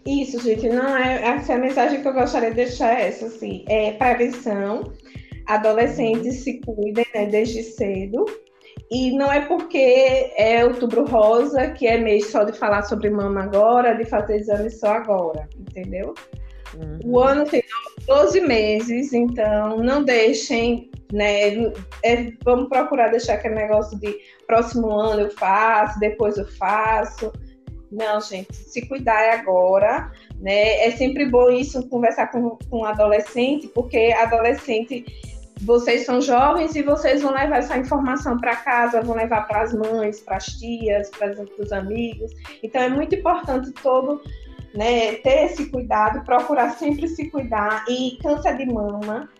Isso, 0.06 0.38
gente, 0.40 0.68
não 0.68 0.96
é. 0.96 1.22
Essa 1.22 1.52
é 1.52 1.56
a 1.56 1.58
mensagem 1.58 2.02
que 2.02 2.08
eu 2.08 2.12
gostaria 2.12 2.50
de 2.50 2.56
deixar 2.56 2.98
é 2.98 3.08
essa, 3.08 3.26
assim, 3.26 3.64
é 3.68 3.92
prevenção. 3.92 4.92
Adolescentes 5.46 6.42
se 6.42 6.60
cuidem 6.60 7.06
né, 7.14 7.26
desde 7.26 7.62
cedo. 7.62 8.24
E 8.90 9.16
não 9.16 9.32
é 9.32 9.40
porque 9.40 10.32
é 10.36 10.64
outubro 10.64 11.04
rosa 11.06 11.70
que 11.70 11.86
é 11.86 11.96
mês 11.96 12.30
só 12.30 12.44
de 12.44 12.52
falar 12.52 12.82
sobre 12.82 13.08
mama 13.08 13.42
agora, 13.42 13.94
de 13.94 14.04
fazer 14.04 14.36
exame 14.36 14.70
só 14.70 14.92
agora, 14.92 15.48
entendeu? 15.58 16.14
Uhum. 16.74 16.98
O 17.04 17.18
ano 17.20 17.44
tem 17.44 17.62
12 18.06 18.40
meses, 18.42 19.12
então 19.12 19.78
não 19.78 20.04
deixem, 20.04 20.90
né? 21.12 21.54
É, 22.02 22.32
vamos 22.44 22.68
procurar 22.68 23.08
deixar 23.08 23.34
aquele 23.34 23.54
negócio 23.54 23.98
de 23.98 24.14
próximo 24.46 24.90
ano 24.90 25.22
eu 25.22 25.30
faço, 25.30 25.98
depois 25.98 26.36
eu 26.36 26.46
faço. 26.46 27.32
Não, 27.94 28.20
gente, 28.20 28.52
se 28.52 28.86
cuidar 28.86 29.20
é 29.22 29.32
agora, 29.34 30.10
né? 30.40 30.84
É 30.84 30.90
sempre 30.90 31.26
bom 31.26 31.48
isso 31.50 31.88
conversar 31.88 32.26
com, 32.32 32.58
com 32.68 32.84
adolescente, 32.84 33.68
porque 33.68 34.12
adolescente, 34.18 35.04
vocês 35.62 36.04
são 36.04 36.20
jovens 36.20 36.74
e 36.74 36.82
vocês 36.82 37.22
vão 37.22 37.32
levar 37.32 37.58
essa 37.58 37.78
informação 37.78 38.36
para 38.38 38.56
casa, 38.56 39.00
vão 39.00 39.14
levar 39.14 39.46
para 39.46 39.62
as 39.62 39.72
mães, 39.72 40.20
para 40.20 40.38
as 40.38 40.46
tias, 40.46 41.08
para 41.10 41.34
os 41.58 41.72
amigos. 41.72 42.32
Então 42.62 42.82
é 42.82 42.88
muito 42.88 43.14
importante 43.14 43.70
todo 43.80 44.20
né, 44.74 45.12
ter 45.14 45.44
esse 45.44 45.66
cuidado, 45.66 46.24
procurar 46.24 46.70
sempre 46.70 47.06
se 47.06 47.30
cuidar 47.30 47.84
e 47.88 48.18
câncer 48.20 48.56
de 48.56 48.66
mama 48.66 49.30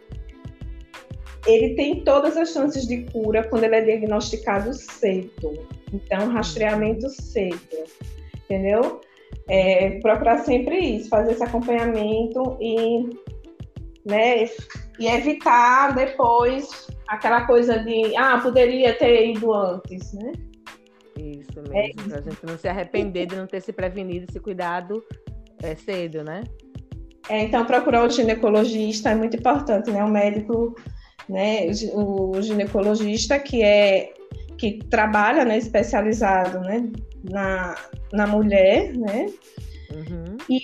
ele 1.47 1.75
tem 1.75 2.03
todas 2.05 2.37
as 2.37 2.53
chances 2.53 2.87
de 2.87 3.03
cura 3.11 3.43
quando 3.43 3.65
ele 3.65 3.77
é 3.77 3.81
diagnosticado 3.83 4.73
cedo. 4.73 5.67
Então, 5.93 6.31
rastreamento 6.31 7.09
cedo 7.11 7.59
entendeu? 8.45 9.01
É, 9.49 9.99
procurar 10.01 10.38
sempre 10.38 10.78
isso, 10.78 11.09
fazer 11.09 11.32
esse 11.32 11.42
acompanhamento 11.42 12.57
e, 12.61 13.11
né, 14.05 14.45
e 14.99 15.07
evitar 15.07 15.95
depois 15.95 16.88
aquela 17.09 17.47
coisa 17.47 17.78
de, 17.78 18.16
ah, 18.16 18.38
poderia 18.38 18.95
ter 18.95 19.30
ido 19.30 19.53
antes, 19.53 20.12
né? 20.14 20.32
Isso. 21.18 21.55
Isso 21.55 21.62
mesmo, 21.62 21.76
é 21.76 21.86
isso. 21.88 22.09
pra 22.09 22.20
gente 22.20 22.47
não 22.47 22.59
se 22.59 22.68
arrepender 22.68 23.26
de 23.26 23.36
não 23.36 23.47
ter 23.47 23.61
se 23.61 23.72
prevenido, 23.72 24.30
se 24.32 24.40
cuidado 24.40 25.03
é, 25.62 25.74
cedo, 25.76 26.24
né? 26.24 26.45
É, 27.28 27.40
então, 27.42 27.64
procurar 27.64 28.05
o 28.05 28.11
ginecologista 28.11 29.11
é 29.11 29.14
muito 29.14 29.36
importante, 29.36 29.90
né? 29.90 30.05
O 30.05 30.09
médico, 30.09 30.74
né? 31.28 31.66
O 31.95 32.40
ginecologista 32.42 33.38
que 33.38 33.62
é 33.62 34.12
que 34.57 34.79
trabalha, 34.91 35.45
né? 35.45 35.59
Especializado, 35.59 36.61
né? 36.61 36.89
Na, 37.31 37.75
na 38.13 38.27
mulher, 38.27 38.93
né? 38.97 39.27
Uhum. 39.93 40.37
E 40.49 40.61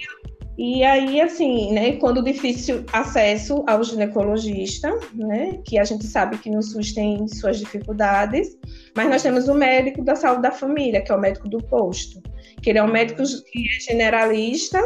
e 0.63 0.85
aí, 0.85 1.23
assim, 1.23 1.73
né, 1.73 1.93
quando 1.93 2.23
difícil 2.23 2.85
acesso 2.93 3.65
ao 3.67 3.83
ginecologista, 3.83 4.91
né, 5.15 5.59
que 5.65 5.79
a 5.79 5.85
gente 5.85 6.05
sabe 6.07 6.37
que 6.37 6.51
no 6.51 6.63
SUS 6.63 6.93
tem 6.93 7.27
suas 7.29 7.59
dificuldades, 7.59 8.59
mas 8.95 9.09
nós 9.09 9.23
temos 9.23 9.49
o 9.49 9.55
médico 9.55 10.05
da 10.05 10.15
saúde 10.15 10.43
da 10.43 10.51
família, 10.51 11.01
que 11.01 11.11
é 11.11 11.15
o 11.15 11.19
médico 11.19 11.49
do 11.49 11.63
posto, 11.65 12.23
que 12.61 12.69
ele 12.69 12.79
é 12.79 12.83
um 12.83 12.93
médico 12.93 13.23
que 13.23 13.69
é 13.71 13.81
generalista 13.81 14.79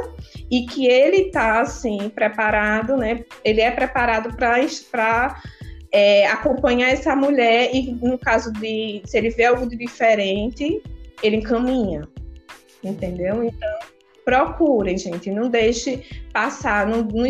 e 0.49 0.65
que 0.65 0.87
ele 0.87 1.23
está, 1.23 1.63
assim, 1.63 2.09
preparado, 2.09 2.97
né, 2.97 3.25
ele 3.45 3.61
é 3.61 3.73
preparado 3.73 4.37
para 4.37 4.63
é, 5.95 6.27
acompanhar 6.27 6.91
essa 6.91 7.15
mulher 7.15 7.71
e, 7.73 7.93
no 7.93 8.19
caso 8.19 8.53
de, 8.55 9.01
se 9.05 9.17
ele 9.17 9.31
vê 9.31 9.45
algo 9.45 9.65
de 9.65 9.77
diferente, 9.77 10.83
ele 11.23 11.37
encaminha, 11.37 12.03
entendeu? 12.83 13.45
Então, 13.45 13.79
procurem, 14.25 14.99
gente, 14.99 15.31
não 15.31 15.49
deixe 15.49 16.03
passar, 16.33 16.85
não, 16.85 17.03
não 17.03 17.25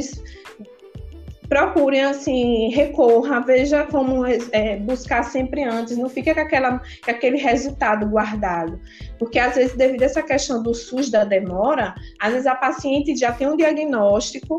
procurem 1.54 2.02
assim, 2.02 2.68
recorra, 2.70 3.38
veja 3.38 3.84
como 3.84 4.26
é, 4.26 4.76
buscar 4.76 5.22
sempre 5.22 5.62
antes, 5.62 5.96
não 5.96 6.08
fique 6.08 6.34
com, 6.34 6.40
aquela, 6.40 6.80
com 6.80 7.10
aquele 7.12 7.36
resultado 7.36 8.08
guardado. 8.08 8.80
Porque 9.20 9.38
às 9.38 9.54
vezes, 9.54 9.76
devido 9.76 10.02
a 10.02 10.06
essa 10.06 10.20
questão 10.20 10.60
do 10.60 10.74
SUS 10.74 11.12
da 11.12 11.22
demora, 11.22 11.94
às 12.20 12.32
vezes 12.32 12.48
a 12.48 12.56
paciente 12.56 13.14
já 13.14 13.30
tem 13.30 13.46
um 13.46 13.56
diagnóstico, 13.56 14.58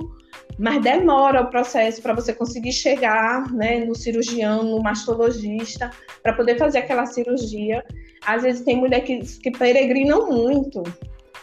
mas 0.58 0.82
demora 0.82 1.42
o 1.42 1.50
processo 1.50 2.02
para 2.02 2.14
você 2.14 2.32
conseguir 2.34 2.72
chegar 2.72 3.52
né, 3.52 3.84
no 3.84 3.94
cirurgião, 3.94 4.64
no 4.64 4.82
mastologista, 4.82 5.92
para 6.24 6.32
poder 6.32 6.58
fazer 6.58 6.78
aquela 6.78 7.06
cirurgia. 7.06 7.84
Às 8.26 8.44
vezes 8.44 8.62
tem 8.64 8.78
mulher 8.78 9.02
que, 9.02 9.20
que 9.20 9.52
peregrinam 9.52 10.30
muito, 10.30 10.82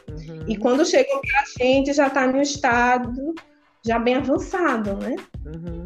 Uhum. 0.09 0.45
E 0.47 0.59
quando 0.59 0.85
chegam 0.85 1.21
para 1.21 1.41
a 1.41 1.65
gente, 1.65 1.93
já 1.93 2.09
está 2.09 2.27
no 2.27 2.43
estado 2.43 3.35
já 3.85 3.99
bem 3.99 4.17
avançado, 4.17 4.97
né? 4.97 5.17
Uhum. 5.47 5.85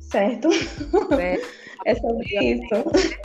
Certo? 0.00 0.48
é 1.86 1.94
sobre 1.94 2.54
isso. 2.54 3.18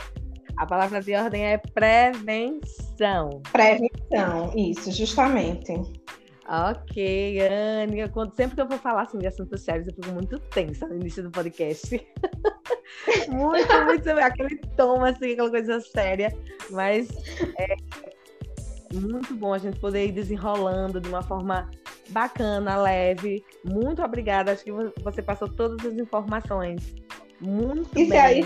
A 0.56 0.66
palavra 0.66 1.00
de 1.00 1.14
ordem 1.14 1.46
é 1.46 1.58
prevenção. 1.58 3.42
Prevenção, 3.52 4.52
isso, 4.56 4.90
justamente. 4.90 5.72
Ok, 6.48 7.38
Anne. 7.40 8.08
Quando, 8.08 8.34
sempre 8.34 8.56
que 8.56 8.62
eu 8.62 8.66
vou 8.66 8.78
falar 8.78 9.02
assim 9.02 9.18
de 9.18 9.26
assuntos 9.26 9.60
sérios, 9.60 9.86
eu 9.86 9.94
fico 9.94 10.10
muito 10.12 10.38
tensa 10.38 10.88
no 10.88 10.96
início 10.96 11.22
do 11.22 11.30
podcast. 11.30 11.94
muito, 13.28 13.84
muito. 13.84 14.08
Aquele 14.08 14.56
tom, 14.76 15.04
assim, 15.04 15.32
aquela 15.32 15.50
coisa 15.50 15.80
séria. 15.80 16.34
Mas 16.70 17.08
é, 17.58 17.76
muito 18.94 19.34
bom 19.34 19.52
a 19.52 19.58
gente 19.58 19.78
poder 19.78 20.06
ir 20.06 20.12
desenrolando 20.12 21.00
de 21.00 21.08
uma 21.08 21.22
forma 21.22 21.70
bacana, 22.10 22.76
leve. 22.76 23.44
Muito 23.64 24.02
obrigada. 24.02 24.52
Acho 24.52 24.64
que 24.64 24.72
você 24.72 25.22
passou 25.22 25.48
todas 25.48 25.84
as 25.86 25.98
informações. 25.98 26.94
Muito 27.40 27.90
e 27.98 28.06
bem. 28.06 28.10
E 28.10 28.16
aí, 28.16 28.44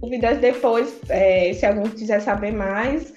dúvidas 0.00 0.38
depois, 0.38 1.00
é, 1.08 1.52
se 1.52 1.64
alguém 1.66 1.88
quiser 1.90 2.20
saber 2.20 2.52
mais, 2.52 3.12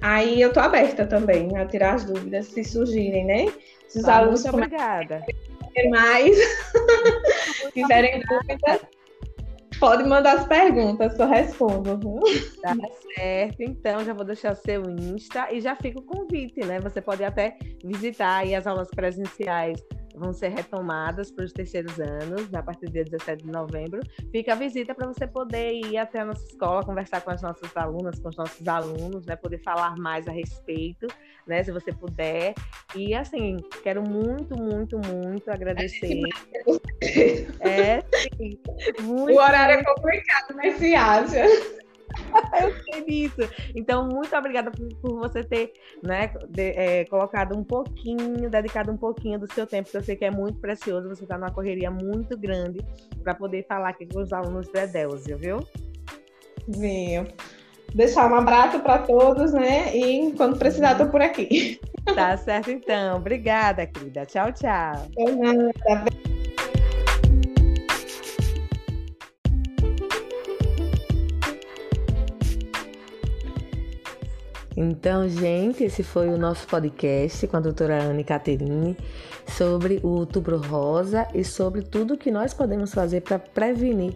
aí 0.00 0.40
eu 0.40 0.52
tô 0.52 0.60
aberta 0.60 1.06
também 1.06 1.56
a 1.56 1.66
tirar 1.66 1.94
as 1.94 2.04
dúvidas 2.04 2.46
se 2.46 2.62
surgirem, 2.62 3.24
né? 3.24 3.52
Se 3.88 3.98
os 3.98 4.04
ah, 4.08 4.18
alunos 4.18 4.44
muito 4.44 4.56
obrigada. 4.56 5.24
mais, 5.90 6.36
quiserem 7.74 8.22
dúvidas, 8.28 8.80
Pode 9.84 10.02
mandar 10.04 10.38
as 10.38 10.46
perguntas 10.46 11.18
eu 11.18 11.26
respondo. 11.26 12.00
Tá 12.62 12.74
certo. 13.14 13.62
Então, 13.62 14.02
já 14.02 14.14
vou 14.14 14.24
deixar 14.24 14.54
o 14.54 14.56
seu 14.56 14.82
Insta 14.88 15.52
e 15.52 15.60
já 15.60 15.76
fica 15.76 15.98
o 15.98 16.02
convite, 16.02 16.64
né? 16.64 16.80
Você 16.80 17.02
pode 17.02 17.22
até 17.22 17.58
visitar 17.84 18.44
as 18.54 18.66
aulas 18.66 18.88
presenciais 18.88 19.78
vão 20.14 20.32
ser 20.32 20.48
retomadas 20.48 21.30
para 21.30 21.44
os 21.44 21.52
terceiros 21.52 21.98
anos, 21.98 22.52
a 22.54 22.62
partir 22.62 22.86
do 22.86 22.92
dia 22.92 23.04
17 23.04 23.44
de 23.44 23.50
novembro. 23.50 24.00
Fica 24.30 24.52
a 24.52 24.56
visita 24.56 24.94
para 24.94 25.06
você 25.06 25.26
poder 25.26 25.72
ir 25.72 25.96
até 25.98 26.20
a 26.20 26.24
nossa 26.24 26.44
escola, 26.46 26.84
conversar 26.84 27.20
com 27.20 27.30
as 27.30 27.42
nossas 27.42 27.76
alunas, 27.76 28.18
com 28.18 28.28
os 28.28 28.36
nossos 28.36 28.66
alunos, 28.66 29.26
né? 29.26 29.36
Poder 29.36 29.58
falar 29.58 29.96
mais 29.96 30.26
a 30.28 30.32
respeito, 30.32 31.06
né? 31.46 31.62
Se 31.64 31.72
você 31.72 31.92
puder. 31.92 32.54
E 32.94 33.14
assim, 33.14 33.56
quero 33.82 34.02
muito, 34.02 34.56
muito, 34.56 34.98
muito 34.98 35.50
agradecer. 35.50 36.22
É, 37.60 38.00
sim. 38.36 38.58
Muito, 39.02 39.32
o 39.32 39.36
horário 39.36 39.80
é 39.80 39.84
complicado, 39.84 40.54
mas 40.54 40.76
se 40.76 40.94
acha. 40.94 41.44
eu 42.60 42.74
sei 42.84 43.04
disso. 43.04 43.50
Então, 43.74 44.08
muito 44.08 44.34
obrigada 44.36 44.70
por, 44.70 44.88
por 44.96 45.18
você 45.20 45.42
ter 45.42 45.72
né, 46.02 46.32
de, 46.48 46.70
é, 46.70 47.04
colocado 47.06 47.56
um 47.56 47.64
pouquinho, 47.64 48.50
dedicado 48.50 48.90
um 48.90 48.96
pouquinho 48.96 49.38
do 49.38 49.52
seu 49.52 49.66
tempo, 49.66 49.90
que 49.90 49.96
eu 49.96 50.02
sei 50.02 50.16
que 50.16 50.24
é 50.24 50.30
muito 50.30 50.58
precioso. 50.58 51.08
Você 51.08 51.24
está 51.24 51.38
numa 51.38 51.50
correria 51.50 51.90
muito 51.90 52.36
grande 52.38 52.80
para 53.22 53.34
poder 53.34 53.66
falar 53.66 53.90
aqui 53.90 54.06
com 54.06 54.20
os 54.20 54.32
alunos 54.32 54.68
do 54.68 54.78
Edelzio, 54.78 55.38
viu? 55.38 55.58
Venho. 56.68 57.26
Deixar 57.94 58.30
um 58.30 58.34
abraço 58.34 58.80
para 58.80 58.98
todos, 58.98 59.52
né? 59.52 59.96
E 59.96 60.32
quando 60.32 60.58
precisar, 60.58 60.92
estou 60.92 61.08
por 61.08 61.22
aqui. 61.22 61.80
Tá 62.14 62.36
certo, 62.36 62.70
então. 62.70 63.16
Obrigada, 63.16 63.86
querida. 63.86 64.26
Tchau, 64.26 64.52
tchau. 64.52 65.06
De 65.16 65.32
nada. 65.32 66.33
Então, 74.76 75.28
gente, 75.28 75.84
esse 75.84 76.02
foi 76.02 76.28
o 76.28 76.38
nosso 76.38 76.66
podcast 76.66 77.46
com 77.46 77.56
a 77.56 77.60
doutora 77.60 78.02
Anne 78.02 78.24
Caterine 78.24 78.96
sobre 79.46 80.00
o 80.02 80.08
outubro 80.08 80.58
rosa 80.58 81.28
e 81.32 81.44
sobre 81.44 81.82
tudo 81.82 82.16
que 82.16 82.30
nós 82.30 82.52
podemos 82.52 82.92
fazer 82.92 83.20
para 83.20 83.38
prevenir 83.38 84.14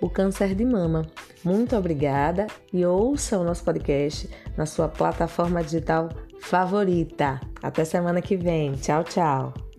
o 0.00 0.10
câncer 0.10 0.54
de 0.54 0.64
mama. 0.64 1.06
Muito 1.44 1.76
obrigada 1.76 2.46
e 2.72 2.84
ouça 2.84 3.38
o 3.38 3.44
nosso 3.44 3.64
podcast 3.64 4.28
na 4.56 4.66
sua 4.66 4.88
plataforma 4.88 5.62
digital 5.62 6.08
favorita. 6.40 7.40
Até 7.62 7.84
semana 7.84 8.20
que 8.20 8.36
vem. 8.36 8.72
Tchau, 8.72 9.04
tchau. 9.04 9.71